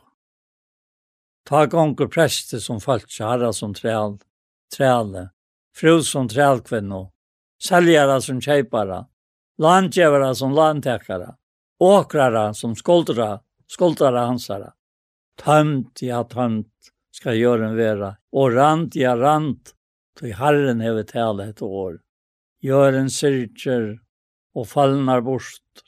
Ta 1.47 1.65
gonger 1.71 2.11
preste 2.11 2.59
som 2.63 2.81
falt 2.83 3.07
herra 3.23 3.53
som 3.55 3.75
træl, 3.75 4.17
træle, 4.75 5.29
fru 5.79 6.01
som 6.07 6.27
trælkvinno, 6.31 7.05
seljara 7.63 8.19
som 8.25 8.43
kjøpare, 8.43 9.05
landgjevare 9.63 10.35
som 10.35 10.59
landtekara, 10.59 11.37
åkrara 11.79 12.51
som 12.55 12.75
skoldra, 12.75 13.37
skoldra 13.71 14.27
hansara. 14.27 14.73
Tømt, 15.39 16.03
ja 16.03 16.25
tømt, 16.27 16.93
skal 17.15 17.39
gjøren 17.39 17.79
vera, 17.79 18.17
og 18.35 18.55
rant, 18.59 18.99
ja 18.99 19.15
rant, 19.15 19.75
til 20.19 20.35
Herren 20.35 20.83
hever 20.83 21.07
tale 21.07 21.53
et 21.55 21.63
år. 21.63 22.01
Gjøren 22.61 23.09
syrkjer, 23.09 24.01
og 24.55 24.69
fallnar 24.69 25.21
bort. 25.21 25.85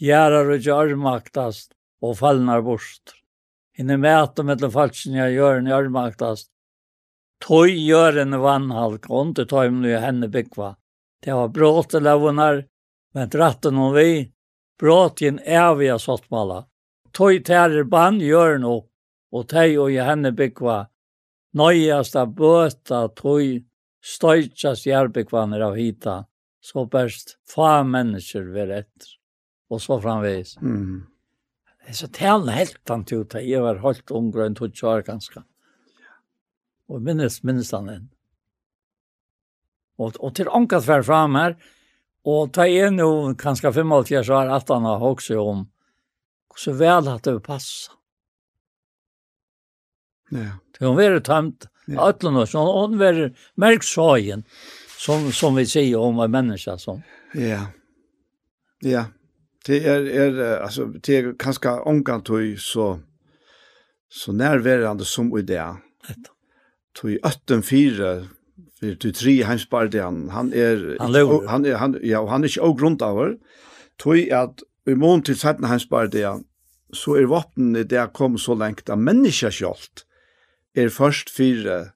Gärar 0.00 0.48
og 0.54 0.64
gjørmaktast 0.64 1.74
og 2.02 2.16
fallnar 2.18 2.62
bort. 2.62 3.16
Inne 3.78 3.96
mäta 3.96 4.42
mellan 4.42 4.92
jeg 4.94 5.34
gjør 5.34 5.58
en 5.58 5.66
görmaktast. 5.66 6.50
Tøy 7.40 7.72
gjør 7.72 8.20
en 8.20 8.36
vannhalk, 8.40 9.08
og 9.08 9.32
ikke 9.32 9.46
tøy 9.48 9.70
med 9.72 10.00
henne 10.00 10.28
byggva. 10.28 10.76
Det 11.24 11.32
var 11.32 11.48
brått 11.48 11.92
lavunar, 11.96 12.66
men 13.14 13.28
dratten 13.28 13.74
noen 13.74 13.94
vi, 13.96 14.32
brått 14.78 15.22
i 15.22 15.30
en 15.30 15.40
evig 15.40 15.94
sottmala. 16.00 16.66
Tøy 17.16 17.40
tærer 17.44 17.84
bann 17.84 18.20
gjør 18.20 18.58
no, 18.60 18.74
og 19.32 19.48
tøy 19.48 19.78
og 19.80 19.96
henne 19.96 20.32
byggva, 20.36 20.90
nøyast 21.56 22.16
av 22.16 22.34
bøta 22.36 23.08
tøy, 23.16 23.64
støytjast 24.04 24.86
jærbygvaner 24.86 25.64
av 25.64 25.80
hita 25.80 26.24
så 26.60 26.84
best 26.90 27.36
få 27.48 27.68
mennesker 27.88 28.50
ved 28.54 28.74
etter, 28.82 29.14
og 29.70 29.80
så 29.82 29.98
framvis. 30.02 30.56
Mm. 30.60 31.06
Jeg 31.86 31.96
så 31.96 32.08
talen 32.12 32.52
helt 32.52 32.80
han 32.92 33.04
til 33.08 33.24
at 33.24 33.40
jeg 33.46 33.64
var 33.64 33.80
holdt 33.82 34.12
unger 34.14 34.44
enn 34.44 34.56
tog 34.58 34.76
kjør 34.76 35.04
ganske. 35.06 35.42
Og 36.90 37.02
minnes, 37.02 37.40
minnes 37.46 37.70
han 37.72 37.88
en. 37.88 38.08
Og, 40.00 40.16
og 40.20 40.34
til 40.36 40.48
ångat 40.48 40.86
var 40.88 41.04
fram 41.06 41.36
her, 41.38 41.56
og 42.28 42.52
ta 42.52 42.66
jeg 42.68 42.92
nå 42.92 43.08
kanskje 43.40 43.72
55 43.72 44.30
år, 44.36 44.52
at 44.52 44.68
han 44.68 44.88
har 44.88 45.04
også 45.04 45.40
om 45.40 45.68
så 46.60 46.74
vel 46.76 47.08
at 47.08 47.24
det 47.24 47.40
passa. 47.44 47.96
Ja. 50.30 50.58
Til 50.76 50.86
hun 50.90 50.98
var 50.98 51.18
tømt, 51.26 51.66
ja. 51.90 52.06
Atlan 52.06 52.38
og 52.38 52.46
sånn, 52.50 52.68
og 52.68 52.90
hun 52.90 53.00
var 53.00 53.18
merkt 53.58 53.88
sågen 53.88 54.44
som, 55.00 55.32
som 55.32 55.54
vi 55.54 55.66
säger 55.66 55.98
om 55.98 56.20
en 56.20 56.30
människa. 56.30 56.78
Som. 56.78 57.02
Ja, 57.34 57.66
ja. 58.80 59.04
Det 59.66 59.86
är, 59.86 60.00
är, 60.00 60.60
alltså, 60.60 60.84
det 60.84 61.16
är 61.16 61.32
ganska 61.32 61.82
omgång 61.82 62.22
så, 62.58 63.00
så 64.08 64.32
närvarande 64.32 65.04
som 65.04 65.38
i 65.38 65.42
det. 65.42 65.76
Tog 67.00 67.10
i 67.10 67.18
ötten 67.22 67.62
fyra, 67.62 68.26
för 68.80 68.96
du 69.00 69.12
tre 69.12 69.44
hemspardian, 69.44 70.28
han 70.28 70.52
är, 70.52 70.96
han, 71.00 71.16
o, 71.16 71.46
han 71.46 71.66
är, 71.66 71.74
han, 71.74 71.98
ja, 72.02 72.28
han 72.28 72.44
är 72.44 72.48
inte 72.48 72.60
ogrunt 72.60 73.02
av 73.02 73.28
det. 73.28 73.36
Tog 73.96 74.18
i 74.18 74.32
att 74.32 74.62
i 74.86 74.94
mån 74.94 75.22
till 75.22 75.38
sätten 75.38 75.64
hemspardian, 75.64 76.44
så 76.92 77.16
er 77.16 77.24
våpen 77.24 77.76
i 77.76 77.84
det 77.84 78.10
kom 78.14 78.38
så 78.38 78.54
lengt 78.54 78.90
at 78.90 78.98
menneska 78.98 79.50
sjalt 79.50 80.04
er 80.74 80.90
først 80.90 81.30
fyra 81.30 81.92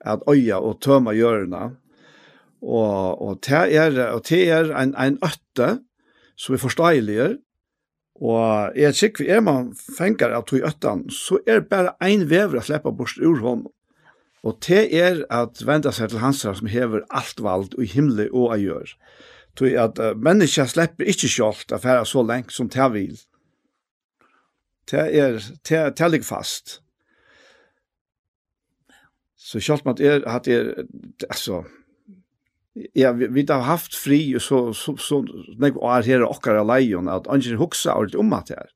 at 0.00 0.22
øya 0.30 0.60
og 0.62 0.78
tøma 0.80 1.12
hjørna 1.12 1.72
Og, 2.62 3.22
og 3.22 3.38
det 3.46 3.76
er, 3.78 3.98
og 4.12 4.24
det 4.28 4.40
er 4.50 4.72
en, 4.74 4.94
en 4.98 5.18
øtte 5.22 5.78
som 6.38 6.54
er 6.54 6.62
forståelig, 6.62 7.38
og 8.18 8.74
jeg 8.74 8.90
er 8.90 9.18
vi 9.18 9.28
er 9.30 9.42
man 9.46 9.70
fenger 9.74 10.34
av 10.34 10.46
tog 10.46 10.64
øtten, 10.66 11.06
så 11.10 11.38
er 11.46 11.60
det 11.60 11.70
bare 11.70 11.94
en 12.02 12.26
vever 12.30 12.58
å 12.58 12.64
slippe 12.66 12.90
bort 12.90 13.18
ur 13.22 13.38
hånden. 13.42 13.70
Og 14.46 14.58
det 14.66 14.84
er 14.94 15.24
at 15.34 15.62
venda 15.66 15.90
seg 15.94 16.10
til 16.10 16.22
hans 16.22 16.42
som 16.42 16.70
hever 16.70 17.06
alt 17.10 17.42
vald 17.42 17.74
og 17.78 17.86
himmel 17.90 18.28
og 18.30 18.54
a 18.54 18.58
gjør. 18.58 18.92
Tog 19.58 19.74
at 19.74 19.98
uh, 19.98 20.12
menneska 20.14 20.66
slipper 20.70 21.10
ikke 21.10 21.30
kjalt 21.30 21.74
affæra 21.74 22.04
så 22.06 22.22
lengt 22.22 22.54
som 22.54 22.70
det 22.70 22.90
vil. 22.94 23.16
Det 24.88 25.04
er, 25.18 25.42
det, 25.68 25.80
det 25.98 26.10
ligger 26.10 26.26
fast. 26.26 26.78
Så 29.36 29.60
kjalt 29.60 29.84
man 29.84 29.98
er, 30.00 30.22
at 30.26 30.46
det 30.46 30.54
er, 30.54 30.86
altså, 31.28 31.64
Ja, 32.92 33.12
vi, 33.12 33.26
vi 33.26 33.46
har 33.48 33.60
haft 33.60 33.94
fri 33.94 34.36
och 34.36 34.42
så 34.42 34.74
så 34.74 34.96
så 34.96 35.22
när 35.58 35.70
vi 35.70 35.80
är 35.80 36.02
här 36.02 36.22
och 36.22 36.66
leion, 36.66 37.08
at 37.08 37.26
att 37.26 37.44
ingen 37.44 37.58
huxa 37.58 37.92
allt 37.92 38.14
om 38.14 38.32
att 38.32 38.48
här. 38.48 38.66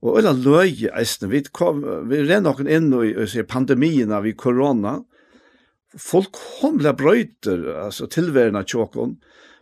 Och 0.00 0.18
alla 0.18 0.32
löje 0.32 0.96
eisne, 0.98 1.28
vi 1.28 1.44
kom 1.44 2.08
vi 2.08 2.22
renner 2.22 2.40
någon 2.40 2.68
inn 2.68 3.04
i 3.04 3.26
se 3.26 3.42
pandemin 3.42 4.12
av 4.12 4.32
corona. 4.32 5.04
Folk 5.98 6.36
homla 6.60 6.92
bröter 6.92 7.74
alltså 7.84 8.06
tilværende 8.06 8.64
tjåkon, 8.66 9.16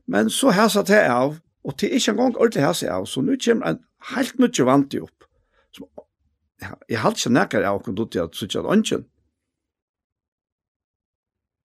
Men 0.07 0.31
så 0.31 0.51
här 0.51 0.69
satt 0.69 0.89
här 0.89 1.11
av 1.11 1.39
och 1.63 1.79
till 1.79 1.93
ikke 1.97 2.11
en 2.11 2.17
gång 2.17 2.35
ordentligt 2.35 2.65
här 2.65 2.73
sig 2.73 2.89
av 2.89 3.05
så 3.05 3.23
nu 3.23 3.37
kommer 3.37 3.67
en 3.67 3.79
helt 4.15 4.39
mycket 4.39 4.65
vant 4.65 4.95
upp. 4.95 5.25
Så 5.77 5.89
jag 6.87 7.01
har 7.01 7.13
ikke 7.13 7.31
nekker 7.31 7.63
av 7.63 7.83
kunde 7.83 8.23
att 8.23 8.35
så 8.35 8.47
at 8.47 8.77
ingen. 8.77 9.05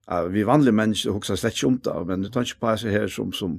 Uh, 0.06 0.28
vi 0.30 0.44
vanlige 0.46 0.76
mennesker 0.76 1.14
husker 1.16 1.38
slett 1.38 1.56
ikke 1.56 1.70
om 1.70 1.80
det, 1.82 1.96
men 2.06 2.22
du 2.22 2.30
tar 2.30 2.46
ikke 2.46 2.62
på 2.62 2.74
seg 2.78 2.94
her 2.94 3.08
som, 3.10 3.32
som 3.34 3.56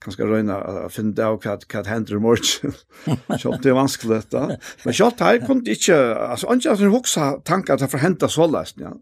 kanskje 0.00 0.28
røyne 0.28 0.54
å 0.54 0.88
finne 0.92 1.12
det 1.16 1.26
av 1.26 1.40
hva, 1.42 1.56
hva 1.58 1.82
hender 1.88 2.16
i 2.16 2.22
morgen. 2.22 2.76
Selv 3.40 3.58
det 3.60 3.72
er 3.72 3.76
vanskelig 3.76 4.20
dette. 4.20 4.60
Men 4.84 4.96
selv 4.96 5.20
her 5.20 5.40
kunne 5.44 5.74
ikke, 5.74 5.98
altså, 6.30 6.54
ikke 6.54 6.76
at 6.76 6.84
hun 6.84 6.94
husker 6.94 7.42
tanker 7.44 7.76
at 7.76 7.84
det 7.84 8.00
hente 8.00 8.30
så 8.30 8.46
løst, 8.48 8.80
ja. 8.80 8.94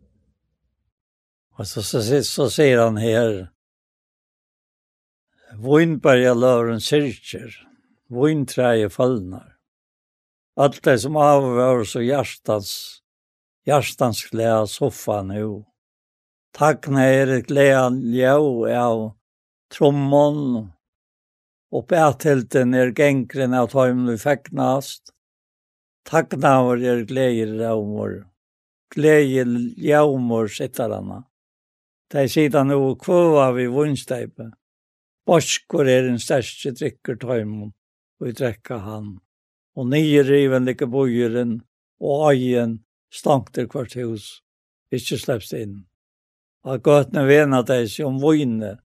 Og 1.59 1.66
så, 1.66 1.82
så, 1.82 2.01
så, 2.07 2.22
så 2.22 2.49
sier 2.55 2.80
han 2.84 2.99
her, 3.03 3.49
Voinberga 5.59 6.34
løren 6.36 6.80
sirkjer, 6.80 7.55
vointræje 8.12 8.90
fallnar. 8.94 9.59
alt 10.59 10.82
det 10.82 10.99
som 10.99 11.16
avvör 11.16 11.84
så 11.84 12.01
hjertans, 12.03 13.01
hjertans 13.66 14.24
klä 14.24 14.66
soffa 14.66 15.22
nu. 15.22 15.64
Takkne 16.57 17.05
er 17.05 17.30
et 17.36 17.46
gledan 17.46 18.01
ljau 18.12 18.64
av 18.72 19.03
trommon, 19.72 20.70
og 21.68 21.84
betilten 21.90 22.72
er 22.74 22.94
gengren 22.96 23.55
av 23.55 23.68
tøymlu 23.74 24.16
feknast. 24.18 25.12
Takkne 26.09 26.55
er 26.88 27.05
gleir 27.09 27.53
raumor, 27.61 28.14
gleir 28.94 29.44
ljaumor 29.76 30.49
sittarana. 30.49 31.26
De 32.09 32.24
sida 32.28 32.64
nu 32.64 32.96
kvöva 32.96 33.53
vi 33.53 33.66
vunsteipe. 33.68 34.49
Borskur 35.28 35.84
er 35.84 36.09
en 36.09 36.18
største 36.18 36.72
drikker 36.72 37.20
tøymon, 37.20 37.74
og 38.18 38.26
vi 38.26 38.32
drekka 38.32 38.80
han. 38.80 39.18
Og 39.76 39.92
nye 39.92 40.24
riven 40.24 40.64
like 40.64 40.88
bojeren, 40.88 41.61
og 42.01 42.32
øyen 42.32 42.78
stankter 43.12 43.68
kvart 43.68 43.94
hus. 44.01 44.40
ikkje 44.90 45.18
slepps 45.20 45.53
inn 45.53 45.88
og 46.68 46.84
gøtene 46.84 47.24
vena 47.28 47.62
deg 47.66 47.88
som 47.92 48.14
om 48.14 48.22
vojne. 48.22 48.76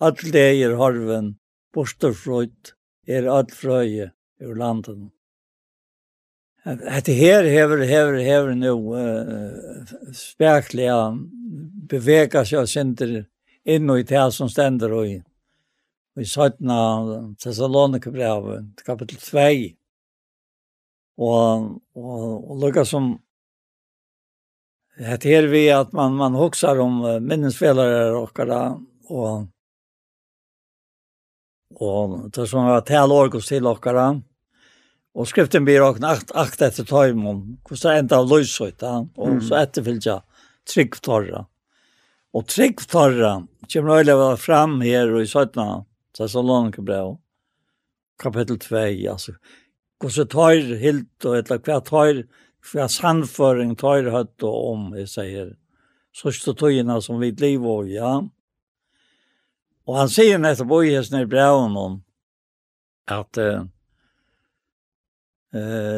All 0.00 0.16
det 0.32 0.46
er 0.64 0.76
harven, 0.80 1.34
borsterfrøyt, 1.76 2.74
er 3.06 3.28
all 3.28 3.50
frøye 3.52 4.10
ur 4.40 4.54
landen. 4.56 5.10
Hette 6.64 7.12
her 7.16 7.44
hever, 7.48 7.82
hever, 7.88 8.18
hever 8.20 8.54
nå 8.56 8.72
uh, 8.92 9.92
spekliga 10.16 10.98
bevega 11.90 12.44
seg 12.44 12.68
synder 12.68 13.14
inn 13.64 13.92
i 13.94 14.04
det 14.04 14.26
som 14.36 14.48
stender 14.52 14.92
og 14.92 15.08
i. 15.08 15.18
I 16.20 16.26
17. 16.26 17.36
Thessalonikabrevet, 17.40 18.82
kapitel 18.84 19.20
2. 19.22 19.46
Og, 21.20 21.66
og, 21.96 22.50
og 22.50 22.60
lukka 22.60 22.84
som 22.88 23.14
Det 25.00 25.26
är 25.26 25.42
vi 25.42 25.70
att 25.70 25.92
man 25.92 26.14
man 26.14 26.34
hoksar 26.34 26.78
om 26.78 27.26
minnesfelare 27.26 28.10
och 28.10 28.38
och 29.04 29.46
och 31.74 32.30
det 32.30 32.46
som 32.46 32.64
var 32.64 32.80
till 32.80 32.96
orkos 32.96 33.48
till 33.48 33.66
och 33.66 33.86
och 35.14 35.28
skriften 35.28 35.64
blir 35.64 35.82
och 35.82 36.04
akt 36.04 36.32
akt 36.34 36.62
etter 36.62 36.84
tøymon 36.84 37.56
hvordan 37.64 37.92
det 37.92 37.98
ända 37.98 38.18
av 38.18 38.28
löshet 38.28 38.82
och 39.16 39.42
så 39.42 39.54
efterfyllja 39.54 40.22
trygg 40.74 41.00
torra. 41.00 41.46
Och 42.32 42.46
trygg 42.46 42.88
torra 42.88 43.46
kommer 43.72 43.96
øyla 43.98 44.36
fram 44.36 44.80
här 44.80 45.20
i 45.20 45.26
sötna 45.26 45.84
så 46.16 46.28
så 46.28 46.42
långt 46.42 46.76
bra 46.76 47.18
kapitel 48.22 48.58
2 48.58 48.76
alltså 49.10 49.32
kosta 49.98 50.24
tar 50.24 50.76
helt 50.76 51.24
och 51.24 51.38
ett 51.38 51.64
kvar 51.64 51.80
tar 51.80 52.24
för 52.62 52.78
att 52.80 52.90
sannföring 52.90 53.76
tar 53.76 54.02
hött 54.02 54.42
om 54.42 54.94
jag 54.98 55.08
säger 55.08 55.56
sista 56.22 56.54
tojna 56.54 57.00
som 57.00 57.20
vi 57.20 57.32
liv 57.32 57.66
och 57.66 57.88
ja. 57.88 58.28
Och 59.84 59.96
han 59.96 60.08
säger 60.08 60.38
nettopp 60.38 60.84
i 60.84 60.90
hesten 60.90 61.20
i 61.20 61.26
bra 61.26 61.52
om 61.52 62.02
att 63.06 63.36
eh, 63.36 63.62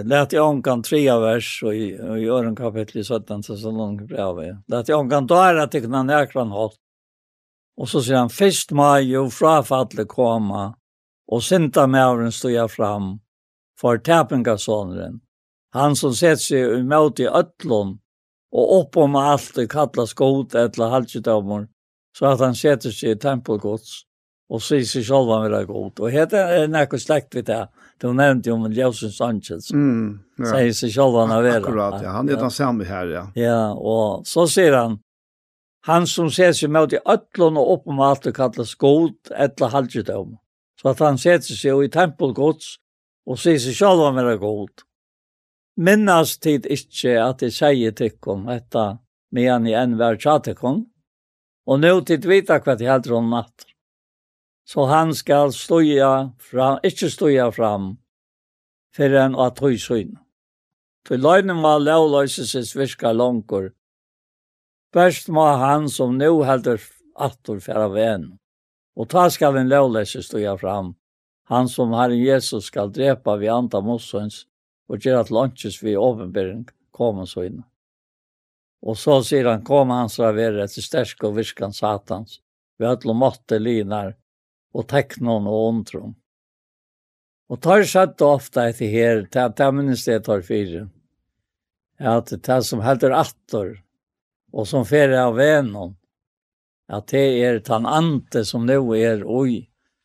lät 0.05 0.33
jag 0.33 0.49
omkan 0.49 0.83
tre 0.83 1.19
vers 1.19 1.63
och 1.63 1.75
i, 1.75 2.01
och 2.01 2.19
i 2.19 2.27
öron 2.27 2.57
kapitel 2.57 3.01
i 3.01 3.05
17 3.05 3.43
så 3.43 3.71
långt 3.71 4.03
bra 4.03 4.33
vi. 4.33 4.57
Lät 4.67 4.89
jag 4.89 5.01
omkan 5.01 5.27
då 5.27 5.35
är 5.35 5.55
att 5.55 5.73
kunna 5.73 6.03
näkran 6.03 6.51
håll. 6.51 6.71
Och 7.77 7.89
så 7.89 8.03
säger 8.03 8.19
han 8.19 8.31
först 8.31 8.71
maj 8.71 9.19
och 9.19 9.33
frafallet 9.33 10.09
komma 10.09 10.77
och 11.27 11.43
synta 11.43 11.87
med 11.87 12.07
avren 12.07 12.33
stod 12.33 12.51
jag 12.51 12.71
fram 12.71 13.21
för 13.81 13.99
täpengasonen. 13.99 15.21
Han 15.73 15.97
som 15.97 16.15
sett 16.15 16.41
seg 16.41 16.79
i 16.79 16.83
møte 16.85 17.25
i 17.25 17.31
øtlån, 17.31 17.95
og 18.53 18.73
opp 18.79 18.97
om 19.01 19.17
alt 19.17 19.55
det 19.57 19.71
kallas 19.73 20.13
god 20.15 20.55
eller 20.55 20.93
halvdjödomar 20.93 21.69
så 22.17 22.33
at 22.33 22.43
han 22.45 22.57
setter 22.57 22.93
seg 22.93 23.17
i 23.17 23.21
tempelgods 23.21 24.03
og 24.53 24.61
sier 24.61 24.85
seg 24.85 24.91
selv 24.91 25.01
sig 25.01 25.07
själva 25.09 25.39
vara 25.41 25.65
god. 25.65 26.01
Og 26.01 26.13
det 26.13 26.41
er 26.41 26.67
något 26.69 27.01
slekt 27.01 27.35
vidt 27.35 27.47
det. 27.47 27.69
Du 28.01 28.13
nevnte 28.13 28.51
jo 28.51 28.55
om 28.55 28.67
Ljösen 28.73 29.11
Sanchez. 29.11 29.71
Mm, 29.73 30.21
ja. 30.39 30.45
sier 30.45 30.73
seg 30.73 30.75
selv 30.75 30.77
sig 30.77 30.93
själva 30.93 31.27
vara. 31.27 31.57
Akkurat, 31.57 32.03
ja. 32.03 32.11
Han 32.11 32.29
er 32.29 32.37
den 32.37 32.51
samme 32.51 32.85
her, 32.85 33.07
ja. 33.07 33.25
Ja, 33.35 33.73
og 33.73 34.27
så 34.27 34.47
sier 34.47 34.77
han 34.77 35.01
Han 35.85 36.07
som 36.07 36.29
ser 36.31 36.53
seg 36.53 36.71
med 36.71 36.93
i 36.93 36.99
øtlån, 37.11 37.57
og 37.59 37.71
opp 37.73 37.89
om 37.91 38.01
alt 38.01 38.23
det 38.23 38.35
kallas 38.37 38.75
god 38.75 39.33
eller 39.35 39.69
halvdjödomar. 39.69 40.39
Så 40.81 40.89
at 40.89 40.99
han 40.99 41.19
setter 41.19 41.57
seg 41.59 41.83
i 41.83 41.89
tempelgods 41.89 42.77
og 43.27 43.39
sier 43.39 43.59
seg 43.59 43.75
selv 43.75 44.05
om 44.07 44.15
det 44.15 44.23
er 44.23 44.39
god 44.39 44.85
minnas 45.77 46.37
tid 46.39 46.67
ikkje 46.67 47.17
at 47.23 47.43
eg 47.43 47.55
sier 47.57 47.95
tikkum 47.97 48.49
etta 48.53 48.99
medan 49.33 49.67
i 49.67 49.75
enn 49.77 49.97
vær 50.01 50.19
tjatikkum, 50.21 50.85
og 51.67 51.81
nå 51.81 51.93
tid 52.07 52.27
vita 52.29 52.59
hva 52.61 52.77
til 52.77 52.91
heldur 52.91 53.21
om 53.21 53.31
natt. 53.33 53.67
Så 54.69 54.87
han 54.91 55.15
skal 55.15 55.53
støya 55.57 56.33
fram, 56.39 56.79
ikkje 56.85 57.11
støya 57.11 57.49
fram, 57.55 57.97
for 58.95 59.17
en 59.25 59.35
at 59.41 59.63
høy 59.63 59.79
syn. 59.81 60.19
Til 61.09 61.23
løgnen 61.25 61.63
var 61.65 61.83
lovløyses 61.83 62.77
virka 62.77 63.11
langkor. 63.13 63.73
Best 64.93 65.31
må 65.33 65.47
han 65.59 65.89
som 65.89 66.19
nå 66.19 66.31
heldur 66.47 66.83
attor 67.17 67.59
færa 67.65 67.89
venn. 67.91 68.29
Og 68.95 69.09
ta 69.09 69.29
skal 69.33 69.57
en 69.57 69.73
lovløyses 69.73 70.29
støya 70.29 70.55
fram, 70.61 70.93
han 71.49 71.69
som 71.69 71.95
Herren 71.97 72.21
Jesus 72.21 72.69
skal 72.69 72.93
drepa 72.93 73.39
vi 73.41 73.49
anta 73.49 73.81
mossens, 73.81 74.45
og 74.93 75.01
gjør 75.01 75.23
at 75.23 75.33
lunches 75.33 75.81
vi 75.83 75.97
åpenbering 75.97 76.67
kommer 76.93 77.25
så 77.27 77.47
inn. 77.49 77.63
Og 78.83 78.99
så 78.99 79.21
sier 79.25 79.49
han, 79.49 79.63
kom 79.65 79.93
hans 79.95 80.19
er 80.21 80.39
etter 80.61 80.85
sterske 80.85 81.29
og 81.29 81.39
virkan 81.39 81.73
satans, 81.73 82.41
vi 82.79 82.87
har 82.87 82.99
til 83.01 83.15
måtte 83.17 83.61
linar, 83.63 84.17
og 84.75 84.89
teknon 84.91 85.47
og 85.47 85.69
ondtron. 85.69 86.17
Og 87.53 87.61
tar 87.63 87.85
sett 87.89 88.21
ofte 88.25 88.65
etter 88.69 88.91
her, 88.91 89.25
til 89.31 89.47
at 89.47 89.61
jeg 89.61 89.77
minnes 89.77 90.05
det 90.05 90.23
tar 90.27 90.43
fire, 90.45 90.87
at 92.03 92.33
det 92.33 92.61
som 92.67 92.83
helder 92.83 93.15
attor, 93.15 93.77
og 94.53 94.69
som 94.69 94.85
ferie 94.89 95.21
av 95.21 95.37
venon, 95.39 95.95
at 96.93 97.09
det 97.13 97.25
er 97.45 97.61
den 97.65 97.87
ante 97.89 98.43
som 98.45 98.67
nå 98.69 98.81
er 98.99 99.23
oi 99.25 99.63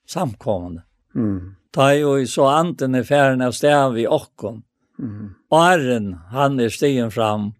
samkommende. 0.07 0.85
Mm. 1.15 1.55
Ta 1.73 1.89
er 1.91 2.03
jo 2.03 2.13
så 2.29 2.47
anten 2.51 2.95
er 2.95 3.07
ferien 3.07 3.43
av 3.43 3.55
sted 3.57 3.95
vi 3.95 4.05
okkon, 4.07 4.61
Mm. 4.97 5.35
Åren 5.53 6.13
han 6.31 6.59
er 6.59 6.73
stigen 6.73 7.11
fram, 7.13 7.51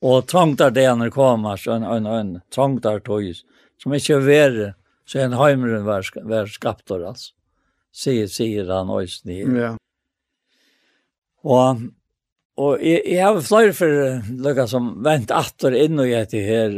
og 0.00 0.26
trångtar 0.30 0.72
det 0.72 0.86
han 0.88 1.04
er 1.04 1.12
kommer, 1.12 1.60
så 1.60 1.76
en, 1.76 1.84
en, 1.84 2.06
en 2.08 2.32
trångtar 2.52 3.02
tog, 3.04 3.26
som 3.80 3.94
ikke 3.96 4.16
er 4.16 4.26
verre, 4.26 4.68
så 5.08 5.20
en 5.24 5.36
heimeren 5.36 5.84
var, 5.84 6.06
var 6.24 6.50
skaptor, 6.50 7.04
altså. 7.12 7.34
Sier, 7.90 8.28
sier 8.30 8.68
han 8.70 8.90
også 8.94 9.26
nye. 9.26 9.46
Ja. 9.58 9.70
Og, 11.42 11.80
og 12.60 12.84
jeg, 12.84 13.00
jeg 13.10 13.24
har 13.24 13.40
flere 13.42 13.74
for 13.74 14.28
lukka 14.44 14.68
som 14.70 14.92
vent 15.02 15.32
atter 15.34 15.74
inn 15.74 15.98
og 15.98 16.06
gjett 16.06 16.36
i 16.38 16.44
her, 16.46 16.76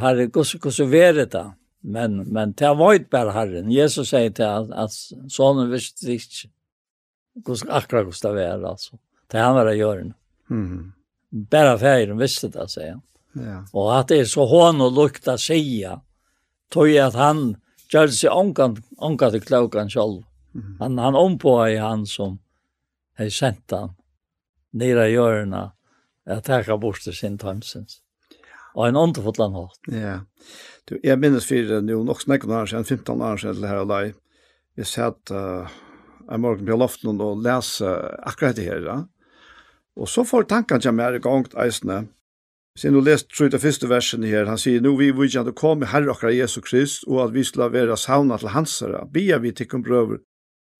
her 0.00 0.22
er 0.24 0.32
hvordan 0.32 0.62
hvordan 0.64 0.90
var 0.94 1.20
det? 1.20 1.44
Men, 1.84 2.22
men 2.32 2.54
det 2.56 2.70
var 2.80 2.96
ikke 2.96 3.12
bare 3.12 3.34
herren. 3.36 3.68
Jesus 3.68 4.14
sier 4.14 4.32
til 4.32 4.48
at, 4.48 4.70
at 4.72 5.32
sånne 5.34 5.68
visste 5.68 6.14
ikke 6.14 6.48
hvordan 7.44 7.74
akkurat 7.76 8.08
hvordan 8.08 8.24
det 8.24 8.46
var, 8.48 8.70
altså. 8.72 8.96
Mm. 8.96 9.02
Det 9.30 9.40
han 9.40 9.56
var 9.56 9.70
å 9.70 9.76
gjøre. 9.76 10.12
Mm. 10.50 10.92
Bare 11.50 11.78
ferien 11.78 12.18
visste 12.20 12.50
det, 12.52 12.68
sier 12.70 12.96
han. 12.96 13.02
Ja. 13.34 13.58
Og 13.74 13.90
at 13.96 14.12
det 14.12 14.20
er 14.22 14.30
så 14.30 14.46
hån 14.46 14.82
og 14.84 14.94
lukta 14.94 15.38
säga. 15.38 16.00
Tog 16.70 16.88
jeg 16.90 17.02
at 17.02 17.18
han 17.18 17.56
gjør 17.90 18.12
seg 18.14 18.32
ångan, 18.32 18.76
ångan 18.98 19.30
till 19.30 19.42
klokan 19.42 19.90
själv. 19.90 20.22
Mm. 20.54 20.76
Han, 20.78 20.98
han 20.98 21.14
ompå 21.14 21.56
i 21.68 21.76
han 21.76 22.06
som 22.06 22.38
har 23.18 23.28
sendt 23.30 23.70
han 23.70 23.94
nere 24.70 25.08
i 25.08 25.16
öronen 25.16 25.70
att 26.26 26.44
täcka 26.44 26.76
bort 26.76 27.02
til 27.02 27.14
sin 27.14 27.38
tømsens. 27.38 28.00
Og 28.74 28.88
en 28.88 28.96
underfotland 28.96 29.54
hårt. 29.54 29.78
Ja. 29.92 30.20
Du, 30.88 30.96
jeg 31.04 31.18
minnes 31.18 31.46
for 31.46 31.68
det 31.68 31.82
nu 31.84 31.92
nog 31.94 32.24
noen 32.26 32.50
år 32.50 32.66
siden, 32.66 32.84
15 32.84 33.22
år 33.22 33.36
sedan 33.36 33.60
det 33.60 33.68
här 33.68 33.80
och 33.80 33.86
där. 33.86 34.14
Jag 34.74 34.86
satt 34.86 35.30
uh, 35.30 35.68
en 36.30 36.40
morgon 36.40 36.66
på 36.66 36.76
loften 36.76 37.20
og 37.20 37.42
läste 37.42 38.18
akkurat 38.22 38.56
det 38.56 38.62
här. 38.62 38.80
Ja? 38.80 39.06
Og 40.00 40.10
så 40.10 40.24
får 40.26 40.48
tanken 40.50 40.82
til 40.82 40.94
meg 40.96 41.18
i 41.18 41.22
gang 41.22 41.46
eisene. 41.60 42.04
Så 42.74 42.90
nå 42.90 43.04
lest 43.06 43.28
tror 43.30 43.46
jeg 43.46 43.54
det 43.54 43.62
første 43.62 43.88
versen 43.88 44.24
her, 44.26 44.48
han 44.50 44.58
sier, 44.58 44.80
«Nå 44.82 44.96
vi 44.98 45.12
vil 45.14 45.30
gjerne 45.30 45.54
komme 45.54 45.86
Herre 45.86 46.10
okra 46.10 46.32
Jesus 46.34 46.64
Krist, 46.66 47.04
og 47.06 47.28
at 47.28 47.34
vi 47.36 47.44
skulle 47.46 47.70
være 47.70 47.96
savnet 47.96 48.42
til 48.42 48.50
hansere, 48.50 49.04
bia 49.14 49.38
vi 49.38 49.52
tikkum 49.54 49.84
brøver, 49.86 50.18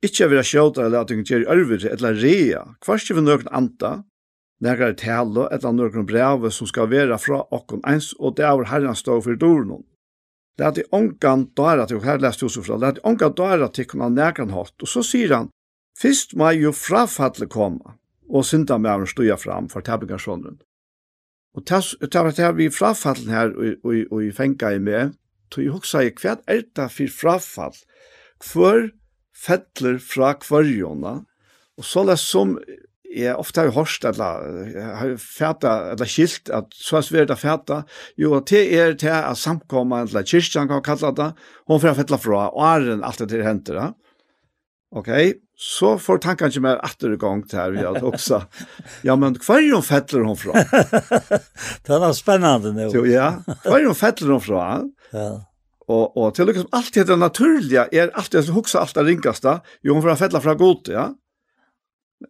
ikkje 0.05 0.29
vera 0.33 0.43
sjåta 0.43 0.85
eller 0.85 1.05
at 1.05 1.15
ungen 1.15 1.29
gjer 1.29 1.47
ørver, 1.47 1.87
eller 1.93 2.19
rea, 2.19 2.65
kvart 2.83 3.15
vi 3.15 3.23
noen 3.23 3.47
anta, 3.55 3.93
nekar 4.65 4.97
tale, 4.99 5.47
eller 5.55 5.79
noen 5.79 6.07
breve 6.09 6.51
som 6.51 6.67
skal 6.67 6.91
være 6.91 7.19
fra 7.23 7.45
okken 7.55 7.85
eins, 7.87 8.13
og 8.19 8.37
det 8.39 8.47
er 8.49 8.71
herren 8.73 8.99
stå 8.99 9.21
for 9.23 9.39
doren. 9.39 9.85
Læt 10.59 10.79
i 10.79 10.89
ongan 10.95 11.49
dara 11.59 11.87
til, 11.87 12.03
her 12.03 12.21
leste 12.23 12.47
Josef 12.47 12.67
fra, 12.67 12.79
læt 12.79 13.01
i 13.01 13.07
ongan 13.07 13.35
dara 13.39 13.71
til 13.71 13.89
kunne 13.91 14.11
nekran 14.11 14.55
hatt, 14.55 14.75
og 14.83 14.91
så 14.91 15.03
sier 15.03 15.35
han, 15.35 15.51
Fyrst 15.99 16.35
må 16.35 16.51
jo 16.59 16.73
frafattelig 16.75 17.53
komme, 17.55 17.95
og 18.31 18.47
synda 18.47 18.79
med 18.79 18.91
han 18.91 19.07
stod 19.11 19.37
fram 19.41 19.69
for 19.69 19.85
tabelgarsånden. 19.85 20.61
Og 21.55 21.63
det 21.67 22.15
var 22.15 22.33
det 22.35 22.57
vi 22.57 22.71
frafallen 22.71 23.31
her 23.31 23.53
og 23.85 24.23
i 24.23 24.33
fenga 24.35 24.75
i 24.75 24.81
med, 24.83 25.15
tog 25.51 25.65
jeg 25.65 25.75
hoksa 25.75 26.03
i 26.03 26.15
hva 26.19 26.39
er 26.51 26.65
det 26.75 26.89
for 26.91 27.15
frafall? 27.21 27.77
Hvor 28.43 28.89
fettler 29.35 30.01
fra 30.03 30.35
kvarjona? 30.41 31.21
Og 31.79 31.87
så 31.87 32.05
det 32.07 32.19
som 32.23 32.57
jeg 33.15 33.37
ofte 33.39 33.63
har 33.63 33.75
hørt 33.75 34.05
eller 34.09 34.75
har 34.99 35.15
fæta 35.21 35.75
eller 35.93 36.09
skilt 36.11 36.51
at 36.51 36.73
så 36.75 36.99
er 36.99 37.07
svært 37.07 37.31
å 37.31 37.39
fæta 37.39 37.83
jo 38.19 38.33
at 38.39 38.51
det 38.51 38.65
er 38.75 38.97
til 38.99 39.15
at 39.15 39.39
samkomma 39.39 40.03
eller 40.03 40.27
kyrkjan 40.27 40.71
kan 40.71 40.83
kalla 40.83 41.13
det 41.15 41.29
hun 41.71 41.83
får 41.83 41.95
fettla 42.01 42.19
fra 42.19 42.49
og 42.51 42.65
er 42.67 42.89
den 42.89 43.05
alt 43.07 43.23
det 43.23 43.29
til 43.31 43.45
henter 43.47 43.79
ja. 43.79 43.87
ok 44.99 45.13
så 45.55 45.95
får 46.03 46.19
tanken 46.25 46.51
ikke 46.51 46.63
mer 46.65 46.81
atter 46.83 47.15
i 47.15 47.19
gang 47.21 47.45
til 47.47 47.61
her, 47.61 47.73
vi 47.75 47.83
har 47.87 47.99
også. 48.03 48.41
Ja, 49.07 49.15
men 49.21 49.37
hva 49.39 49.59
er 49.61 49.71
hun 49.71 49.85
fettler 49.87 50.25
hun 50.27 50.39
fra? 50.39 50.65
det 51.87 51.99
var 52.03 52.15
spennende 52.17 52.73
nå. 52.75 52.89
Så, 52.91 53.05
ja, 53.07 53.29
hva 53.63 53.77
er 53.79 53.87
hun 53.87 53.99
fettler 53.99 54.35
hun 54.35 54.43
fra? 54.43 54.65
Ja. 55.15 55.29
Og, 55.85 56.17
og 56.17 56.33
til 56.35 56.49
liksom 56.49 56.71
alltid 56.75 57.07
det 57.11 57.19
naturlige 57.21 57.85
er 57.93 58.11
alltid 58.17 58.39
det 58.41 58.47
som 58.49 58.57
hukser 58.57 58.81
alt 58.81 58.97
det 58.97 59.05
ringaste, 59.07 59.59
jo 59.85 59.95
hun 59.95 60.03
får 60.05 60.19
fettler 60.25 60.43
fra 60.43 60.57
god, 60.59 60.91
ja. 60.91 61.11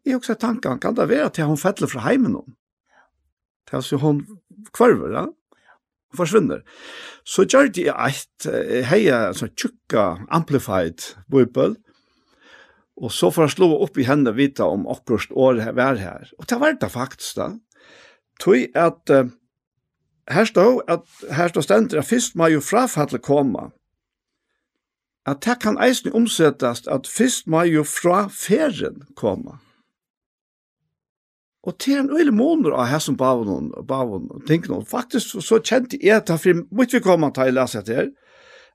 Jeg 0.03 0.19
også 0.19 0.35
tanken, 0.41 0.81
kan 0.83 0.97
det 0.97 1.07
være 1.09 1.31
til 1.33 1.49
hun 1.49 1.61
fettler 1.61 1.89
fra 1.89 2.03
heimen 2.09 2.35
nå? 2.35 2.43
Til 3.71 3.79
at 3.79 4.03
hun 4.03 4.21
kvarver, 4.75 5.15
ja? 5.15 5.25
Hun 6.11 6.19
forsvinner. 6.19 6.65
Så 7.25 7.47
gjør 7.47 7.71
de 7.73 7.87
et, 7.89 8.49
hei, 8.91 9.07
sånn 9.39 9.55
tjukka, 9.55 10.27
amplified 10.35 11.15
bøybøl, 11.31 11.79
Og 12.97 13.13
så 13.13 13.31
får 13.31 13.43
han 13.43 13.55
slå 13.55 13.69
opp 13.83 13.99
i 13.99 14.07
henne 14.07 14.35
vita 14.37 14.67
om 14.71 14.87
akkurat 14.91 15.33
år 15.35 15.63
her, 15.65 15.73
vær 15.75 15.99
her. 15.99 16.29
Og 16.39 16.47
det 16.51 16.61
var 16.61 16.77
det 16.79 16.91
faktisk 16.93 17.41
da. 17.41 17.49
Tøy 18.43 18.69
at 18.75 19.11
uh, 19.11 19.33
her 20.31 20.45
stod 20.45 20.83
at 20.89 21.03
her 21.35 21.51
stod 21.51 21.67
stendt 21.67 21.95
at 21.95 22.07
først 22.07 22.37
må 22.37 22.49
jo 22.55 22.63
frafattelig 22.63 23.23
komme. 23.23 23.71
At 25.27 25.43
det 25.45 25.59
kan 25.63 25.79
eisen 25.81 26.13
omsettes 26.13 26.87
at 26.87 27.07
først 27.09 27.47
må 27.47 27.65
jo 27.69 27.85
fra 27.85 28.27
ferien 28.29 29.03
komme. 29.17 29.59
Og 31.65 31.79
til 31.81 31.99
en 31.99 32.11
øyne 32.13 32.31
måneder 32.31 32.77
av 32.77 32.87
her 32.87 33.01
som 33.01 33.17
bavon 33.17 33.71
og 33.75 33.87
bavon 33.89 34.29
og 34.31 34.45
tenker 34.47 34.71
noe. 34.71 34.85
Faktisk 34.85 35.39
så 35.41 35.61
kjente 35.65 35.97
jeg 36.03 36.21
at 36.21 36.29
det 36.29 36.37
for 36.43 36.61
mye 36.69 36.93
vi 36.93 37.01
kommer 37.01 37.33
til 37.33 37.49
å 37.49 37.57
lese 37.57 37.83
det 37.87 37.97
her. 37.97 38.11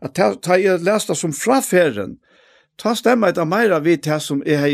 At 0.01 0.17
jeg 0.17 0.81
leste 0.81 1.15
som 1.15 1.35
fra 1.35 1.59
ferien, 1.61 2.17
ta 2.79 2.95
stemma 2.95 3.29
et 3.29 3.37
av 3.37 3.47
meira 3.49 3.79
vidt 3.83 4.07
her 4.09 4.21
som 4.23 4.41
er 4.45 4.63
hei 4.63 4.73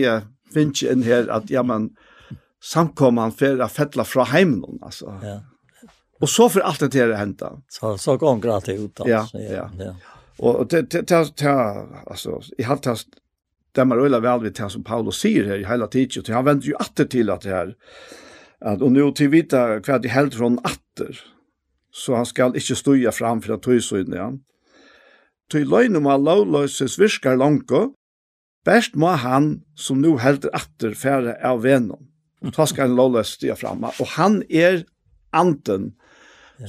finnes 0.54 0.86
inn 0.86 1.04
her, 1.04 1.28
at 1.34 1.50
ja, 1.52 1.64
men 1.66 1.90
samkommer 2.64 3.28
han 3.28 3.36
for 3.36 3.62
å 3.62 3.68
fettle 3.70 4.06
fra 4.08 4.26
heimen, 4.32 4.80
altså. 4.86 5.18
Ja. 5.24 5.40
Og 6.24 6.32
så 6.32 6.48
får 6.50 6.64
alt 6.64 6.86
det 6.86 6.94
til 6.94 7.12
å 7.12 7.18
hente. 7.20 7.50
Så, 7.70 7.98
så 8.00 8.16
kom 8.22 8.40
gratis 8.42 8.80
ut, 8.80 9.04
altså. 9.04 9.42
Ja, 9.42 9.50
ja. 9.52 9.68
ja. 9.82 9.94
Og 10.40 10.66
det, 10.72 10.88
det, 10.94 11.06
det, 11.10 11.22
det, 11.40 11.52
altså, 12.08 12.40
jeg 12.58 12.68
har 12.68 12.80
tatt 12.84 13.20
stemmer 13.76 14.00
øyla 14.00 14.22
vel 14.24 14.40
vi 14.46 14.50
det 14.50 14.70
som 14.72 14.84
Paulus 14.84 15.20
säger 15.20 15.46
her 15.46 15.58
i 15.60 15.66
hela 15.66 15.88
tiden. 15.88 16.24
og 16.28 16.36
han 16.36 16.46
venter 16.46 16.68
ju 16.68 16.76
atter 16.80 17.06
till 17.06 17.30
att 17.30 17.42
det 17.42 17.50
här. 17.50 17.76
Att, 18.60 18.82
och 18.82 18.92
nu 18.92 19.12
til 19.12 19.30
vita 19.30 19.80
hva 19.80 20.00
de 20.00 20.08
helder 20.08 20.38
från 20.38 20.60
atter. 20.64 21.20
Så 21.92 22.16
han 22.16 22.26
skal 22.26 22.56
inte 22.56 22.76
støye 22.76 23.12
fram 23.12 23.42
för 23.42 23.54
att 23.54 23.64
ta 23.64 23.74
i 23.74 23.82
ja 24.08 24.34
tog 25.52 25.70
løgnum 25.70 26.08
av 26.10 26.24
lovløses 26.26 26.98
virkar 27.00 27.38
langko, 27.40 27.90
best 28.66 28.96
må 28.98 29.14
han 29.22 29.60
som 29.78 30.02
nu 30.02 30.16
helder 30.22 30.54
atter 30.58 30.96
fære 30.98 31.38
av 31.46 31.64
venom. 31.66 32.08
Ta 32.54 32.68
skal 32.70 32.90
en 32.90 32.98
lovløs 32.98 33.36
stia 33.38 33.56
framma, 33.58 33.94
og 34.02 34.16
han 34.18 34.42
er 34.50 34.84
anten 35.36 35.94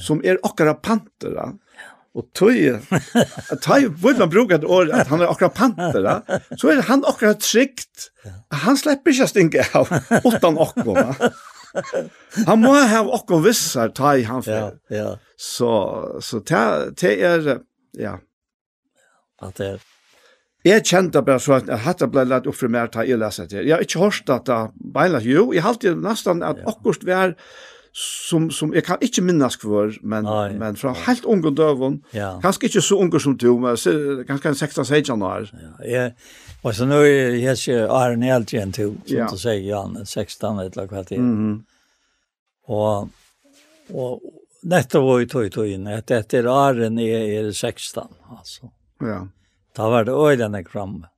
som 0.03 0.21
er 0.25 0.39
okkara 0.45 0.75
pantera, 0.83 1.51
og 2.17 2.25
tøy, 2.33 2.73
tøy, 3.61 3.87
hvor 4.01 4.17
man 4.17 4.31
bruker 4.33 4.57
et 4.57 4.65
år, 4.65 4.89
at 4.95 5.09
han 5.11 5.21
er 5.21 5.29
okkara 5.29 5.53
pantera, 5.53 6.15
så 6.59 6.71
er 6.73 6.81
han 6.87 7.05
okkara 7.05 7.37
trygt. 7.37 8.09
Han 8.65 8.79
slipper 8.79 9.13
ikke 9.13 9.27
å 9.27 9.31
stinke 9.31 9.67
av, 9.77 9.91
utan 10.25 10.57
okkara. 10.65 11.31
Han 12.47 12.63
må 12.63 12.73
ha 12.73 13.03
okkara 13.05 13.43
vissar 13.45 13.93
tøy 13.93 14.25
han 14.25 14.41
for. 14.45 14.73
Ja, 14.89 14.97
ja. 14.97 15.09
Så, 15.37 15.69
så 16.25 16.41
det, 16.41 16.63
det 16.97 17.13
er, 17.21 17.51
ja, 18.01 18.15
At 19.41 19.57
det 19.61 19.77
Jeg 20.65 20.83
kjente 20.83 21.21
bare 21.21 21.39
så 21.39 21.59
at 21.61 21.67
dette 21.69 22.07
ble 22.11 22.25
lett 22.27 22.47
opp 22.49 22.55
for 22.57 22.67
meg 22.67 22.91
til 22.91 23.07
jeg 23.07 23.19
lese 23.21 23.45
til. 23.47 23.63
Jeg 23.63 23.75
har 23.75 23.83
ikke 23.85 23.99
hørt 24.01 24.29
at 24.33 24.45
det 24.49 24.61
beinlet. 24.93 25.25
Jo, 25.25 25.51
jeg 25.53 25.63
halte 25.63 25.95
nesten 25.95 26.43
at 26.43 26.59
akkurat 26.67 27.05
vi 27.05 27.13
er 27.15 27.35
som, 27.97 28.51
som 28.51 28.73
jeg 28.75 28.83
kan 28.85 29.01
ikke 29.01 29.23
minnes 29.25 29.57
for, 29.57 29.93
men, 30.05 30.27
Nei. 30.27 30.51
men 30.59 30.75
fra 30.77 30.93
helt 31.07 31.25
unge 31.25 31.49
døven, 31.57 32.01
ja. 32.13 32.35
kanskje 32.43 32.69
ikke 32.69 32.83
så 32.85 32.97
unge 33.01 33.21
som 33.23 33.37
du, 33.37 33.47
men 33.63 33.77
kanskje 34.27 34.51
en 34.51 34.59
16-16 34.59 35.25
år. 35.25 35.47
Ja, 35.57 35.71
jeg, 35.89 36.11
og 36.61 36.75
så 36.77 36.85
nå 36.85 36.99
er 37.07 37.37
jeg 37.39 37.57
ikke 37.57 37.87
Arne 37.97 38.29
helt 38.29 38.53
igjen 38.53 38.73
til, 38.75 38.93
som 39.07 39.17
ja. 39.17 39.29
du 39.31 39.41
sier, 39.41 39.63
Jan, 39.65 39.97
16 40.05 40.61
eller 40.67 40.91
hva 40.91 41.03
til. 41.07 41.21
Mm 41.21 41.37
-hmm. 41.39 41.57
Og, 42.67 43.09
og 43.93 44.21
nettopp 44.63 45.05
var 45.07 45.19
jo 45.19 45.27
tog 45.27 45.51
tog 45.51 45.67
inn, 45.67 45.87
etter 45.87 46.47
Arne 46.47 47.01
er, 47.01 47.45
er 47.47 47.51
16, 47.51 48.03
altså. 48.37 48.69
Ja. 49.01 49.27
Da 49.77 49.89
var 49.89 50.07
det 50.07 50.13
øyne 50.13 50.57
jeg 50.57 50.69
framme. 50.71 51.09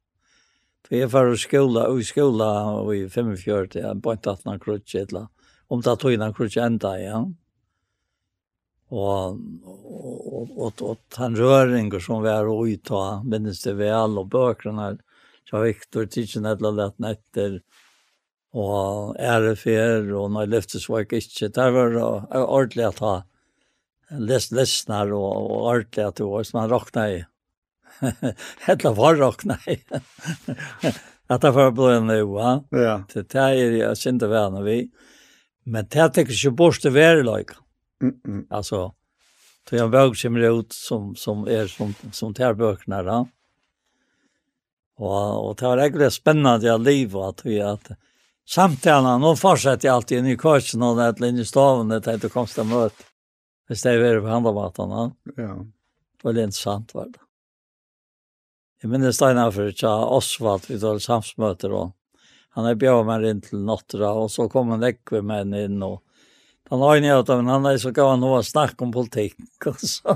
For 0.88 0.96
jeg 0.96 1.12
var 1.14 1.32
i 1.32 1.38
skola, 1.38 1.84
og 1.88 2.00
i 2.00 2.04
skola, 2.04 2.48
og 2.82 2.96
i 2.96 3.04
45, 3.10 3.76
ja, 3.80 3.94
på 3.94 4.12
en 4.12 4.24
tatt 4.26 4.46
noen 4.46 4.60
krutsk, 4.60 4.96
et 4.96 5.14
eller 5.14 5.28
Om 5.70 5.84
det 5.86 6.00
tog 6.02 6.16
noen 6.18 6.34
krutsk 6.34 6.58
enda, 6.58 6.96
ja. 6.98 7.20
Og, 8.90 9.38
og, 9.64 10.58
og, 10.58 10.82
og, 10.82 10.98
han 11.16 11.38
røringer 11.38 12.02
som 12.02 12.24
var 12.26 12.50
ute, 12.50 12.94
og 12.94 13.26
minnes 13.26 13.62
det 13.62 13.76
vel, 13.78 14.18
og 14.18 14.32
bøkene, 14.34 14.96
så 15.46 15.62
Victor 15.62 16.10
Tidsen, 16.10 16.46
et 16.50 16.58
eller 16.58 16.90
annet 16.90 17.00
netter, 17.06 17.60
og 18.58 19.16
ærefer, 19.22 20.10
og 20.18 20.32
når 20.34 20.48
jeg 20.48 20.54
løftes 20.56 20.90
var 20.90 21.06
jeg 21.06 21.22
ikke, 21.22 21.52
der 21.54 21.70
var 21.70 22.00
ordentlig 22.34 22.88
at 22.88 23.04
ha 23.06 23.16
les 24.10 24.50
lesnar 24.50 25.12
og, 25.14 25.52
og 25.52 25.68
ordentlig 25.70 26.06
at 26.08 26.18
det 26.18 26.26
var, 26.26 26.48
som 26.48 26.64
han 26.64 26.72
råkna 26.72 27.04
i. 27.14 27.20
hella 28.60 28.94
varrock 28.94 29.44
nei. 29.44 29.84
Att 31.28 31.42
det 31.42 31.52
var 31.52 31.72
blå 31.72 32.00
nu 32.00 32.24
va. 32.24 32.64
Ja. 32.70 33.04
Så 33.14 33.22
det 33.22 33.40
är 33.40 33.72
jag 33.72 33.98
synte 33.98 34.28
väl 34.28 34.64
vi. 34.64 34.90
Men 35.64 35.88
det 35.90 36.10
tycker 36.10 36.34
ju 36.34 36.50
bort 36.50 36.82
det 36.82 36.90
vara 36.90 37.38
lika. 37.38 37.56
Mm. 38.02 38.16
-mm. 38.26 38.46
Alltså 38.50 38.94
så 39.70 39.76
jag 39.76 39.90
våg 39.90 40.18
som 40.18 40.38
ut 40.38 40.74
som 40.74 41.16
som 41.16 41.48
är 41.48 41.68
som 41.68 41.94
som 42.12 42.34
tärböknar 42.34 43.04
då. 43.04 43.28
Och 44.98 45.50
och 45.50 45.56
det 45.56 45.66
var 45.66 45.78
egentligen 45.78 46.12
spännande 46.12 46.68
jag 46.68 46.82
liv 46.82 47.18
att 47.18 47.46
vi 47.46 47.62
att 47.62 47.92
samtalen 48.50 49.24
och 49.24 49.40
fortsätter 49.40 49.88
jag 49.88 49.96
alltid 49.96 50.28
i 50.28 50.38
kursen 50.38 50.82
och 50.84 50.96
där 50.98 51.16
linje 51.20 51.46
staven 51.46 51.88
det 51.88 52.12
heter 52.12 52.30
konsta 52.30 52.64
möte. 52.64 53.04
Det 53.68 53.76
stäver 53.76 54.20
på 54.20 54.28
handavatan. 54.28 54.90
Ja. 55.36 55.66
Det 56.22 56.24
var 56.24 56.40
intressant 56.40 56.94
var 56.94 57.06
det. 57.06 57.20
Jeg 58.80 58.94
minnes 58.94 59.18
Steinar 59.18 59.50
for 59.52 59.68
ikke 59.68 59.90
Osvald, 60.16 60.70
vi 60.70 60.78
tar 60.80 61.02
samsmøter, 61.04 61.74
og 61.76 61.90
han 62.56 62.68
er 62.70 62.78
bjør 62.80 63.02
meg 63.08 63.26
inn 63.28 63.42
til 63.44 63.66
Nottra, 63.68 64.14
og 64.16 64.30
så 64.32 64.46
kom 64.52 64.72
han 64.72 64.86
vekk 64.86 65.18
med 65.18 65.28
meg 65.52 65.66
inn, 65.66 65.82
og 65.84 66.00
han 66.70 66.84
har 66.86 67.00
ikke 67.02 67.18
hatt, 67.18 67.32
men 67.42 67.52
han 67.52 67.68
er 67.68 67.82
så 67.82 67.92
gav 67.92 68.14
han 68.14 68.24
noe 68.24 68.40
snakk 68.46 68.80
om 68.86 68.94
politikk, 68.96 69.68
og 69.68 69.84
så, 69.84 70.16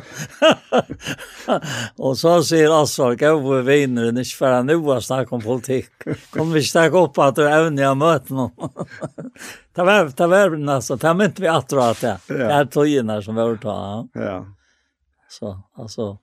og 2.05 2.15
så 2.21 2.37
sier 2.47 2.71
Osvald, 2.71 3.19
gav 3.19 3.43
vi 3.43 3.59
viner, 3.67 4.13
ikke 4.13 4.39
for 4.39 4.55
han 4.55 4.71
noe 4.71 4.99
snakk 5.03 5.35
om 5.35 5.43
politikk, 5.43 6.07
kom 6.31 6.55
vi 6.55 6.63
stakk 6.63 6.95
opp 6.95 7.19
at 7.25 7.41
du 7.41 7.43
evner 7.43 7.91
å 7.91 7.99
møte 7.99 8.37
noen. 8.37 8.71
det 9.75 9.87
var, 9.91 10.07
det 10.07 10.33
var 10.37 10.55
nesten, 10.55 11.03
det 11.03 11.17
mynte 11.19 11.43
vi 11.43 11.51
at 11.51 11.67
du 11.67 11.81
att 11.81 12.01
det, 12.01 12.17
det 12.31 12.51
er 12.61 12.71
togene 12.71 13.21
som 13.27 13.35
vi 13.35 13.43
har 13.43 13.57
ta. 13.59 13.79
Ja. 14.15 14.43
Så, 15.27 15.57
altså, 15.75 16.13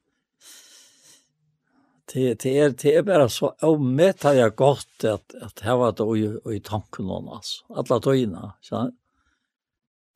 det, 2.13 2.41
det, 2.43 2.53
er, 2.59 2.73
det 2.75 2.95
er 2.97 3.05
bare 3.07 3.29
så 3.31 3.53
avmettet 3.67 4.39
jeg 4.39 4.55
godt 4.59 5.05
at, 5.07 5.35
at 5.43 5.63
her 5.65 5.77
var 5.79 5.93
det 5.99 6.07
i, 6.19 6.25
i 6.57 6.63
tanken 6.65 7.11
om, 7.11 7.29
altså. 7.37 7.63
Alle 7.71 8.01
tøyene, 8.03 8.55
så 8.67 8.89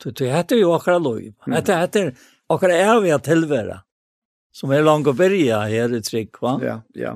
Du, 0.03 0.11
du 0.11 0.25
heter 0.27 0.59
jo 0.59 0.73
akkurat 0.75 1.03
lov. 1.03 1.21
Mm. 1.47 1.55
Det 1.65 1.77
heter 1.79 2.09
akkurat 2.51 2.81
evige 2.83 3.19
tilvære, 3.25 3.77
som 4.53 4.73
er 4.75 4.83
langt 4.83 5.07
å 5.09 5.15
byrja 5.17 5.63
her 5.71 5.95
i 5.95 6.01
trygg, 6.03 6.35
va? 6.43 6.59
Ja, 6.63 6.81
ja. 6.99 7.15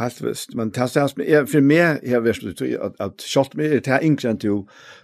Helt 0.00 0.20
visst, 0.24 0.54
men 0.56 0.72
det 0.74 0.82
er 0.82 0.90
som 0.90 1.22
er, 1.22 1.46
for 1.50 1.64
meg 1.64 2.02
jeg 2.08 2.22
vet 2.24 2.42
ikke, 2.42 2.78
at, 2.82 2.94
at 3.04 3.24
kjølt 3.26 3.54
meg 3.58 3.74
er 3.76 3.82
det 3.84 3.98
innkjent 4.06 4.46
jo, 4.46 4.62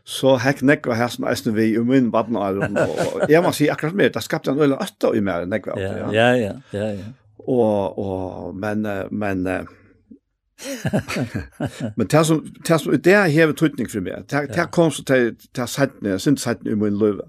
så 0.09 0.37
hekk 0.41 0.63
nekva 0.65 0.97
her 0.97 1.13
som 1.13 1.27
eisen 1.29 1.55
vi 1.57 1.69
i 1.75 1.83
min 1.85 2.09
badnaren, 2.15 2.79
og 2.81 3.27
jeg 3.31 3.43
må 3.45 3.53
si 3.57 3.69
akkurat 3.71 3.97
mer, 3.99 4.13
det 4.15 4.25
skapte 4.25 4.55
en 4.55 4.63
øyne 4.63 4.79
øtta 4.83 5.13
i 5.13 5.23
mer, 5.25 5.47
nekva. 5.51 5.77
Ja, 5.81 6.11
ja, 6.11 6.29
ja, 6.41 6.53
ja. 6.73 6.91
ja 6.97 7.13
og, 7.49 7.99
og, 7.99 8.57
men 8.57 8.87
men 9.11 9.45
men 11.97 12.07
det 12.07 12.27
som 12.27 12.47
det 12.69 12.81
som 12.81 13.01
det 13.05 13.13
er 13.13 13.27
hevet 13.29 13.57
tryckning 13.57 13.91
for 13.91 14.01
meg, 14.01 14.25
Det 14.31 14.55
det 14.55 14.71
kom 14.73 14.91
så 14.91 15.05
til, 15.05 15.37
til 15.55 15.69
sätten 15.69 16.19
syns 16.19 16.47
sätten 16.47 16.73
i 16.73 16.75
min 16.75 16.99
löv. 16.99 17.21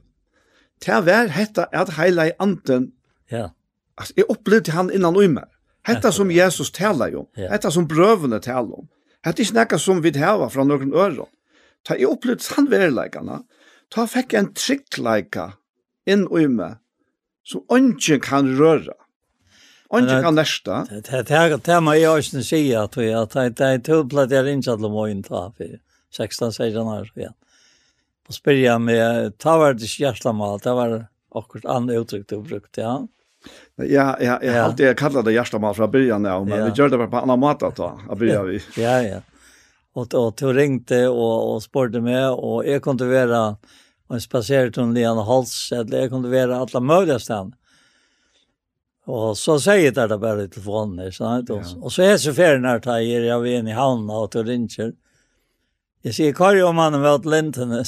Det 0.85 1.05
var 1.05 1.27
hetta 1.27 1.65
at 1.73 1.89
hela 1.97 2.31
anden. 2.39 2.91
Ja. 3.31 3.49
altså, 3.97 4.13
jeg 4.17 4.25
opplevde 4.29 4.71
han 4.71 4.91
innan 4.93 5.15
og 5.15 5.29
meg. 5.29 5.43
Hetta 5.87 6.11
som 6.11 6.31
Jesus 6.31 6.71
talar 6.71 7.15
om. 7.15 7.25
Hetta 7.35 7.71
som 7.71 7.87
brøvene 7.87 8.39
talar 8.39 8.79
om. 8.79 8.87
Hetta 9.25 9.41
är 9.41 9.45
snacka 9.45 9.79
som 9.79 10.01
vid 10.01 10.15
här 10.15 10.49
fra 10.49 10.63
noen 10.63 10.93
öron. 10.93 11.27
Ta 11.83 11.95
i 11.95 12.05
upplevde 12.05 13.09
han. 13.13 13.43
Ta 13.89 14.07
fikk 14.07 14.33
en 14.33 14.53
trickleika 14.53 15.53
inn 16.05 16.27
i 16.27 16.47
meg, 16.47 16.75
som 17.43 17.63
ønsken 17.71 18.19
kan 18.19 18.57
röra. 18.57 18.93
Onge 19.89 20.21
kan 20.21 20.35
lesta. 20.35 20.87
Det 20.89 21.27
det 21.27 21.57
det 21.63 21.81
må 21.81 21.95
jag 21.95 22.19
ju 22.19 22.43
säga 22.43 22.83
att 22.83 22.97
vi 22.97 23.13
att 23.13 23.31
det 23.31 23.49
det 23.49 23.79
tubblat 23.79 24.31
jag 24.31 24.49
inte 24.49 24.71
alla 24.71 24.89
morgon 24.89 25.23
ta 25.23 25.53
för 25.57 25.79
16 26.17 26.53
16 26.53 26.87
år 26.87 27.11
ja. 27.13 27.29
Och 28.27 28.33
spyrja 28.33 28.79
med 28.79 29.37
ta 29.37 29.57
var 29.57 29.73
det 29.73 29.99
hjärtlamal, 29.99 30.59
det 30.59 30.73
var 30.73 31.05
akkurat 31.35 31.65
an 31.65 31.89
uttryckt 31.89 32.29
du 32.29 32.41
brukt 32.41 32.77
ja. 32.77 33.07
Ja, 33.75 34.17
ja, 34.21 34.39
jag 34.43 34.53
har 34.53 34.59
alltid 34.59 34.97
kallat 34.97 35.25
det 35.25 35.33
hjärtlamal 35.33 35.75
från 35.75 35.91
början 35.91 36.23
ja, 36.23 36.43
men 36.43 36.63
vi 36.63 36.69
gjorde 36.69 36.89
det 36.89 36.97
bara 36.97 37.07
på 37.07 37.17
annan 37.17 37.39
mat 37.39 37.63
att 37.63 37.75
ta. 37.75 37.99
Ja, 38.19 38.43
vi. 38.43 38.61
Ja, 38.77 39.01
ja. 39.01 39.21
Och 39.93 40.13
och 40.13 40.33
då 40.37 40.53
ringte 40.53 41.07
och 41.07 41.53
och 41.53 41.63
sportade 41.63 42.01
med 42.01 42.31
och 42.31 42.65
jag 42.67 42.81
kunde 42.81 43.05
vara 43.05 43.57
en 44.09 44.21
spacerare 44.21 44.71
till 44.71 44.89
Leon 44.93 45.25
Hals, 45.25 45.71
eller 45.71 45.99
jag 45.99 46.09
kunde 46.09 46.29
vara 46.29 46.57
alla 46.57 46.79
möjliga 46.79 47.19
ställen. 47.19 47.53
Og 49.07 49.37
så 49.39 49.55
sier 49.63 49.93
det 49.95 50.07
det 50.11 50.19
bare 50.19 50.45
i 50.45 50.49
telefonen, 50.51 51.05
ikke 51.07 51.17
sant? 51.17 51.51
Ja. 51.51 51.75
Og 51.79 51.93
så 51.95 52.03
er 52.03 52.17
så 52.19 52.33
ferien 52.35 52.67
her, 52.67 52.81
tar 52.83 52.99
jeg 53.03 53.23
er 53.23 53.43
ved 53.43 53.61
inn 53.61 53.71
i 53.71 53.77
havnen 53.77 54.09
og 54.11 54.31
til 54.33 54.47
ringer. 54.47 54.91
Jeg 56.03 56.17
sier, 56.17 56.33
hva 56.35 56.51
er 56.51 56.61
jo 56.61 56.73
mannen 56.75 57.03
ved 57.03 57.27
lintene? 57.27 57.83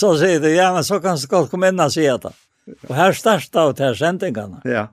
så 0.00 0.14
sier 0.18 0.40
det, 0.42 0.54
ja, 0.56 0.72
men 0.74 0.86
så 0.86 0.98
kan 1.02 1.20
du 1.20 1.28
godt 1.30 1.52
komme 1.52 1.70
inn 1.70 1.82
og 1.82 1.94
si 1.94 2.06
det. 2.06 2.32
Og 2.88 2.96
her 2.96 3.14
startet 3.18 3.58
av 3.58 3.76
til 3.78 3.94
sendingene. 3.98 4.62
Ja, 4.68 4.88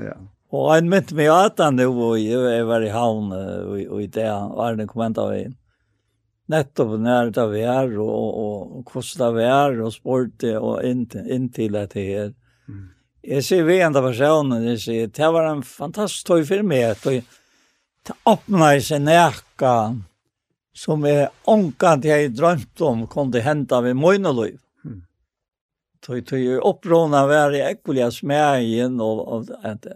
ja. 0.00 0.16
Og 0.54 0.70
han 0.70 0.88
mynte 0.88 1.16
meg 1.18 1.32
at 1.34 1.60
han 1.60 1.76
nå, 1.80 1.88
og 1.90 2.16
jeg 2.20 2.64
var 2.68 2.84
i 2.86 2.94
havn, 2.94 3.32
og 3.34 4.00
i 4.00 4.06
det, 4.06 4.30
og 4.30 4.60
Arne 4.62 4.86
kom 4.88 5.04
inn 5.04 5.20
av 5.20 5.36
inn. 5.36 5.56
nettopp 6.46 7.00
när 7.00 7.30
det 7.30 7.46
vi 7.46 7.62
är 7.62 7.98
och 7.98 8.78
och 8.78 8.84
kostar 8.84 9.32
vi 9.32 9.44
är 9.44 9.80
och 9.80 9.92
sport 9.92 10.42
och 10.60 10.84
inte 10.84 11.18
inte 11.18 11.54
till 11.54 11.72
det 11.72 11.94
här. 11.94 12.34
Mm. 12.68 12.88
Jeg 13.24 13.44
sier 13.46 13.64
vi 13.64 13.78
enda 13.80 14.02
personen, 14.04 14.66
jeg 14.68 14.80
sier, 14.82 15.08
det 15.08 15.28
var 15.32 15.46
en 15.48 15.62
fantastisk 15.64 16.26
tøy 16.28 16.42
for 16.44 16.64
meg, 16.66 16.98
og 17.08 17.22
det 18.04 18.16
åpnet 18.28 18.84
seg 18.84 19.00
nækka, 19.06 19.76
som 20.76 21.06
er 21.08 21.30
ångkant 21.48 22.04
jeg 22.04 22.34
drømt 22.36 22.82
om, 22.84 23.06
kom 23.08 23.30
det 23.32 23.46
henta 23.46 23.78
ved 23.84 23.96
Moinoløyv. 23.96 24.58
Mm. 24.84 24.98
Tøy, 26.04 26.20
tøy, 26.26 26.42
opprona 26.60 27.22
var 27.30 27.54
jeg 27.56 27.78
ekkulia 27.78 28.10
smegin, 28.12 28.98
og, 29.00 29.22
og 29.24 29.54
et, 29.70 29.88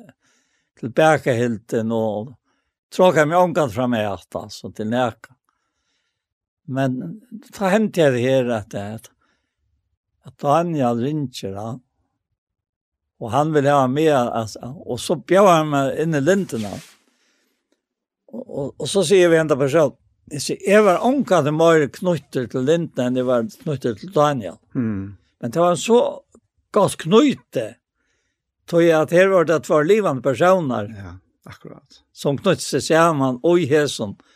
tilbakehilten, 0.81 1.93
og 1.93 2.33
tråkka 2.95 3.27
meg 3.29 3.43
ånkan 3.43 3.75
fra 3.75 3.91
meg, 3.93 4.09
altså, 4.09 4.71
til 4.73 4.89
nekka. 4.95 5.35
Men 6.69 7.19
ta 7.53 7.75
hendte 7.75 8.07
jeg 8.07 8.17
det 8.17 8.25
her, 8.25 8.49
at, 8.57 9.11
at 10.25 10.41
Daniel 10.41 11.05
ringer 11.05 11.61
han, 11.61 11.85
Och 13.19 13.31
han 13.31 13.53
vill 13.53 13.67
ha 13.67 13.87
med 13.87 14.15
alltså. 14.15 14.59
Och 14.87 15.01
så 15.01 15.17
bjöd 15.17 15.47
han 15.47 15.71
mig 15.71 16.03
in 16.03 16.15
i 16.15 16.21
linterna. 16.21 16.69
Och, 18.27 18.59
och, 18.59 18.81
och 18.81 18.89
så 18.89 19.05
säger 19.05 19.29
vi 19.29 19.37
en 19.37 19.49
person. 19.49 19.93
Jag 20.31 20.43
säger, 20.43 20.73
jag 20.73 20.83
var 20.83 21.07
ånka 21.07 21.43
det 21.43 21.53
mer 21.53 21.89
knytter 21.89 22.47
till 22.47 22.61
linterna 22.61 23.07
än 23.07 23.15
det 23.15 23.23
var 23.23 23.63
knytter 23.63 23.95
till 23.95 24.13
Daniel. 24.13 24.55
Mm. 24.75 25.17
Men 25.41 25.51
det 25.51 25.61
var 25.61 25.77
så 25.77 26.21
godt 26.71 26.97
knytte. 26.97 27.75
Tog 28.69 28.83
jeg 28.83 29.01
at 29.01 29.11
her 29.11 29.29
var 29.29 29.45
det 29.45 29.69
var 29.69 29.85
livande 29.85 30.23
personer. 30.23 30.95
Ja, 30.99 31.15
akkurat. 31.51 32.03
Som 32.13 32.37
knytte 32.39 32.63
seg 32.63 32.83
sammen 32.83 33.41
og 33.43 33.61
i 33.61 33.67
häsen. 33.67 34.13
Mm 34.19 34.28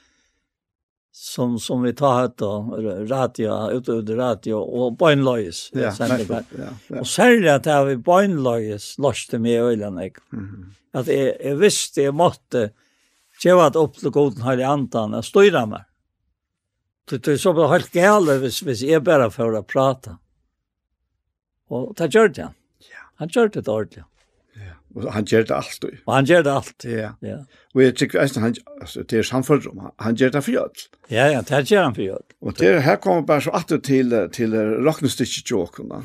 som 1.13 1.59
som 1.59 1.83
vi 1.83 1.93
tar 1.93 2.21
hött 2.21 2.37
då 2.37 2.77
radio 3.09 3.71
ut 3.71 3.89
utöver 3.89 4.17
radio 4.17 4.55
och 4.55 4.97
bönlöjes 4.97 5.71
ja, 5.73 5.93
ja, 5.99 6.43
ja. 6.89 7.01
och 7.01 7.07
särskilt 7.07 7.51
att 7.51 7.67
har 7.67 7.85
vi 7.85 7.97
bönlöjes 7.97 8.99
loste 8.99 9.39
med 9.39 9.63
ölen 9.63 9.97
jag 9.97 10.17
mm. 10.33 10.47
-hmm. 10.47 10.99
att 11.01 11.07
jag, 11.07 11.35
jag 11.45 11.57
visste 11.57 12.03
jag 12.03 12.15
måste 12.15 12.71
geva 13.45 13.67
att 13.67 13.77
upp 13.77 13.95
till 13.95 14.11
goden 14.11 14.43
här 14.43 14.61
i 14.61 14.65
antan 14.65 15.15
att 15.15 15.25
styra 15.25 15.67
mig 15.67 15.85
det 17.11 17.29
är 17.29 17.37
så 17.37 17.53
bara 17.53 17.69
helt 17.69 17.95
gärle 17.95 18.39
hvis, 18.39 18.63
hvis 18.63 18.83
jag 18.83 19.03
bara 19.03 19.31
får 19.31 19.57
att 19.57 19.67
prata 19.67 20.19
och 21.69 21.95
det 21.97 22.15
gör 22.15 22.29
det. 22.29 22.49
Han 23.15 23.29
gör 23.33 23.49
det 23.49 23.69
ordentligt 23.69 24.05
Og 24.95 25.09
han 25.13 25.25
gjør 25.25 25.47
det 25.49 25.55
alt. 25.57 25.85
Og 26.07 26.15
han 26.15 26.27
gjør 26.29 26.43
det 26.47 26.53
alt. 26.53 26.85
Ja. 26.85 27.11
Ja. 27.25 27.39
Og 27.75 27.83
jeg 27.83 27.97
tykker 27.97 28.21
att 28.21 28.37
han 28.37 28.55
altså, 28.81 29.03
det 29.03 29.19
er 29.19 29.23
samfunnet 29.23 29.67
om 29.67 29.91
han 29.99 30.17
gjør 30.17 30.31
det 30.31 30.45
for 30.45 30.53
gjød. 30.53 30.87
Ja, 31.11 31.27
ja, 31.33 31.41
det 31.41 31.71
gjør 31.71 31.83
han 31.85 31.95
for 31.95 32.03
gjød. 32.03 32.25
Og 32.41 32.59
det 32.59 32.83
her 32.83 32.97
kommer 32.97 33.23
bare 33.23 33.41
så 33.41 33.51
att 33.51 33.85
til, 33.85 34.29
til 34.33 34.55
rocknesticket 34.85 35.51
jokerna. 35.51 36.03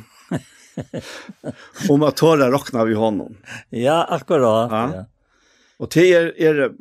Om 1.90 2.04
at 2.04 2.16
tåre 2.18 2.52
rockna 2.52 2.84
vi 2.86 2.94
hånden. 2.94 3.38
Ja, 3.70 4.06
akkurat. 4.10 4.72
Ja. 4.72 4.96
ja. 4.96 5.06
Og 5.80 5.90
det 5.94 6.14
er, 6.14 6.34
är 6.38 6.72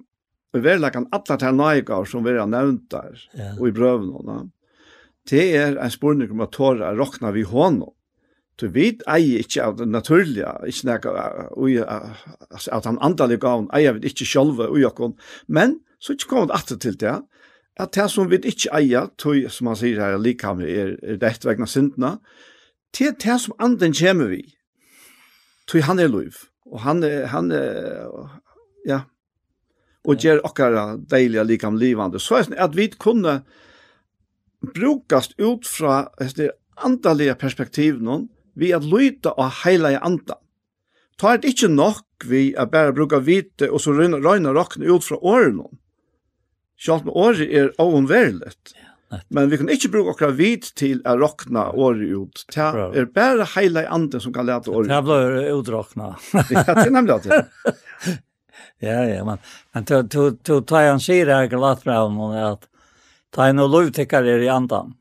verlagan 0.53 1.09
alle 1.13 1.39
til 1.39 1.55
naigar 1.55 2.05
som 2.05 2.25
vi 2.25 2.37
har 2.37 2.47
nevnt 2.47 2.91
der, 2.91 3.17
ja. 3.37 3.53
og 3.59 3.69
i 3.69 3.73
brövnorna. 3.73 4.47
Det 5.29 5.57
er 5.57 5.77
en 5.77 5.91
spørning 5.91 6.31
om 6.31 6.45
at 6.45 6.55
tåre 6.55 6.93
rockna 6.97 7.33
vi 7.35 7.43
hånden. 7.43 7.93
Du 8.61 8.69
vet 8.73 9.03
ei 9.13 9.37
ikkje 9.43 9.65
av 9.67 9.77
det 9.77 9.87
naturliga, 9.91 10.55
ikkje 10.65 10.89
nek 10.89 11.07
av 11.07 12.85
den 12.87 13.01
andalige 13.05 13.43
gaven, 13.45 13.69
ei 13.77 13.85
vet 13.91 14.07
ikkje 14.09 14.29
sjolve 14.31 14.71
ui 14.73 14.85
okkon, 14.89 15.17
men 15.47 15.77
så 16.01 16.15
ikkje 16.17 16.31
kom 16.31 16.49
det 16.49 16.79
til 16.81 16.97
det, 17.01 17.19
at 17.77 17.93
det 17.93 18.07
som 18.09 18.31
vi 18.31 18.39
ikkje 18.41 18.73
eier, 18.73 19.11
tog, 19.21 19.43
som 19.53 19.69
han 19.69 19.77
sier 19.77 20.01
her, 20.01 20.17
likamre 20.17 20.69
er, 20.73 20.95
er 21.05 21.19
rett 21.21 21.45
vegna 21.45 21.69
syndene, 21.69 22.17
til 22.97 23.13
det 23.13 23.37
som 23.43 23.57
anden 23.61 23.93
kommer 23.93 24.33
vi, 24.33 24.41
tog 25.69 25.85
han 25.85 26.01
er 26.01 26.09
lov, 26.09 26.41
og 26.65 26.81
han, 26.87 27.05
er, 27.05 27.27
han 27.35 27.53
er, 27.53 28.09
ja, 28.89 29.03
og 30.07 30.23
gjør 30.23 30.41
okkara 30.47 30.87
deilige 31.11 31.45
likam 31.45 31.77
livande, 31.77 32.23
så 32.23 32.41
er 32.41 32.49
det 32.49 32.63
at 32.63 32.77
vi 32.79 32.89
kunne 32.97 33.43
brukast 34.73 35.37
ut 35.37 35.69
fra 35.69 36.07
det 36.39 36.55
andalige 36.81 37.37
perspektiv 37.37 38.01
noen, 38.01 38.31
vi 38.57 38.73
at 38.75 38.85
lyta 38.85 39.35
og 39.37 39.63
heila 39.63 39.95
i 39.95 40.01
anda. 40.01 40.39
Ta 41.21 41.35
er 41.35 41.41
det 41.41 41.55
ikkje 41.55 41.73
nok 41.73 42.27
vi 42.29 42.51
at 42.59 42.73
bare 42.73 42.95
bruka 42.97 43.21
vite 43.25 43.71
og 43.71 43.81
så 43.81 43.95
røyna 43.97 44.53
rokkene 44.53 44.89
ut 44.89 45.05
fra 45.05 45.21
åren. 45.21 45.63
Sjalt 46.77 47.07
med 47.07 47.17
året 47.17 47.49
er 47.49 47.73
ovenverlet. 47.81 48.75
Men 49.29 49.51
vi 49.51 49.59
kan 49.61 49.71
ikkje 49.71 49.91
bruka 49.93 50.13
okra 50.17 50.31
vit 50.35 50.69
til 50.77 50.99
å 51.07 51.15
rakna 51.21 51.69
året 51.73 52.11
ut. 52.11 52.45
Det 52.53 53.01
er 53.01 53.09
bare 53.15 53.47
heila 53.55 53.85
i 53.87 53.91
anda 53.99 54.21
som 54.21 54.35
kan 54.35 54.49
lete 54.49 54.73
året 54.73 54.91
ut. 54.91 54.93
Det 54.93 55.03
blir 55.07 55.53
utrokkna. 55.55 56.15
ja, 56.53 56.65
det 56.73 56.89
er 56.89 56.95
nemlig 56.95 57.21
at 57.21 57.29
det. 57.31 57.43
Ja, 58.79 59.05
ja, 59.09 59.23
men, 59.25 59.39
men 59.73 59.85
to, 59.89 60.03
to, 60.13 60.31
to, 60.45 60.59
ta 60.69 60.83
en 60.85 61.01
sier 61.01 61.31
her 61.33 61.47
glatt 61.49 61.85
bra 61.85 62.03
om 62.05 62.19
at 62.37 62.67
ta 63.33 63.47
en 63.49 63.63
og 63.65 63.71
lovtikkar 63.73 64.27
er 64.29 64.45
i 64.45 64.51
andan. 64.53 64.93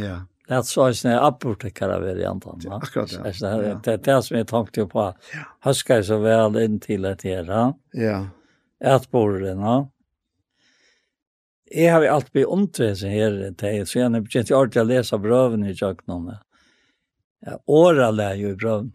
Ja. 0.00 0.22
Lät 0.48 0.66
så 0.66 0.82
att 0.82 1.04
när 1.04 1.28
apotekare 1.28 2.00
var 2.00 2.16
i 2.20 2.24
antan. 2.24 2.60
Ja, 2.64 2.76
akkurat 2.82 3.12
ja. 3.12 3.22
Det 3.22 3.80
det 3.80 3.80
det 3.84 3.96
det 3.96 4.22
som 4.22 4.36
jag 4.36 4.48
tänkte 4.48 4.86
på. 4.86 5.14
Huskar 5.60 6.02
så 6.02 6.18
väl 6.18 6.56
in 6.56 6.80
till 6.80 7.04
att 7.04 7.24
göra. 7.24 7.74
Ja. 7.92 8.28
Ärtborren, 8.80 9.58
ja. 9.60 9.90
Jag 11.70 11.94
har 11.94 12.02
ju 12.02 12.08
alltid 12.08 12.32
blivit 12.32 12.48
omtresen 12.48 13.10
här 13.10 13.52
till 13.52 13.86
så 13.86 13.98
jag 13.98 14.10
har 14.10 14.20
börjat 14.20 14.50
jag 14.50 14.78
att 14.78 14.86
läsa 14.86 15.18
bröven 15.18 15.64
i 15.64 15.72
Jöknarna. 15.72 16.38
Ja, 17.40 17.60
åra 17.66 18.10
lär 18.10 18.34
ju 18.34 18.48
i 18.48 18.54
brøvn. 18.54 18.92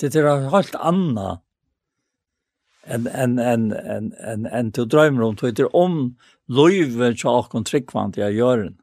Det 0.00 0.14
er 0.14 0.50
helt 0.50 0.74
anna 0.74 1.40
en 2.84 3.06
en, 3.06 3.38
en, 3.38 3.72
en, 3.72 4.12
en, 4.12 4.46
en 4.46 4.72
till 4.72 4.88
drømmer 4.88 5.22
om. 5.22 5.36
Det 5.36 5.64
om 5.64 6.16
løyven 6.48 7.16
til 7.16 7.30
åkken 7.30 7.64
tryggvand 7.64 8.18
jag 8.18 8.32
gör 8.32 8.58
den. 8.58 8.76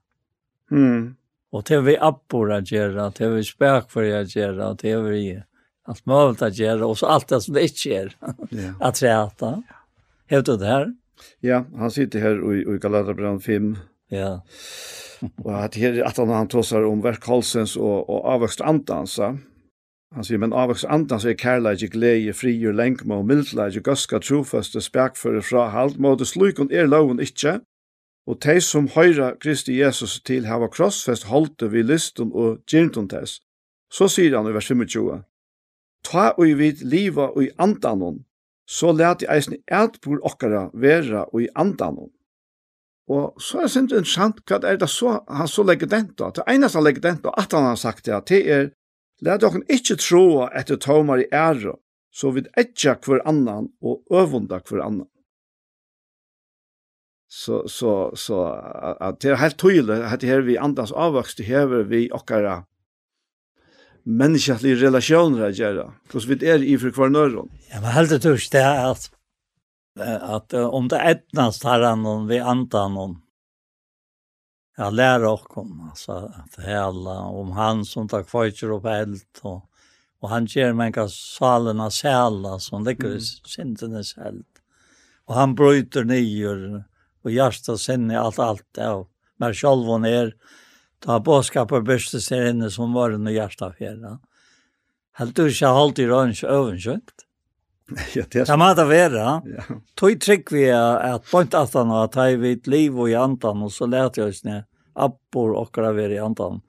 Mm. 0.71 1.15
Och 1.51 1.63
det 1.63 1.81
vi 1.81 1.97
appor 1.97 2.51
att 2.51 2.71
göra, 2.71 3.11
det 3.17 3.29
vi 3.29 3.43
spök 3.43 3.91
för 3.91 4.21
att 4.21 4.35
göra, 4.35 4.73
det 4.73 4.97
vi 4.97 5.43
allt 5.83 6.05
möjligt 6.05 6.41
att 6.41 6.57
göra 6.57 6.85
och 6.85 6.97
så 6.97 7.05
allt 7.05 7.27
det 7.27 7.41
som 7.41 7.53
det 7.53 7.61
inte 7.61 7.89
är 7.89 8.15
yeah. 8.51 8.75
att 8.79 9.03
räta. 9.03 9.63
Helt 10.27 10.45
det 10.45 10.65
här. 10.65 10.93
Ja, 11.39 11.65
han 11.75 11.91
sitter 11.91 12.19
här 12.19 12.53
i, 12.53 12.75
i 12.75 12.77
Galaterbrann 12.77 13.39
5. 13.39 13.77
Ja. 14.09 14.41
og 15.43 15.51
at 15.51 15.75
her 15.75 16.03
at 16.07 16.17
han, 16.17 16.29
han 16.31 16.47
tossar 16.47 16.85
om 16.85 17.01
verkhalsens 17.03 17.75
och, 17.77 18.09
och 18.09 18.25
avväxt 18.25 18.61
andansa. 18.61 19.37
Han 20.15 20.25
sier, 20.25 20.39
men 20.41 20.55
avvaks 20.57 20.87
andan 20.89 21.21
er 21.21 21.35
kærleik, 21.37 21.91
glede, 21.93 22.33
fri 22.33 22.55
og 22.65 22.73
lenkma 22.79 23.19
og 23.21 23.27
mildleik, 23.29 23.77
gøska, 23.85 24.17
trofeste, 24.25 24.81
spekføre 24.81 25.43
fra 25.45 25.67
halt, 25.69 25.99
måte 26.01 26.25
slik 26.25 26.57
er 26.71 26.89
loven 26.89 27.21
ikkje, 27.21 27.59
og 28.29 28.37
de 28.45 28.59
som 28.61 28.87
høyra 28.93 29.31
Kristi 29.41 29.79
Jesus 29.79 30.19
til 30.21 30.45
hava 30.45 30.67
krossfest 30.69 31.25
holde 31.31 31.71
vi 31.73 31.81
liston 31.81 32.29
og 32.29 32.59
gyrntun 32.69 33.09
tess. 33.09 33.39
Så 33.89 34.05
sier 34.13 34.37
han 34.37 34.49
i 34.49 34.53
vers 34.53 34.69
25, 34.69 35.23
Ta 36.05 36.33
ui 36.37 36.53
vid 36.53 36.83
liva 36.85 37.31
ui 37.35 37.49
andanon, 37.57 38.21
så 38.69 38.93
leti 38.93 39.25
eisen 39.25 39.57
eitbor 39.65 40.21
okkara 40.29 40.69
vera 40.73 41.25
og 41.33 41.41
i 41.41 41.49
andanon. 41.57 42.11
Og 43.09 43.41
så 43.41 43.63
er 43.63 43.65
det 43.65 43.73
sindri 43.73 43.97
interessant, 43.97 44.43
hva 44.45 44.61
er 44.61 44.77
det 44.77 44.91
så 44.93 45.17
han 45.25 45.49
så 45.49 45.65
legger 45.65 45.89
den 45.89 46.11
da? 46.13 46.29
Det 46.29 46.45
eneste 46.45 46.77
han 46.77 46.85
legger 46.85 47.07
den 47.07 47.21
da, 47.23 47.33
at 47.33 47.57
han 47.57 47.65
har 47.65 47.81
sagt 47.81 48.05
det, 48.05 48.21
det 48.29 48.43
er, 48.45 48.69
leti 49.25 49.49
okken 49.49 49.65
ikkje 49.65 49.97
troa 50.05 50.51
etter 50.53 50.77
tomar 50.77 51.23
i 51.23 51.31
ære, 51.33 51.73
så 52.13 52.29
vid 52.35 52.53
etja 52.57 52.93
hver 53.01 53.25
annan 53.25 53.71
og 53.81 54.05
øvunda 54.13 54.61
hver 54.61 54.85
annan 54.85 55.09
så 57.31 57.67
så 57.67 58.11
så 58.15 58.43
att 58.99 59.19
det 59.19 59.29
är 59.29 59.35
helt 59.35 59.57
tydligt 59.57 60.03
att 60.03 60.19
det 60.19 60.27
här 60.27 60.41
vi 60.41 60.57
andas 60.57 60.91
avväxt 60.91 61.39
här 61.39 61.65
vi 61.67 62.11
ochkara 62.11 62.63
människliga 64.03 64.75
relationer 64.75 65.49
att 65.49 65.57
göra. 65.57 65.93
Plus 66.09 66.25
vi 66.25 66.49
är 66.49 66.63
i 66.63 66.77
för 66.77 66.91
kvar 66.91 67.09
norr. 67.09 67.49
Ja, 67.71 67.81
men 67.81 67.91
helt 67.91 68.09
det 68.09 68.49
det 68.51 68.59
är 68.59 68.91
att 68.91 69.11
att 70.21 70.53
om 70.53 70.87
det 70.87 70.99
ettnas 70.99 71.59
tar 71.59 71.79
han 71.81 72.03
någon 72.03 72.27
vi 72.27 72.39
antar 72.39 72.89
någon. 72.89 73.21
Ja, 74.77 74.89
lära 74.89 75.31
och 75.31 75.43
kom 75.43 75.89
alltså 75.89 76.11
att 76.11 76.65
hela 76.65 77.19
om 77.19 77.51
han 77.51 77.85
som 77.85 78.07
tar 78.07 78.23
kvar 78.23 78.63
upp 78.63 78.85
eld 78.85 79.21
och 79.41 79.65
och 80.21 80.29
han 80.29 80.45
ger 80.45 80.73
människa 80.73 81.07
salerna 81.07 81.91
sälla 81.91 82.59
som 82.59 82.83
det 82.83 83.03
Mm. 83.03 83.19
syndenes 83.45 84.17
eld. 84.17 84.45
Och 85.25 85.35
han 85.35 85.55
bryter 85.55 86.03
ner 86.03 86.83
og 87.25 87.31
hjärsta 87.31 87.77
sinne 87.77 88.19
alt 88.19 88.39
alt 88.39 88.65
ja 88.77 89.05
men 89.39 89.53
själv 89.53 89.85
hon 89.85 90.05
är 90.05 90.33
ta 90.99 91.19
båskap 91.19 91.71
og 91.71 91.85
børste 91.87 92.19
seg 92.19 92.49
inne 92.51 92.69
som 92.71 92.93
var 92.93 93.13
den 93.15 93.27
hjärsta 93.31 93.71
fjerde. 93.71 94.17
Helt 95.19 95.35
du 95.35 95.45
ikke 95.47 95.71
holdt 95.75 96.01
i 96.03 96.07
rønns 96.09 96.43
øvenskjønt? 96.43 97.23
ja, 98.15 98.23
det 98.23 98.41
er 98.41 98.45
så. 98.45 98.51
Det 98.51 98.59
må 98.59 98.67
det 98.75 98.85
være. 98.89 99.23
Ja. 99.55 99.77
Tog 99.95 100.19
trygg 100.21 100.51
vi 100.53 100.65
at 100.75 101.25
point 101.31 101.55
at 101.55 101.73
han 101.73 101.93
har 101.93 102.11
tatt 102.13 102.39
vidt 102.43 102.67
liv 102.67 102.99
og 102.99 103.09
i 103.11 103.17
andan, 103.17 103.63
og 103.65 103.71
så 103.73 103.87
lærte 103.89 104.21
jeg 104.21 104.33
oss 104.33 104.43
ned 104.47 104.67
appor 104.99 105.55
okkara 105.55 105.93
veri 105.95 106.19
i 106.19 106.23
andan. 106.23 106.59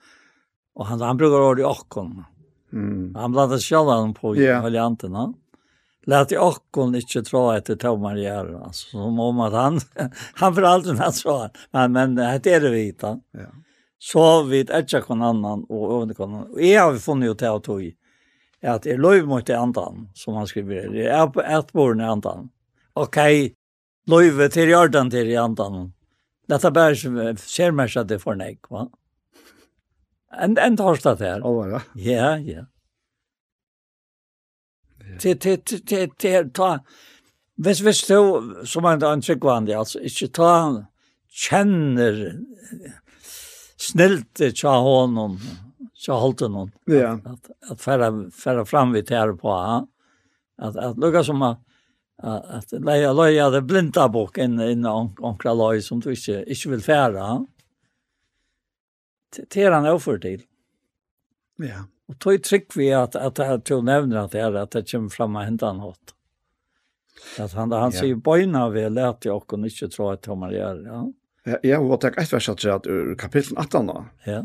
Og 0.78 0.86
han, 0.86 1.02
han 1.02 1.18
brukar 1.18 1.42
ordet 1.50 1.64
i 1.64 1.68
okkon. 1.68 2.20
Mm. 2.70 3.16
Han 3.18 3.34
blandar 3.34 3.58
sjálvan 3.58 4.14
på 4.14 4.36
i 4.38 4.46
ja 4.46 4.60
lät 6.10 6.30
jag 6.30 6.48
också 6.48 6.82
inte 6.82 7.20
dra 7.20 7.56
efter 7.56 7.76
Tomar 7.76 8.16
Järn 8.16 8.56
alltså 8.56 8.88
som 8.88 9.20
om 9.20 9.40
att 9.40 9.52
han 9.52 9.80
han 10.34 10.54
för 10.54 10.62
allt 10.62 10.98
han 10.98 11.12
sa 11.12 11.50
men 11.70 11.92
men 11.92 12.14
det 12.14 12.46
är 12.46 12.60
det 12.60 12.70
vita. 12.70 13.20
Ja. 13.30 13.46
Så 13.98 14.42
vid 14.42 14.70
etcha 14.70 15.00
kon 15.00 15.22
annan 15.22 15.64
och 15.64 16.02
under 16.02 16.14
kon. 16.14 16.34
Och 16.34 16.62
jag 16.62 16.82
har 16.82 16.98
funnit 16.98 17.28
ju 17.28 17.34
till 17.34 17.48
att 17.48 17.64
tog 17.64 17.92
att 18.62 18.82
det 18.82 18.96
löv 18.96 19.26
mot 19.26 19.46
det 19.46 19.58
andan 19.58 20.10
som 20.14 20.34
han 20.34 20.46
skriver. 20.46 20.88
Det 20.88 21.08
är 21.08 21.26
på 21.26 21.42
ett 21.42 21.72
bord 21.72 22.00
i 22.00 22.04
andan. 22.04 22.50
Okej. 22.92 23.54
Löv 24.06 24.48
till 24.48 24.68
Jordan 24.68 25.10
till 25.10 25.28
i 25.28 25.36
andan. 25.36 25.92
Detta 26.46 26.70
bär 26.70 26.94
ser 27.36 27.70
mer 27.70 27.88
så 27.88 28.02
det 28.02 28.18
för 28.18 28.34
nej 28.34 28.60
va. 28.68 28.88
En 30.40 30.58
en 30.58 30.76
torsdag 30.76 31.14
där. 31.14 31.40
Ja, 31.94 32.38
ja 32.38 32.66
til, 35.18 35.38
til, 35.38 35.58
til, 35.64 35.80
til, 35.86 36.10
til, 36.18 36.50
ta, 36.54 36.78
hvis, 37.60 37.80
hvis 37.84 38.02
du, 38.08 38.20
som 38.64 38.86
en 38.88 39.02
annen 39.02 39.24
tryggvandig, 39.24 39.74
altså, 39.76 40.00
ikke 40.00 40.30
ta, 40.38 40.52
kjenner 41.30 42.20
snilt 43.80 44.40
tja 44.40 44.76
honom, 44.84 45.38
tja 46.00 46.16
holdt 46.20 46.44
honom, 46.46 46.70
ja. 46.90 47.16
at, 47.18 47.50
at 47.70 47.80
færa, 47.80 48.10
færa 48.32 48.64
fram 48.68 48.94
vi 48.96 49.02
tæra 49.06 49.36
på, 49.36 49.52
ha? 49.52 49.82
at, 50.60 50.76
at 50.76 50.98
lukka 51.00 51.24
som 51.24 51.42
at, 51.42 51.58
at 52.22 52.72
leia 52.72 53.12
leia 53.16 53.48
det 53.50 53.62
blinda 53.68 54.08
bok 54.12 54.38
inn 54.38 54.60
inn 54.60 54.84
onkra 54.86 55.54
loj 55.56 55.80
som 55.84 56.00
du 56.00 56.10
ikke, 56.12 56.42
ikke 56.52 56.74
vil 56.74 56.84
færa. 56.84 57.28
Det 59.30 59.62
er 59.62 59.72
han 59.72 59.88
overfor 59.88 60.18
til. 60.20 60.42
Ja. 61.62 61.84
Og 62.10 62.16
tog 62.18 62.42
trygg 62.42 62.74
vi 62.74 62.88
at, 62.96 63.14
at 63.14 63.38
jeg 63.38 63.62
du 63.68 63.76
nevner 63.86 64.24
at 64.24 64.32
det 64.34 64.42
er 64.42 64.56
at 64.58 64.72
det 64.74 64.88
kommer 64.90 65.08
fram 65.14 65.36
och 65.36 65.44
händer 65.46 65.72
något. 65.72 66.14
At 67.38 67.52
han 67.52 67.72
han 67.72 67.92
ja. 67.92 68.00
sier 68.00 68.16
bøyna 68.16 68.68
vi 68.70 68.88
lät 68.90 69.24
jag 69.24 69.52
och 69.52 69.66
ikke 69.66 69.88
tro 69.88 70.10
att 70.10 70.26
han 70.26 70.50
gjør. 70.52 70.84
Ja. 70.86 71.12
Ja, 71.44 71.56
ja, 71.62 71.78
och 71.78 72.00
tack 72.00 72.18
ett 72.18 72.32
vers 72.32 72.48
at 72.48 72.58
det 72.58 72.86
ur 72.86 73.14
kapitel 73.14 73.56
18 73.56 73.86
da. 73.86 74.04
Ja. 74.26 74.42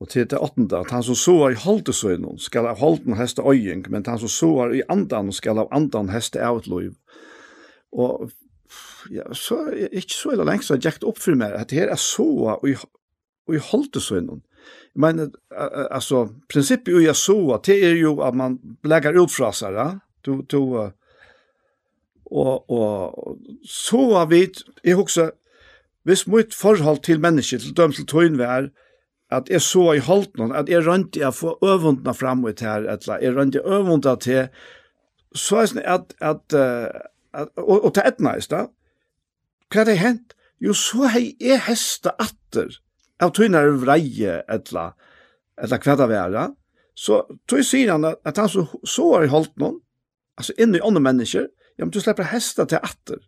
Og 0.00 0.08
til 0.08 0.26
det 0.26 0.38
åttende, 0.38 0.78
at 0.78 0.90
han 0.90 1.02
som 1.02 1.14
sover 1.14 1.50
i 1.50 1.58
holdesøgnen 1.62 2.38
skal 2.38 2.66
av 2.66 2.80
holden 2.82 3.14
heste 3.14 3.42
øying, 3.42 3.84
men 3.90 4.02
han 4.06 4.18
som 4.18 4.28
sover 4.28 4.74
i 4.74 4.82
andan 4.90 5.30
skal 5.32 5.58
av 5.62 5.68
andan 5.70 6.10
heste 6.10 6.42
av 6.42 6.58
et 6.58 6.66
liv. 6.66 6.96
Og 7.92 8.30
ja, 9.10 9.28
så, 9.32 9.60
ikke 9.92 10.14
så 10.14 10.32
eller 10.34 10.48
lengst 10.48 10.68
så 10.68 10.74
har 10.74 10.82
jeg 10.82 11.04
opp 11.06 11.18
for 11.22 11.38
meg 11.38 11.54
at 11.54 11.70
det 11.70 11.78
her 11.78 11.92
er 11.94 12.00
sover 12.00 12.58
i, 12.66 12.74
i 13.54 13.62
holdesøgnen. 13.62 14.42
Jag 14.92 15.00
menar 15.00 15.30
alltså 15.90 16.28
principen 16.48 16.94
ju 16.94 17.00
jag 17.00 17.16
så 17.16 17.54
att 17.54 17.64
det 17.64 17.84
är 17.84 17.94
ju 17.94 18.22
att 18.22 18.36
man 18.36 18.58
lägger 18.82 19.24
ut 19.24 19.32
frasar, 19.32 20.00
Du 20.20 20.42
du 20.48 20.92
och 22.24 22.70
och 22.70 23.38
så 23.68 24.14
har 24.14 24.26
vi 24.26 24.52
jag 24.82 25.00
också 25.00 25.32
visst 26.04 26.26
mitt 26.26 26.54
förhåll 26.54 26.98
till 26.98 27.18
människor 27.18 27.58
till 27.58 27.74
döms 27.74 27.96
till 27.96 28.06
tönvär 28.06 28.70
att 29.28 29.48
är 29.48 29.58
så 29.58 29.94
i 29.94 29.98
halt 29.98 30.36
någon 30.36 30.52
att 30.52 30.68
är 30.68 30.80
runt 30.80 31.16
jag 31.16 31.36
får 31.36 31.68
övundna 31.68 32.14
framåt 32.14 32.60
här 32.60 32.82
eller 32.82 33.18
är 33.18 33.32
runt 33.32 33.54
jag 33.54 33.66
övundna 33.66 34.16
till 34.16 34.48
så 35.34 35.56
är 35.56 35.74
det 35.74 35.86
att 35.86 36.22
att 36.22 36.52
att 37.32 37.58
och 37.58 37.84
och 37.84 37.94
ta 37.94 38.00
ett 38.00 38.18
nice 38.18 38.46
då. 38.56 38.70
Kan 39.70 39.86
det 39.86 39.94
hänt? 39.94 40.32
Jo 40.58 40.74
så 40.74 41.04
hej 41.04 41.36
är 41.40 41.56
hästa 41.56 42.10
atter 42.10 42.68
av 43.22 43.32
tøynar 43.36 43.70
vreie 43.80 44.40
etla, 44.50 44.92
etla 45.62 45.78
kveda 45.82 46.08
vera, 46.10 46.48
så 46.98 47.22
tøy 47.48 47.62
sier 47.64 47.94
han 47.94 48.06
at 48.10 48.38
han 48.38 48.50
så, 48.52 48.66
så 48.84 49.08
er 49.16 49.26
i 49.26 49.32
holdt 49.32 49.54
noen, 49.62 49.78
altså 50.38 50.56
inn 50.60 50.76
i 50.76 50.82
andre 50.84 51.02
mennesker, 51.04 51.46
ja, 51.78 51.84
men 51.84 51.92
du 51.94 52.00
slipper 52.02 52.28
hesta 52.28 52.66
til 52.68 52.82
atter. 52.82 53.20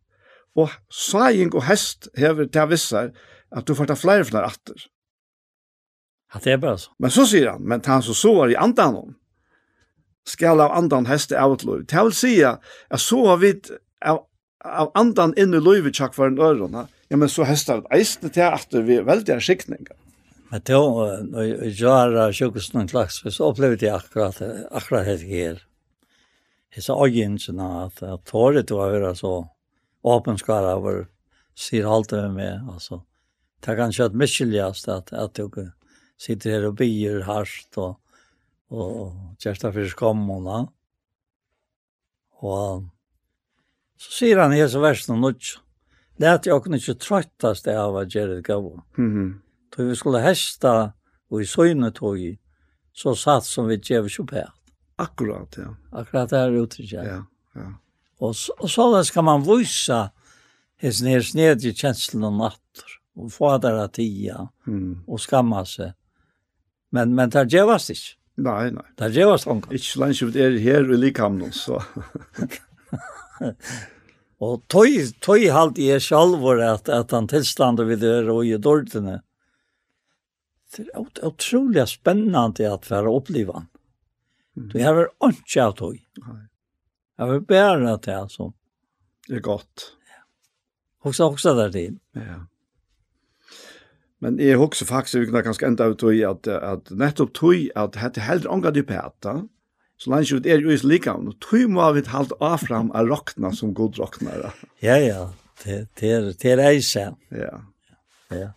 Og 0.55 0.71
sæing 0.93 1.55
og 1.55 1.65
hest 1.67 2.11
hever 2.19 2.47
til 2.53 2.69
vissar 2.71 3.15
at 3.55 3.67
du 3.67 3.75
får 3.75 3.91
ta 3.91 3.97
flere 3.99 4.27
flere 4.29 4.51
atter. 4.53 4.87
Ja, 6.35 6.41
det 6.43 6.53
er 6.53 6.63
bare 6.63 6.79
så. 6.83 6.93
Men 6.99 7.15
så 7.15 7.25
sier 7.31 7.55
han, 7.55 7.63
men 7.63 7.83
han 7.87 8.03
så 8.03 8.15
så 8.15 8.35
er 8.45 8.55
i 8.55 8.59
andan 8.61 8.99
om, 8.99 9.15
skal 10.27 10.61
av 10.61 10.73
andan 10.75 11.07
heste 11.07 11.39
av 11.39 11.55
et 11.55 11.65
lov. 11.67 11.85
Det 11.87 12.05
vil 12.07 12.17
si 12.17 12.35
at 12.45 13.01
så 13.01 13.21
har 13.29 13.41
vi 13.43 13.53
av, 14.05 14.25
av 14.65 14.91
andan 14.99 15.35
inn 15.39 15.55
i 15.55 15.63
lovet 15.63 15.97
tjakk 15.97 16.17
for 16.17 16.31
en 16.31 16.41
ørene, 16.41 16.87
ja, 17.11 17.19
men 17.19 17.29
så 17.29 17.47
hester 17.49 17.83
det 17.83 17.99
eisne 17.99 18.31
til 18.33 18.47
at 18.49 18.75
vi 18.87 18.99
er 18.99 19.07
veldig 19.07 19.37
er 19.37 19.45
skikninger. 19.45 19.97
Men 20.51 20.63
då, 20.69 20.83
når 21.31 21.43
jeg 21.43 21.73
gjør 21.81 22.33
sjukhusen 22.37 22.79
noen 22.79 22.91
klaks, 22.91 23.23
så 23.27 23.49
opplevde 23.51 23.87
jeg 23.87 23.97
akkurat, 23.97 24.39
akkurat 24.71 25.09
det 25.09 25.27
her. 25.27 25.65
Jeg 26.75 26.85
sa 26.87 26.95
øyensene 26.95 27.67
at 27.85 28.03
jeg 28.03 28.21
tårer 28.29 28.63
til 28.67 28.79
å 28.79 28.87
være 28.93 29.15
så 29.19 29.33
åpenskar 30.05 30.67
av 30.69 30.85
hver 30.85 31.05
sier 31.59 31.89
alt 31.91 32.11
det 32.11 32.23
med, 32.35 32.65
altså. 32.71 33.01
Det 33.63 33.73
er 33.73 33.79
kanskje 33.79 34.09
et 34.11 34.17
miskyldigast 34.21 34.89
at, 34.93 35.13
at 35.17 35.39
du 35.39 35.71
sitter 36.21 36.57
her 36.57 36.67
og 36.69 36.79
bier 36.79 37.23
hardt 37.25 37.79
og, 37.81 37.95
og 38.75 39.15
kjæreste 39.41 39.71
for 39.73 39.89
skommene. 39.89 40.59
Og 42.45 42.85
så 43.97 44.17
sier 44.19 44.43
han 44.43 44.53
i 44.53 44.61
hese 44.61 44.83
versen 44.83 45.17
og 45.17 45.23
nødt, 45.23 45.55
lät 46.17 46.47
jag 46.47 46.63
kunde 46.63 46.79
inte 46.79 46.95
tröttas 46.95 47.63
det 47.63 47.83
av 47.83 47.97
att 47.97 48.13
Gerrit 48.13 48.47
gav 48.47 48.83
Mm. 48.99 49.41
Då 49.77 49.85
vi 49.85 49.97
skulle 49.97 50.19
hästa 50.19 50.93
och 51.31 51.43
i 51.43 51.47
synet 51.47 51.95
tog 51.95 52.21
i 52.21 52.39
så 52.93 53.15
satt 53.15 53.45
som 53.45 53.67
vi 53.67 53.77
gav 53.77 54.09
sig 54.09 54.47
Akkurat, 54.97 55.55
ja. 55.57 55.77
Akkurat 55.91 56.31
det 56.31 56.39
här 56.39 56.51
uttrycket. 56.51 57.07
Ja, 57.07 57.27
ja. 57.55 57.75
Och, 58.19 58.35
och 58.59 58.71
så 58.71 59.05
ska 59.05 59.23
man 59.23 59.43
vise 59.43 60.11
hans 60.83 61.03
nere 61.03 61.23
sned 61.23 61.65
i 61.65 61.75
känslan 61.75 62.25
og 62.25 62.33
natter 62.33 63.01
och 63.17 63.33
få 63.33 63.59
der 63.59 63.73
av 63.73 63.89
tia 63.89 64.49
mm. 64.67 65.05
och 65.07 65.21
skamma 65.21 65.65
sig. 65.65 65.93
Men, 66.91 67.15
men 67.15 67.31
det 67.31 67.49
gjøres 67.51 67.91
ikke. 67.91 68.15
Nej, 68.37 68.71
nei. 68.71 68.87
Det 68.99 69.11
gjøres 69.15 69.47
ikke. 69.47 69.75
Ikke 69.75 69.87
så 69.87 70.01
länge 70.01 70.27
vi 70.31 70.43
er 70.43 70.59
her 70.59 70.93
i 70.93 70.97
likhamnen 70.97 71.53
så. 71.53 71.83
Og 74.45 74.65
tøy, 74.69 75.05
tøy 75.25 75.47
halt 75.55 75.79
i 75.81 75.93
sjalvor 76.03 76.61
at, 76.65 76.91
at 76.93 77.15
han 77.15 77.29
tilstander 77.31 77.89
vid 77.89 78.03
det 78.05 78.17
og 78.29 78.45
i 78.47 78.57
dårdene. 78.61 79.21
Det 80.75 80.89
er 80.91 81.27
utrolig 81.29 81.87
spennende 81.89 82.67
at 82.67 82.91
være 82.91 83.13
oppleva. 83.13 83.61
han. 83.63 83.69
Du 84.55 84.79
har 84.83 85.07
ikke 85.31 85.63
av 85.63 85.77
tøy. 85.79 86.01
Jeg 87.19 87.31
vil 87.31 87.45
bære 87.47 87.95
det 88.03 88.11
her 88.11 88.27
som. 88.31 88.53
Det 89.29 89.39
er 89.39 89.45
godt. 89.45 89.95
Ja. 90.11 90.23
Også, 91.07 91.31
også 91.31 91.55
der 91.59 91.71
til. 91.75 91.99
Ja. 92.19 92.43
Men 94.25 94.39
jeg 94.41 94.59
husker 94.59 94.89
faktisk, 94.89 95.19
vi 95.21 95.27
kunne 95.29 95.45
kanskje 95.45 95.69
enda 95.69 95.89
ut 95.93 96.03
i 96.11 96.23
at, 96.27 96.49
at 96.49 96.91
nettopp 96.91 97.35
tøy 97.37 97.69
at 97.77 97.99
det 98.15 98.25
heller 98.25 98.51
ångat 98.51 98.79
i 98.81 98.85
pæta. 98.87 99.35
Så 100.05 100.11
langt 100.13 100.33
ut 100.37 100.45
er 100.45 100.61
jo 100.61 100.69
i 100.69 100.77
likavn, 100.85 101.31
og 101.33 101.37
tog 101.41 101.71
må 101.73 101.85
vi 101.97 102.03
halt 102.13 102.35
avfram 102.45 102.91
av 102.93 103.09
rockna 103.09 103.55
som 103.57 103.71
god 103.73 103.97
rocknare. 103.97 104.51
Ja, 104.85 104.99
ja, 105.01 105.21
det, 105.63 105.79
det, 105.97 106.11
er, 106.13 106.27
det 106.43 106.51
er 106.51 106.61
eise. 106.67 107.05
Ja. 107.33 107.55
Ja. 108.29 108.51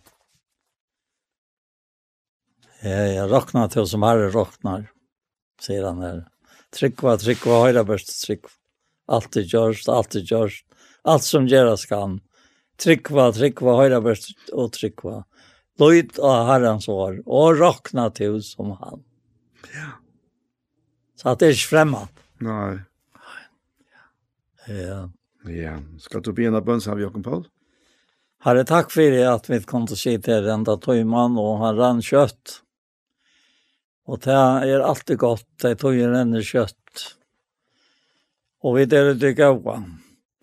Ja, 2.84 2.98
ja, 3.14 3.22
rockna 3.30 3.62
til 3.72 3.88
som 3.88 4.04
herre 4.04 4.26
rocknar, 4.34 4.90
sier 5.64 5.86
han 5.88 6.02
her. 6.04 6.18
Tryggva, 6.76 7.14
tryggva, 7.22 7.62
høyra 7.64 7.84
børst, 7.88 8.12
tryggva. 8.26 8.52
Alt 9.16 9.38
er 9.40 9.46
gjørst, 9.48 9.88
alt 9.88 10.18
er 10.20 10.26
gjørst, 10.28 10.66
alt 11.08 11.24
som 11.24 11.46
gjeras 11.48 11.86
kan. 11.88 12.18
Tryggva, 12.76 13.30
tryggva, 13.38 13.78
høyra 13.80 14.02
børst 14.04 14.52
og 14.52 14.74
tryggva. 14.76 15.22
Løyt 15.80 16.20
av 16.20 16.44
herrens 16.50 16.90
år, 16.92 17.22
og 17.24 17.56
rockna 17.56 18.10
til 18.12 18.36
som 18.44 18.76
han. 18.82 19.00
Ja. 19.72 19.94
Så 21.18 21.32
at 21.32 21.40
det 21.42 21.48
er 21.48 21.56
ikke 21.56 21.72
fremmed. 21.72 22.24
Nei. 22.46 22.78
Ja. 24.70 25.00
Ja. 25.48 25.76
Skal 25.98 26.22
du 26.22 26.32
begynne 26.36 26.62
bønns 26.62 26.86
av 26.90 27.00
Jokken 27.02 27.24
Paul? 27.26 27.46
Herre, 28.44 28.62
takk 28.68 28.92
for 28.94 29.10
det 29.10 29.24
at 29.26 29.48
vi 29.50 29.58
kom 29.66 29.88
til 29.88 29.96
å 29.96 29.98
si 29.98 30.14
til 30.22 30.46
enda 30.52 30.76
tøymann, 30.78 31.38
og 31.40 31.62
han 31.64 31.78
rann 31.78 32.02
kjøtt. 32.04 32.60
Og 34.08 34.20
det 34.24 34.36
er 34.36 34.84
alltid 34.84 35.18
godt, 35.18 35.48
det 35.64 35.80
tøyer 35.82 36.14
enda 36.20 36.42
kjøtt. 36.44 37.06
Og 38.62 38.78
vi 38.78 38.84
deler 38.90 39.18
det 39.18 39.34
gøyva. 39.38 39.80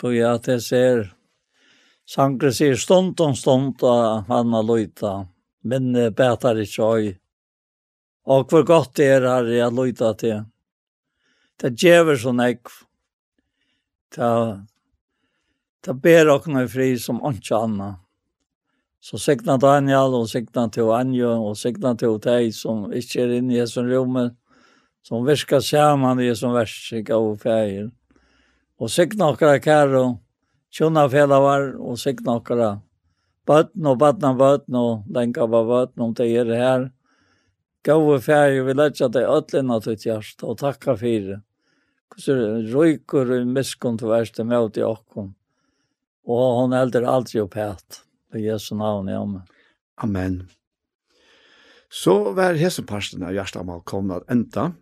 Tøy 0.02 0.20
at 0.28 0.50
jeg 0.52 0.64
ser, 0.66 1.06
Sankre 2.06 2.52
sier 2.54 2.76
stund 2.78 3.18
om 3.24 3.34
stund, 3.34 3.82
og 3.82 4.28
han 4.28 4.52
har 4.54 4.66
løyta. 4.68 5.14
Men 5.66 5.96
betar 6.14 6.60
ikke 6.62 6.90
øy. 6.92 7.08
Og 8.30 8.46
hvor 8.52 8.66
godt 8.68 9.00
det 9.00 9.08
er, 9.16 9.26
her 9.26 9.50
jeg 9.50 9.74
løyta 9.74 10.12
til 10.20 10.44
det 11.62 11.76
djever 11.80 12.18
sånn 12.20 12.42
ekv. 12.44 12.72
Det, 14.16 14.32
det 15.86 15.96
ber 16.04 16.32
åkne 16.36 16.66
fri 16.72 16.94
som 17.02 17.22
åndsja 17.26 17.62
anna. 17.68 17.92
Så 19.06 19.20
sikna 19.22 19.60
Daniel 19.62 20.16
og 20.18 20.30
sikna 20.32 20.66
til 20.74 20.90
Anjo, 20.96 21.30
og 21.52 21.60
sikna 21.60 21.94
til 22.00 22.18
deg 22.24 22.50
som 22.58 22.88
ikke 22.90 23.22
er 23.22 23.36
inne 23.38 23.54
i 23.54 23.60
Jesu 23.60 23.84
rommet, 23.86 24.34
som 25.06 25.28
virker 25.28 25.62
sammen 25.62 26.24
i 26.24 26.32
Jesu 26.32 26.48
verskik 26.50 27.12
av 27.14 27.28
feir. 27.44 27.92
Og 28.82 28.90
sikna 28.90 29.30
okra 29.36 29.60
kære, 29.62 30.08
tjona 30.74 31.06
felavar 31.12 31.76
og 31.78 32.02
sikna 32.02 32.40
okra 32.42 32.72
bøtten 33.46 33.86
og 33.86 34.00
bøtten 34.02 34.32
og 34.32 34.40
bøtten 34.42 34.78
og 34.80 35.14
lenka 35.14 35.46
på 35.46 35.64
bøtten 35.70 36.06
om 36.08 36.14
det 36.18 36.30
er 36.34 36.54
her. 36.58 36.90
Gåve 37.86 38.18
ferie, 38.26 38.64
vi 38.66 38.74
letja 38.74 39.08
deg 39.14 39.30
ødlen 39.30 39.70
av 39.70 39.86
ditt 39.86 40.08
hjert 40.08 40.42
og 40.42 40.58
takka 40.58 40.98
fyrir 40.98 41.45
røyker 42.24 43.32
og 43.36 43.48
miskunn 43.48 43.98
til 44.00 44.12
verste 44.12 44.46
møte 44.48 44.82
i 44.82 44.88
åkken. 44.88 45.34
Og 46.26 46.46
hun 46.62 46.74
elder 46.74 47.06
aldri 47.06 47.42
opp 47.44 47.56
het, 47.60 48.02
Det 48.34 48.42
Jesu 48.42 48.76
navn, 48.76 49.08
ja. 49.08 49.22
Amen. 49.98 50.50
Så 51.90 52.34
var 52.36 52.58
heseparsten 52.60 53.24
av 53.24 53.32
hjertemal 53.32 53.84
kommet 53.86 54.26
enda, 54.30 54.74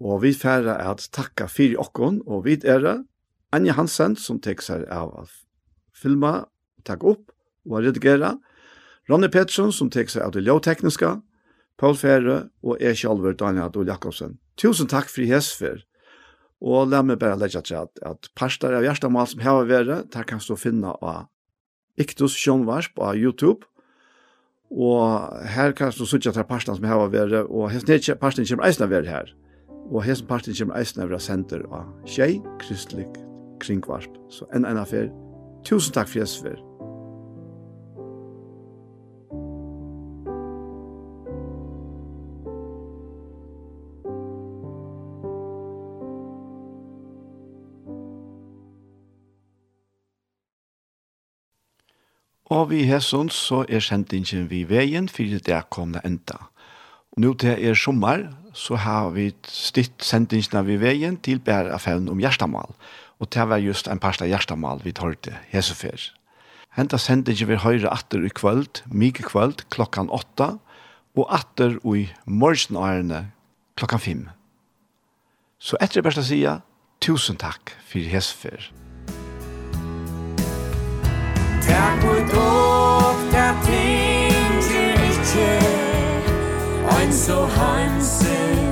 og 0.00 0.22
vi 0.22 0.32
færre 0.32 0.78
er 0.78 0.94
at 0.94 1.08
takka 1.12 1.48
fyrir 1.48 1.80
okkon, 1.80 2.22
og 2.26 2.44
vi 2.46 2.56
er 2.64 2.80
det 2.80 2.96
Anja 3.52 3.74
Hansen 3.76 4.16
som 4.16 4.40
tek 4.40 4.62
seg 4.62 4.86
av 4.92 5.12
å 5.12 5.26
filma, 5.92 6.46
takk 6.84 7.04
opp 7.04 7.32
og 7.66 7.82
redigera, 7.84 8.36
Ronny 9.08 9.28
Pettersson 9.28 9.72
som 9.72 9.90
tek 9.90 10.10
seg 10.10 10.24
av 10.24 10.32
det 10.34 10.42
lovtekniska, 10.46 11.20
Paul 11.78 11.94
Fære 11.94 12.48
og 12.64 12.80
jeg 12.80 12.96
selv, 12.98 13.28
Daniel 13.38 13.68
Adol 13.68 13.86
Jakobsen. 13.86 14.38
Tusen 14.56 14.88
takk 14.88 15.10
for 15.12 15.28
hesfer. 15.28 15.84
Og 16.64 16.88
la 16.88 17.02
meg 17.04 17.18
bare 17.20 17.36
legge 17.38 17.60
til 17.62 17.76
at, 17.82 17.98
at 18.06 18.30
parster 18.38 18.74
av 18.76 18.84
hjertemål 18.86 19.28
som 19.28 19.42
har 19.44 19.64
vært, 19.68 20.12
der 20.12 20.28
kan 20.28 20.40
du 20.40 20.54
finne 20.56 20.94
av 21.04 21.26
Iktus 22.00 22.36
Sjønvarsp 22.36 22.96
på 22.96 23.12
YouTube. 23.16 23.68
Og 24.70 25.42
her 25.46 25.72
kan 25.76 25.92
du 25.94 26.06
sitte 26.06 26.32
til 26.32 26.48
parstene 26.48 26.78
som 26.78 26.88
har 26.88 27.08
vært, 27.12 27.36
og 27.46 27.70
hesten 27.70 28.18
parstene 28.20 28.48
kommer 28.48 28.66
eisen 28.68 28.86
av 28.86 28.94
vært 28.94 29.10
her. 29.10 29.34
Og 29.92 30.02
hesten 30.02 30.28
parstene 30.28 30.58
kommer 30.58 30.80
eisen 30.80 31.04
av 31.04 31.12
vært 31.12 31.28
senter 31.28 31.66
av 31.70 31.92
Kjei 32.08 32.40
Kristelig 32.62 33.06
Kringvarp. 33.62 34.16
Så 34.28 34.48
en 34.52 34.66
en 34.66 34.80
affær. 34.82 35.12
Tusen 35.64 35.94
takk 35.94 36.10
for 36.10 36.24
jeg 36.24 36.75
Og 52.56 52.70
vi 52.70 52.86
hesson 52.88 53.28
så 53.28 53.64
er 53.68 53.82
sendingen 53.84 54.46
vi 54.48 54.62
veien, 54.64 55.10
for 55.12 55.28
det 55.28 55.52
er 55.52 55.66
kommet 55.68 56.06
enda. 56.08 56.38
Og 57.12 57.20
nå 57.20 57.34
til 57.40 57.52
er 57.52 57.76
sommer, 57.76 58.30
så 58.56 58.78
har 58.80 59.10
vi 59.12 59.26
stitt 59.44 60.00
sendingene 60.00 60.62
vi 60.64 60.78
veien 60.80 61.18
til 61.20 61.42
bære 61.44 61.74
affæren 61.76 62.08
om 62.08 62.22
hjertemål. 62.22 62.72
Og 63.20 63.28
det 63.32 63.44
var 63.48 63.60
just 63.60 63.88
en 63.88 64.00
parst 64.00 64.24
av 64.24 64.30
Gjerstamal 64.30 64.80
vi 64.84 64.94
til 64.96 65.36
hesefer. 65.52 66.00
Henta 66.76 66.96
sendingen 66.96 67.48
vi 67.48 67.60
høyre 67.60 67.92
atter 67.92 68.24
i 68.24 68.32
kvöld, 68.32 68.82
mye 68.88 69.12
kvöld, 69.12 69.64
klokkan 69.68 70.08
åtta, 70.08 70.56
og 71.16 71.28
atter 71.32 71.76
i 71.84 72.08
morgenårene 72.24 73.32
klokkan 73.76 74.00
fem. 74.00 74.24
Så 75.58 75.76
etter 75.80 76.00
det 76.00 76.08
beste 76.08 76.24
sier, 76.24 76.60
tusen 77.00 77.36
takk 77.36 77.76
for 77.84 78.00
hesefer. 78.00 78.85
so 87.26 87.46
hansen. 87.46 88.65